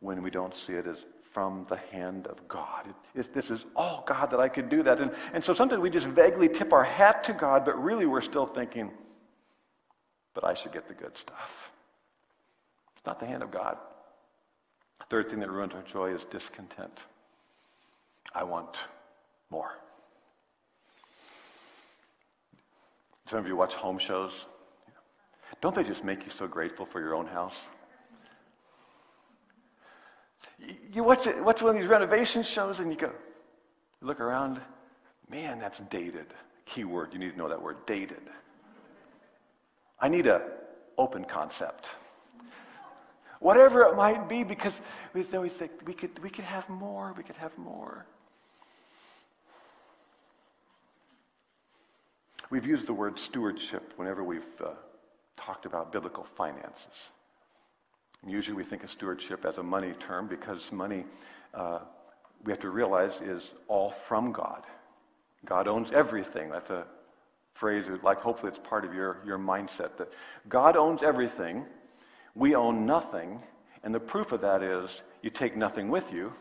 when 0.00 0.22
we 0.22 0.30
don't 0.30 0.54
see 0.56 0.74
it 0.74 0.86
as 0.86 1.04
from 1.32 1.66
the 1.68 1.76
hand 1.76 2.26
of 2.28 2.48
God. 2.48 2.86
It, 3.14 3.34
this 3.34 3.50
is 3.50 3.66
all 3.74 4.04
God 4.06 4.30
that 4.30 4.40
I 4.40 4.48
could 4.48 4.70
do 4.70 4.82
that. 4.84 5.00
And, 5.00 5.12
and 5.34 5.44
so 5.44 5.52
sometimes 5.52 5.82
we 5.82 5.90
just 5.90 6.06
vaguely 6.06 6.48
tip 6.48 6.72
our 6.72 6.84
hat 6.84 7.24
to 7.24 7.34
God, 7.34 7.62
but 7.64 7.82
really 7.82 8.06
we're 8.06 8.22
still 8.22 8.46
thinking, 8.46 8.90
but 10.32 10.44
I 10.44 10.54
should 10.54 10.72
get 10.72 10.88
the 10.88 10.94
good 10.94 11.16
stuff. 11.18 11.70
It's 12.96 13.04
not 13.04 13.20
the 13.20 13.26
hand 13.26 13.42
of 13.42 13.50
God. 13.50 13.76
Third 15.10 15.28
thing 15.28 15.40
that 15.40 15.50
ruins 15.50 15.74
our 15.74 15.82
joy 15.82 16.14
is 16.14 16.24
discontent. 16.24 17.00
I 18.34 18.42
want 18.42 18.76
more. 19.50 19.72
Some 23.28 23.40
of 23.40 23.46
you 23.46 23.56
watch 23.56 23.74
home 23.74 23.98
shows. 23.98 24.32
Don't 25.60 25.74
they 25.74 25.84
just 25.84 26.04
make 26.04 26.24
you 26.24 26.30
so 26.36 26.46
grateful 26.46 26.86
for 26.86 27.00
your 27.00 27.14
own 27.14 27.26
house? 27.26 27.56
You 30.92 31.02
watch, 31.02 31.26
it, 31.26 31.42
watch 31.42 31.60
one 31.60 31.74
of 31.74 31.80
these 31.80 31.88
renovation 31.88 32.42
shows 32.42 32.78
and 32.80 32.90
you 32.90 32.96
go, 32.96 33.12
you 34.00 34.06
look 34.06 34.20
around, 34.20 34.60
man, 35.28 35.58
that's 35.58 35.80
dated. 35.80 36.26
Key 36.64 36.84
word, 36.84 37.12
you 37.12 37.18
need 37.18 37.32
to 37.32 37.38
know 37.38 37.48
that 37.48 37.60
word, 37.60 37.76
dated. 37.86 38.22
I 40.00 40.08
need 40.08 40.26
a 40.26 40.42
open 40.98 41.24
concept. 41.24 41.86
Whatever 43.40 43.82
it 43.82 43.96
might 43.96 44.28
be, 44.28 44.44
because 44.44 44.80
we 45.12 45.26
always 45.34 45.52
think 45.52 45.72
we 45.84 45.92
could, 45.92 46.18
we 46.22 46.30
could 46.30 46.44
have 46.44 46.68
more, 46.68 47.14
we 47.16 47.22
could 47.22 47.36
have 47.36 47.56
more. 47.58 48.06
We've 52.48 52.66
used 52.66 52.86
the 52.86 52.92
word 52.92 53.18
stewardship 53.18 53.92
whenever 53.96 54.22
we've 54.22 54.42
uh, 54.64 54.70
talked 55.36 55.66
about 55.66 55.92
biblical 55.92 56.24
finances. 56.36 56.94
Usually 58.26 58.56
we 58.56 58.64
think 58.64 58.84
of 58.84 58.90
stewardship 58.90 59.44
as 59.44 59.58
a 59.58 59.62
money 59.62 59.94
term 59.98 60.28
because 60.28 60.70
money, 60.70 61.04
uh, 61.54 61.80
we 62.44 62.52
have 62.52 62.60
to 62.60 62.70
realize, 62.70 63.12
is 63.20 63.42
all 63.66 63.90
from 63.90 64.32
God. 64.32 64.62
God 65.44 65.66
owns 65.66 65.90
everything. 65.90 66.50
That's 66.50 66.70
a 66.70 66.86
phrase, 67.54 67.84
like 68.02 68.20
hopefully 68.20 68.52
it's 68.52 68.60
part 68.68 68.84
of 68.84 68.94
your, 68.94 69.18
your 69.26 69.38
mindset, 69.38 69.96
that 69.98 70.12
God 70.48 70.76
owns 70.76 71.02
everything, 71.02 71.64
we 72.34 72.54
own 72.54 72.86
nothing, 72.86 73.42
and 73.82 73.94
the 73.94 74.00
proof 74.00 74.32
of 74.32 74.42
that 74.42 74.62
is 74.62 74.90
you 75.22 75.30
take 75.30 75.56
nothing 75.56 75.88
with 75.88 76.12
you 76.12 76.32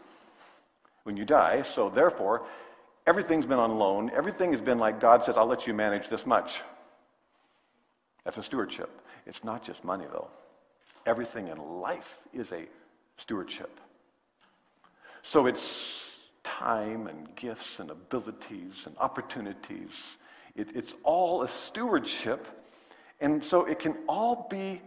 when 1.04 1.18
you 1.18 1.26
die, 1.26 1.62
so 1.62 1.90
therefore, 1.90 2.46
everything's 3.08 3.46
been 3.46 3.60
on 3.60 3.78
loan. 3.78 4.12
Everything 4.16 4.52
has 4.52 4.62
been 4.62 4.80
like 4.80 5.00
God 5.00 5.24
says, 5.24 5.38
I'll 5.38 5.46
let 5.46 5.68
you 5.68 5.74
manage 5.74 6.10
this 6.10 6.26
much. 6.26 6.62
That's 8.24 8.38
a 8.38 8.44
stewardship. 8.44 8.90
It's 9.26 9.44
not 9.44 9.64
just 9.64 9.84
money, 9.84 10.06
though. 10.12 10.28
Everything 11.06 11.48
in 11.48 11.58
life 11.58 12.20
is 12.34 12.52
a 12.52 12.66
stewardship. 13.18 13.80
So 15.24 15.46
it's 15.46 15.64
time 16.44 17.08
and 17.08 17.36
gifts 17.36 17.80
and 17.80 17.90
abilities 17.90 18.74
and 18.86 18.96
opportunities. 18.98 19.90
It, 20.56 20.70
it's 20.76 20.94
all 21.04 21.44
a 21.44 21.48
stewardship. 21.48 22.48
And 23.22 23.44
so 23.44 23.66
it 23.66 23.80
can 23.80 23.96
all 24.08 24.48
be 24.50 24.82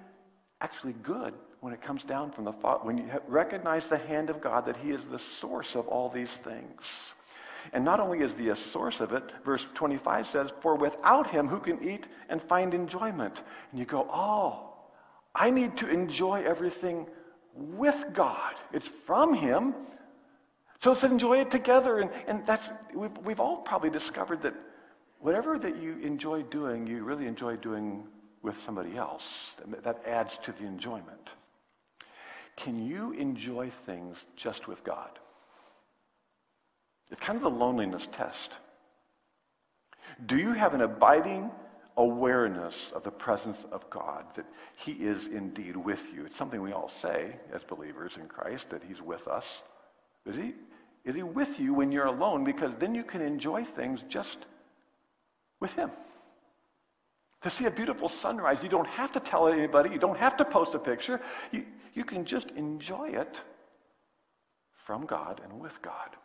actually 0.60 0.94
good 1.02 1.34
when 1.60 1.72
it 1.72 1.82
comes 1.82 2.04
down 2.04 2.30
from 2.30 2.44
the 2.44 2.52
Father, 2.52 2.84
when 2.84 2.98
you 2.98 3.10
recognize 3.26 3.86
the 3.86 3.98
hand 3.98 4.30
of 4.30 4.40
God 4.40 4.66
that 4.66 4.76
He 4.76 4.90
is 4.90 5.04
the 5.04 5.18
source 5.40 5.74
of 5.74 5.88
all 5.88 6.08
these 6.08 6.36
things. 6.36 7.12
And 7.72 7.84
not 7.84 8.00
only 8.00 8.20
is 8.20 8.36
He 8.38 8.48
a 8.48 8.56
source 8.56 9.00
of 9.00 9.12
it, 9.12 9.24
verse 9.44 9.66
25 9.74 10.28
says, 10.28 10.50
For 10.60 10.74
without 10.74 11.30
Him, 11.30 11.48
who 11.48 11.60
can 11.60 11.82
eat 11.82 12.06
and 12.28 12.40
find 12.40 12.74
enjoyment? 12.74 13.42
And 13.70 13.78
you 13.78 13.86
go, 13.86 14.08
Oh, 14.10 14.74
I 15.34 15.50
need 15.50 15.76
to 15.78 15.88
enjoy 15.88 16.42
everything 16.44 17.06
with 17.54 18.12
God. 18.12 18.54
It's 18.72 18.88
from 19.06 19.34
Him. 19.34 19.74
So 20.82 20.90
let's 20.90 21.04
enjoy 21.04 21.40
it 21.40 21.50
together. 21.50 21.98
And, 21.98 22.10
and 22.26 22.46
that's, 22.46 22.70
we've, 22.94 23.16
we've 23.24 23.40
all 23.40 23.58
probably 23.58 23.90
discovered 23.90 24.42
that 24.42 24.54
whatever 25.18 25.58
that 25.58 25.76
you 25.76 25.98
enjoy 25.98 26.42
doing, 26.42 26.86
you 26.86 27.04
really 27.04 27.26
enjoy 27.26 27.56
doing 27.56 28.04
with 28.42 28.60
somebody 28.64 28.96
else. 28.96 29.24
That 29.82 30.06
adds 30.06 30.38
to 30.44 30.52
the 30.52 30.64
enjoyment. 30.64 31.30
Can 32.56 32.84
you 32.84 33.12
enjoy 33.12 33.70
things 33.86 34.16
just 34.36 34.66
with 34.68 34.82
God? 34.84 35.18
It's 37.10 37.20
kind 37.20 37.36
of 37.36 37.42
the 37.42 37.50
loneliness 37.50 38.08
test. 38.12 38.52
Do 40.26 40.36
you 40.36 40.52
have 40.52 40.74
an 40.74 40.82
abiding 40.82 41.50
awareness 41.98 42.74
of 42.94 43.02
the 43.02 43.10
presence 43.10 43.58
of 43.72 43.88
God, 43.90 44.24
that 44.36 44.46
He 44.76 44.92
is 44.92 45.26
indeed 45.26 45.76
with 45.76 46.00
you. 46.14 46.24
It's 46.24 46.36
something 46.36 46.62
we 46.62 46.72
all 46.72 46.90
say 47.02 47.36
as 47.52 47.62
believers 47.64 48.16
in 48.16 48.28
Christ, 48.28 48.70
that 48.70 48.82
He's 48.86 49.02
with 49.02 49.26
us. 49.28 49.44
Is 50.24 50.36
He? 50.36 50.54
Is 51.04 51.16
He 51.16 51.24
with 51.24 51.58
you 51.60 51.74
when 51.74 51.92
you're 51.92 52.06
alone? 52.06 52.44
Because 52.44 52.72
then 52.78 52.94
you 52.94 53.02
can 53.02 53.20
enjoy 53.20 53.64
things 53.64 54.00
just 54.08 54.38
with 55.60 55.72
Him. 55.72 55.90
To 57.42 57.50
see 57.50 57.66
a 57.66 57.70
beautiful 57.70 58.08
sunrise, 58.08 58.62
you 58.62 58.68
don't 58.68 58.86
have 58.86 59.12
to 59.12 59.20
tell 59.20 59.48
anybody, 59.48 59.90
you 59.90 59.98
don't 59.98 60.18
have 60.18 60.36
to 60.38 60.44
post 60.44 60.74
a 60.74 60.78
picture. 60.78 61.20
You, 61.50 61.64
you 61.94 62.04
can 62.04 62.24
just 62.24 62.50
enjoy 62.50 63.10
it 63.10 63.40
from 64.86 65.04
God 65.04 65.40
and 65.44 65.60
with 65.60 65.80
God. 65.82 66.16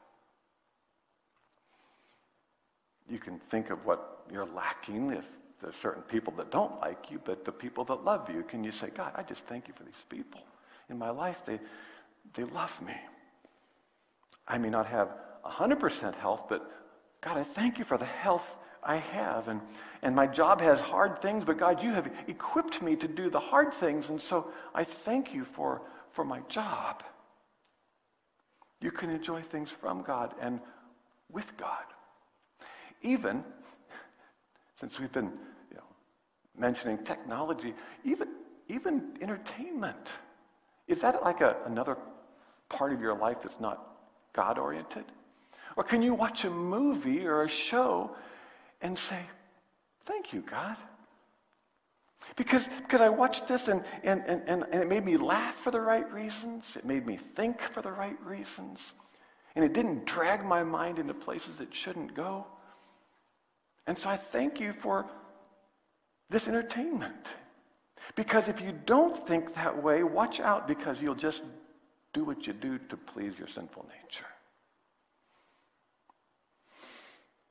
You 3.09 3.19
can 3.19 3.39
think 3.49 3.69
of 3.69 3.85
what 3.85 4.25
you're 4.31 4.47
lacking 4.47 5.11
if 5.11 5.25
there's 5.61 5.75
certain 5.81 6.03
people 6.03 6.33
that 6.37 6.51
don't 6.51 6.79
like 6.81 7.09
you, 7.09 7.21
but 7.23 7.45
the 7.45 7.51
people 7.51 7.85
that 7.85 8.03
love 8.03 8.29
you, 8.29 8.43
can 8.43 8.63
you 8.63 8.71
say, 8.71 8.89
God, 8.93 9.13
I 9.15 9.23
just 9.23 9.45
thank 9.45 9.67
you 9.67 9.73
for 9.73 9.83
these 9.83 9.93
people. 10.09 10.41
In 10.89 10.97
my 10.97 11.09
life, 11.09 11.37
they, 11.45 11.59
they 12.33 12.43
love 12.43 12.81
me. 12.81 12.95
I 14.47 14.57
may 14.57 14.69
not 14.69 14.87
have 14.87 15.09
100% 15.45 16.15
health, 16.15 16.43
but 16.49 16.69
God, 17.21 17.37
I 17.37 17.43
thank 17.43 17.79
you 17.79 17.85
for 17.85 17.97
the 17.97 18.05
health 18.05 18.45
I 18.83 18.97
have. 18.97 19.47
And, 19.47 19.61
and 20.01 20.15
my 20.15 20.27
job 20.27 20.59
has 20.61 20.79
hard 20.79 21.21
things, 21.21 21.45
but 21.45 21.57
God, 21.57 21.81
you 21.81 21.93
have 21.93 22.11
equipped 22.27 22.81
me 22.81 22.95
to 22.97 23.07
do 23.07 23.29
the 23.29 23.39
hard 23.39 23.73
things. 23.73 24.09
And 24.09 24.21
so 24.21 24.49
I 24.75 24.83
thank 24.83 25.33
you 25.33 25.45
for, 25.45 25.81
for 26.11 26.25
my 26.25 26.41
job. 26.49 27.03
You 28.81 28.91
can 28.91 29.09
enjoy 29.09 29.41
things 29.41 29.69
from 29.69 30.01
God 30.01 30.33
and 30.41 30.59
with 31.31 31.55
God. 31.55 31.85
Even 33.03 33.43
since 34.75 34.99
we've 34.99 35.11
been 35.11 35.31
mentioning 36.57 36.97
technology, 37.03 37.73
even, 38.03 38.29
even 38.67 39.17
entertainment. 39.21 40.13
Is 40.87 41.01
that 41.01 41.23
like 41.23 41.41
a, 41.41 41.57
another 41.65 41.97
part 42.69 42.93
of 42.93 43.01
your 43.01 43.17
life 43.17 43.37
that's 43.41 43.59
not 43.59 43.97
God 44.33 44.57
oriented? 44.57 45.05
Or 45.75 45.83
can 45.83 46.01
you 46.01 46.13
watch 46.13 46.45
a 46.45 46.49
movie 46.49 47.25
or 47.25 47.43
a 47.43 47.49
show 47.49 48.15
and 48.81 48.97
say, 48.97 49.19
Thank 50.05 50.33
you, 50.33 50.41
God? 50.41 50.75
Because, 52.35 52.67
because 52.81 52.99
I 52.99 53.07
watched 53.07 53.47
this 53.47 53.69
and, 53.69 53.83
and, 54.03 54.21
and, 54.27 54.43
and 54.47 54.65
it 54.73 54.87
made 54.89 55.05
me 55.05 55.15
laugh 55.15 55.55
for 55.55 55.71
the 55.71 55.79
right 55.79 56.09
reasons. 56.11 56.75
It 56.75 56.83
made 56.83 57.05
me 57.05 57.15
think 57.15 57.61
for 57.61 57.81
the 57.81 57.91
right 57.91 58.21
reasons. 58.21 58.91
And 59.55 59.63
it 59.63 59.71
didn't 59.71 60.05
drag 60.05 60.43
my 60.43 60.61
mind 60.61 60.99
into 60.99 61.13
places 61.13 61.61
it 61.61 61.73
shouldn't 61.73 62.13
go. 62.13 62.45
And 63.87 63.97
so 63.99 64.09
I 64.09 64.15
thank 64.15 64.59
you 64.59 64.73
for 64.73 65.05
this 66.29 66.47
entertainment. 66.47 67.27
Because 68.15 68.47
if 68.47 68.61
you 68.61 68.73
don't 68.85 69.27
think 69.27 69.53
that 69.55 69.81
way, 69.81 70.03
watch 70.03 70.39
out 70.39 70.67
because 70.67 71.01
you'll 71.01 71.15
just 71.15 71.41
do 72.13 72.23
what 72.23 72.45
you 72.45 72.53
do 72.53 72.77
to 72.89 72.97
please 72.97 73.33
your 73.37 73.47
sinful 73.47 73.85
nature. 74.01 74.25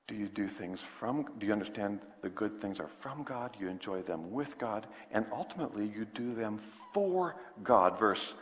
Do 0.08 0.14
you 0.14 0.28
do 0.28 0.46
things 0.46 0.80
from, 0.98 1.26
do 1.38 1.46
you 1.46 1.52
understand 1.52 2.00
the 2.22 2.28
good 2.28 2.60
things 2.60 2.80
are 2.80 2.90
from 3.00 3.22
God? 3.22 3.56
You 3.58 3.68
enjoy 3.68 4.02
them 4.02 4.30
with 4.30 4.58
God. 4.58 4.86
And 5.10 5.24
ultimately, 5.32 5.86
you 5.86 6.04
do 6.04 6.34
them 6.34 6.60
for 6.92 7.36
God. 7.62 7.98
Verse 7.98 8.34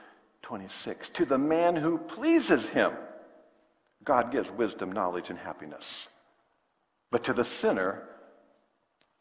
26. 0.42 1.10
To 1.14 1.24
the 1.24 1.38
man 1.38 1.76
who 1.76 1.98
pleases 1.98 2.68
him, 2.68 2.92
God 4.02 4.32
gives 4.32 4.50
wisdom, 4.50 4.90
knowledge, 4.90 5.30
and 5.30 5.38
happiness. 5.38 5.84
But 7.10 7.24
to 7.24 7.32
the 7.32 7.44
sinner, 7.44 8.04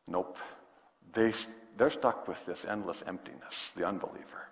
nope 0.07 0.37
they, 1.13 1.33
they're 1.77 1.89
stuck 1.89 2.27
with 2.27 2.43
this 2.45 2.59
endless 2.67 3.03
emptiness, 3.07 3.71
the 3.75 3.85
unbeliever. 3.85 4.47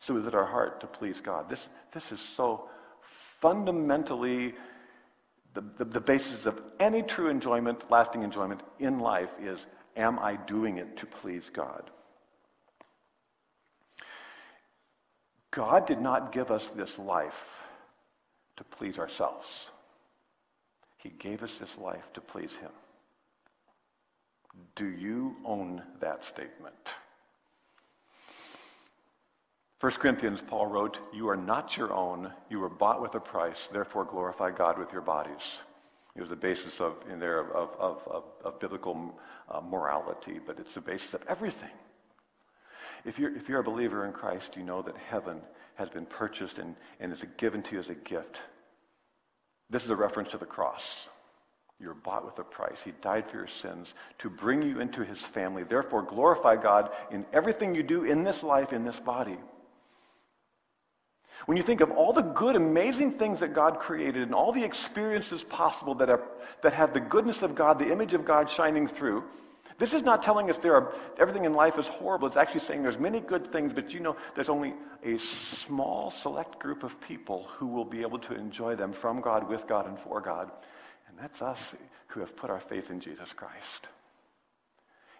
So 0.00 0.16
is 0.16 0.26
it 0.26 0.34
our 0.34 0.44
heart 0.44 0.80
to 0.80 0.86
please 0.86 1.20
God? 1.20 1.48
This, 1.48 1.66
this 1.92 2.12
is 2.12 2.20
so 2.36 2.68
fundamentally 3.40 4.54
the, 5.54 5.64
the, 5.78 5.84
the 5.84 6.00
basis 6.00 6.46
of 6.46 6.60
any 6.78 7.02
true 7.02 7.28
enjoyment, 7.28 7.90
lasting 7.90 8.22
enjoyment 8.22 8.60
in 8.78 9.00
life 9.00 9.34
is, 9.42 9.58
am 9.96 10.18
I 10.18 10.36
doing 10.36 10.78
it 10.78 10.96
to 10.98 11.06
please 11.06 11.50
God? 11.52 11.90
God 15.50 15.86
did 15.86 16.00
not 16.00 16.32
give 16.32 16.50
us 16.50 16.68
this 16.68 16.98
life 16.98 17.62
to 18.56 18.64
please 18.64 18.98
ourselves. 18.98 19.46
He 20.98 21.10
gave 21.10 21.42
us 21.42 21.52
this 21.58 21.76
life 21.78 22.12
to 22.14 22.20
please 22.20 22.50
him. 22.60 22.70
Do 24.74 24.86
you 24.86 25.36
own 25.44 25.82
that 26.00 26.24
statement? 26.24 26.74
1 29.80 29.92
Corinthians, 29.92 30.42
Paul 30.44 30.66
wrote, 30.66 30.98
You 31.12 31.28
are 31.28 31.36
not 31.36 31.76
your 31.76 31.92
own. 31.92 32.32
You 32.50 32.58
were 32.58 32.68
bought 32.68 33.00
with 33.00 33.14
a 33.14 33.20
price. 33.20 33.68
Therefore, 33.72 34.04
glorify 34.04 34.50
God 34.50 34.76
with 34.76 34.92
your 34.92 35.02
bodies. 35.02 35.42
It 36.16 36.20
was 36.20 36.30
the 36.30 36.36
basis 36.36 36.80
of, 36.80 36.96
in 37.08 37.20
there 37.20 37.38
of, 37.38 37.70
of, 37.78 38.02
of, 38.08 38.24
of 38.44 38.58
biblical 38.58 39.16
uh, 39.48 39.60
morality, 39.60 40.40
but 40.44 40.58
it's 40.58 40.74
the 40.74 40.80
basis 40.80 41.14
of 41.14 41.22
everything. 41.28 41.70
If 43.04 43.20
you're, 43.20 43.36
if 43.36 43.48
you're 43.48 43.60
a 43.60 43.64
believer 43.64 44.04
in 44.04 44.12
Christ, 44.12 44.56
you 44.56 44.64
know 44.64 44.82
that 44.82 44.96
heaven 44.96 45.40
has 45.76 45.88
been 45.90 46.06
purchased 46.06 46.58
and, 46.58 46.74
and 46.98 47.12
is 47.12 47.24
given 47.36 47.62
to 47.62 47.74
you 47.74 47.78
as 47.78 47.88
a 47.88 47.94
gift. 47.94 48.40
This 49.70 49.84
is 49.84 49.90
a 49.90 49.96
reference 49.96 50.30
to 50.30 50.38
the 50.38 50.46
cross. 50.46 50.82
You're 51.80 51.94
bought 51.94 52.24
with 52.24 52.38
a 52.38 52.44
price. 52.44 52.78
He 52.84 52.92
died 53.02 53.30
for 53.30 53.36
your 53.36 53.48
sins 53.62 53.94
to 54.18 54.28
bring 54.28 54.62
you 54.62 54.80
into 54.80 55.04
his 55.04 55.18
family. 55.18 55.62
Therefore, 55.62 56.02
glorify 56.02 56.56
God 56.56 56.90
in 57.10 57.24
everything 57.32 57.74
you 57.74 57.82
do 57.82 58.04
in 58.04 58.24
this 58.24 58.42
life, 58.42 58.72
in 58.72 58.84
this 58.84 58.98
body. 58.98 59.36
When 61.46 61.56
you 61.56 61.62
think 61.62 61.80
of 61.80 61.92
all 61.92 62.12
the 62.12 62.22
good, 62.22 62.56
amazing 62.56 63.12
things 63.12 63.40
that 63.40 63.54
God 63.54 63.78
created 63.78 64.22
and 64.22 64.34
all 64.34 64.52
the 64.52 64.64
experiences 64.64 65.44
possible 65.44 65.94
that, 65.96 66.10
are, 66.10 66.22
that 66.62 66.72
have 66.72 66.92
the 66.92 67.00
goodness 67.00 67.42
of 67.42 67.54
God, 67.54 67.78
the 67.78 67.92
image 67.92 68.12
of 68.12 68.24
God 68.24 68.50
shining 68.50 68.88
through, 68.88 69.22
this 69.78 69.94
is 69.94 70.02
not 70.02 70.22
telling 70.22 70.50
us 70.50 70.58
there 70.58 70.74
are, 70.74 70.92
everything 71.18 71.44
in 71.44 71.54
life 71.54 71.78
is 71.78 71.86
horrible. 71.86 72.26
It's 72.26 72.36
actually 72.36 72.60
saying 72.60 72.82
there's 72.82 72.98
many 72.98 73.20
good 73.20 73.50
things, 73.52 73.72
but 73.72 73.92
you 73.94 74.00
know 74.00 74.16
there's 74.34 74.48
only 74.48 74.74
a 75.04 75.18
small, 75.18 76.10
select 76.10 76.58
group 76.58 76.82
of 76.82 77.00
people 77.00 77.46
who 77.56 77.68
will 77.68 77.84
be 77.84 78.02
able 78.02 78.18
to 78.18 78.34
enjoy 78.34 78.74
them 78.74 78.92
from 78.92 79.20
God, 79.20 79.48
with 79.48 79.68
God, 79.68 79.86
and 79.86 79.98
for 80.00 80.20
God. 80.20 80.50
And 81.08 81.16
that's 81.16 81.42
us 81.42 81.74
who 82.08 82.20
have 82.20 82.36
put 82.36 82.50
our 82.50 82.58
faith 82.60 82.90
in 82.90 82.98
Jesus 82.98 83.32
Christ. 83.32 83.86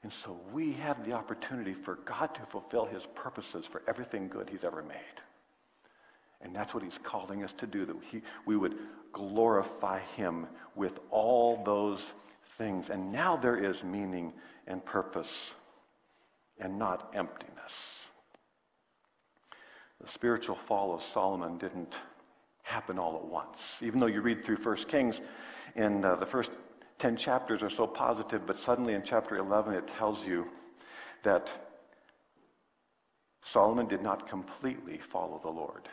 And 0.03 0.13
so 0.25 0.41
we 0.53 0.73
have 0.75 1.05
the 1.07 1.13
opportunity 1.13 1.75
for 1.75 1.97
God 2.05 2.35
to 2.35 2.41
fulfill 2.51 2.87
his 2.87 3.03
purposes 3.15 3.65
for 3.65 3.83
everything 3.87 4.29
good 4.29 4.49
he's 4.51 4.65
ever 4.65 4.83
made. 4.83 4.97
And 6.41 6.55
that's 6.55 6.75
what 6.75 6.83
he's 6.83 6.99
calling 7.03 7.45
us 7.45 7.53
to 7.59 7.67
do, 7.67 7.85
that 7.85 7.97
he, 8.11 8.23
we 8.47 8.57
would 8.57 8.77
glorify 9.13 10.01
him 10.17 10.47
with 10.77 10.99
all 11.11 11.63
those 11.65 12.01
things. 12.57 12.91
And 12.91 13.13
now 13.13 13.37
there 13.37 13.57
is 13.57 13.83
meaning 13.83 14.33
and 14.67 14.85
purpose 14.85 15.51
and 16.59 16.79
not 16.79 17.13
emptiness. 17.15 18.03
The 20.01 20.09
spiritual 20.09 20.57
fall 20.57 20.95
of 20.95 21.03
Solomon 21.03 21.59
didn't 21.59 21.95
happen 22.63 22.99
all 22.99 23.17
at 23.17 23.25
once. 23.25 23.59
Even 23.81 23.99
though 24.01 24.07
you 24.07 24.21
read 24.21 24.45
through 24.45 24.57
1 24.57 24.77
Kings, 24.85 25.21
in 25.75 26.05
uh, 26.05 26.17
the 26.17 26.27
first 26.27 26.51
10 26.99 27.17
chapters 27.17 27.63
are 27.63 27.71
so 27.71 27.87
positive, 27.87 28.47
but 28.47 28.59
suddenly 28.59 28.95
in 28.95 29.03
chapter 29.03 29.37
11 29.37 29.75
it 29.75 29.89
tells 29.89 30.25
you 30.25 30.47
that 31.23 31.51
Solomon 33.53 33.87
did 33.87 34.03
not 34.03 34.29
completely 34.29 34.99
follow 34.99 35.41
the 35.43 35.49
Lord. 35.49 35.89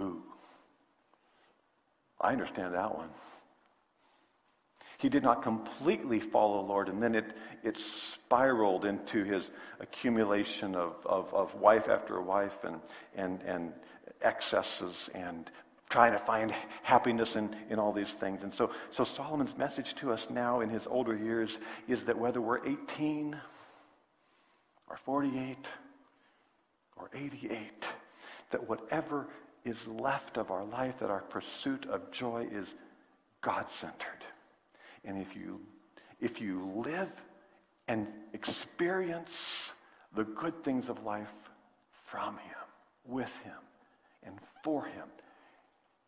Ooh. 0.00 0.22
I 2.20 2.32
understand 2.32 2.74
that 2.74 2.94
one. 2.94 3.08
He 5.00 5.08
did 5.08 5.22
not 5.22 5.42
completely 5.42 6.20
follow 6.20 6.60
the 6.60 6.68
Lord, 6.68 6.90
and 6.90 7.02
then 7.02 7.14
it, 7.14 7.34
it 7.62 7.78
spiraled 7.78 8.84
into 8.84 9.24
his 9.24 9.50
accumulation 9.80 10.74
of, 10.74 10.94
of, 11.06 11.32
of 11.32 11.54
wife 11.54 11.88
after 11.88 12.20
wife 12.20 12.64
and, 12.64 12.80
and, 13.16 13.40
and 13.46 13.72
excesses 14.20 15.08
and 15.14 15.50
trying 15.88 16.12
to 16.12 16.18
find 16.18 16.52
happiness 16.82 17.34
in, 17.34 17.56
in 17.70 17.78
all 17.78 17.94
these 17.94 18.10
things. 18.10 18.42
And 18.42 18.52
so, 18.52 18.72
so 18.92 19.04
Solomon's 19.04 19.56
message 19.56 19.94
to 19.96 20.12
us 20.12 20.26
now 20.28 20.60
in 20.60 20.68
his 20.68 20.86
older 20.86 21.16
years 21.16 21.56
is 21.88 22.04
that 22.04 22.18
whether 22.18 22.42
we're 22.42 22.62
18 22.66 23.40
or 24.90 24.98
48 24.98 25.56
or 26.96 27.08
88, 27.14 27.84
that 28.50 28.68
whatever 28.68 29.28
is 29.64 29.78
left 29.86 30.36
of 30.36 30.50
our 30.50 30.64
life, 30.66 30.98
that 30.98 31.08
our 31.08 31.22
pursuit 31.22 31.86
of 31.86 32.12
joy 32.12 32.46
is 32.52 32.74
God-centered. 33.40 34.26
And 35.04 35.20
if 35.20 35.34
you, 35.34 35.60
if 36.20 36.40
you 36.40 36.70
live 36.76 37.10
and 37.88 38.06
experience 38.32 39.72
the 40.14 40.24
good 40.24 40.62
things 40.64 40.88
of 40.88 41.04
life 41.04 41.32
from 42.06 42.34
him, 42.38 42.56
with 43.04 43.34
him, 43.38 43.54
and 44.22 44.38
for 44.62 44.84
him, 44.84 45.08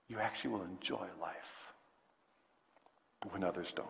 you 0.08 0.18
actually 0.18 0.50
will 0.50 0.64
enjoy 0.64 1.06
life 1.20 1.74
But 3.20 3.32
when 3.32 3.44
others 3.44 3.72
don't. 3.74 3.88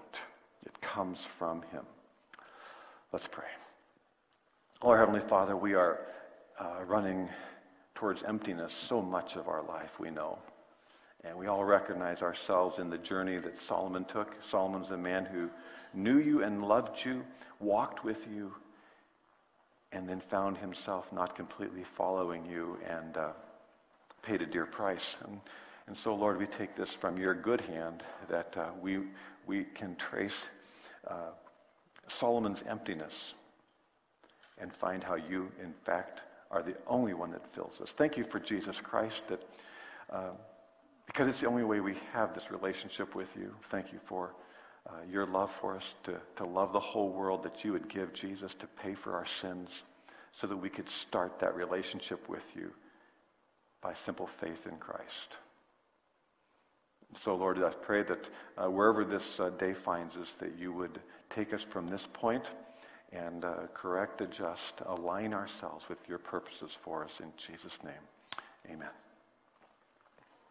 It 0.64 0.80
comes 0.80 1.18
from 1.38 1.62
him. 1.72 1.84
Let's 3.12 3.26
pray. 3.26 3.48
Oh, 4.82 4.94
Heavenly 4.94 5.20
Father, 5.20 5.57
we 5.57 5.74
are 5.74 6.00
uh, 6.59 6.84
running 6.86 7.28
towards 7.94 8.22
emptiness 8.22 8.72
so 8.72 9.03
much 9.03 9.36
of 9.36 9.48
our 9.48 9.62
life, 9.62 9.98
we 9.98 10.11
know. 10.11 10.38
And 11.24 11.38
we 11.38 11.46
all 11.46 11.64
recognize 11.64 12.20
ourselves 12.20 12.78
in 12.78 12.90
the 12.90 12.98
journey 12.98 13.38
that 13.38 13.60
Solomon 13.68 14.04
took. 14.04 14.34
Solomon's 14.50 14.90
a 14.90 14.96
man 14.96 15.24
who 15.24 15.48
knew 15.94 16.18
you 16.18 16.42
and 16.42 16.64
loved 16.64 17.04
you, 17.04 17.22
walked 17.60 18.04
with 18.04 18.26
you, 18.34 18.52
and 19.92 20.08
then 20.08 20.20
found 20.20 20.58
himself 20.58 21.12
not 21.12 21.36
completely 21.36 21.84
following 21.96 22.44
you 22.46 22.78
and 22.88 23.16
uh, 23.16 23.28
paid 24.22 24.42
a 24.42 24.46
dear 24.46 24.66
price. 24.66 25.16
And, 25.24 25.40
and 25.86 25.96
so, 25.96 26.14
Lord, 26.14 26.38
we 26.38 26.46
take 26.46 26.76
this 26.76 26.90
from 26.90 27.18
your 27.18 27.34
good 27.34 27.60
hand 27.60 28.02
that 28.28 28.56
uh, 28.56 28.70
we, 28.80 29.00
we 29.46 29.64
can 29.64 29.94
trace 29.96 30.46
uh, 31.06 31.30
Solomon's 32.08 32.64
emptiness 32.68 33.14
and 34.58 34.72
find 34.72 35.04
how 35.04 35.14
you, 35.14 35.50
in 35.62 35.72
fact, 35.84 36.20
are 36.50 36.62
the 36.62 36.76
only 36.86 37.14
one 37.14 37.30
that 37.32 37.54
fills 37.54 37.80
us. 37.80 37.90
Thank 37.96 38.16
you 38.16 38.24
for 38.24 38.40
Jesus 38.40 38.76
Christ 38.80 39.22
that 39.28 39.42
uh, 40.10 40.30
because 41.07 41.28
it's 41.28 41.40
the 41.40 41.48
only 41.48 41.64
way 41.64 41.80
we 41.80 41.96
have 42.12 42.34
this 42.34 42.50
relationship 42.50 43.14
with 43.14 43.28
you. 43.36 43.55
Thank 43.70 43.92
you 43.92 44.00
for 44.07 44.34
uh, 44.88 44.92
your 45.11 45.26
love 45.26 45.50
for 45.61 45.76
us, 45.76 45.84
to, 46.05 46.20
to 46.36 46.44
love 46.44 46.72
the 46.72 46.80
whole 46.80 47.11
world, 47.11 47.42
that 47.42 47.64
you 47.64 47.72
would 47.72 47.88
give 47.88 48.12
Jesus 48.12 48.55
to 48.55 48.66
pay 48.66 48.94
for 48.94 49.14
our 49.14 49.26
sins 49.40 49.68
so 50.40 50.46
that 50.46 50.57
we 50.57 50.68
could 50.68 50.88
start 50.88 51.38
that 51.40 51.55
relationship 51.55 52.28
with 52.28 52.44
you 52.55 52.72
by 53.82 53.92
simple 53.92 54.28
faith 54.40 54.66
in 54.66 54.76
Christ. 54.76 55.36
So, 57.20 57.34
Lord, 57.34 57.62
I 57.62 57.70
pray 57.70 58.03
that 58.05 58.28
uh, 58.57 58.70
wherever 58.70 59.05
this 59.05 59.38
uh, 59.38 59.50
day 59.50 59.74
finds 59.74 60.16
us, 60.16 60.28
that 60.38 60.59
you 60.59 60.72
would 60.72 61.00
take 61.30 61.53
us 61.53 61.62
from 61.62 61.86
this 61.86 62.07
point 62.12 62.44
and 63.12 63.44
uh, 63.44 63.66
correct, 63.74 64.22
adjust, 64.22 64.74
align 64.86 65.34
ourselves 65.34 65.84
with 65.88 65.98
your 66.09 66.18
purposes 66.18 66.70
for 66.82 67.05
us. 67.05 67.11
In 67.20 67.30
Jesus' 67.36 67.78
name, 67.84 67.92
amen. 68.70 69.01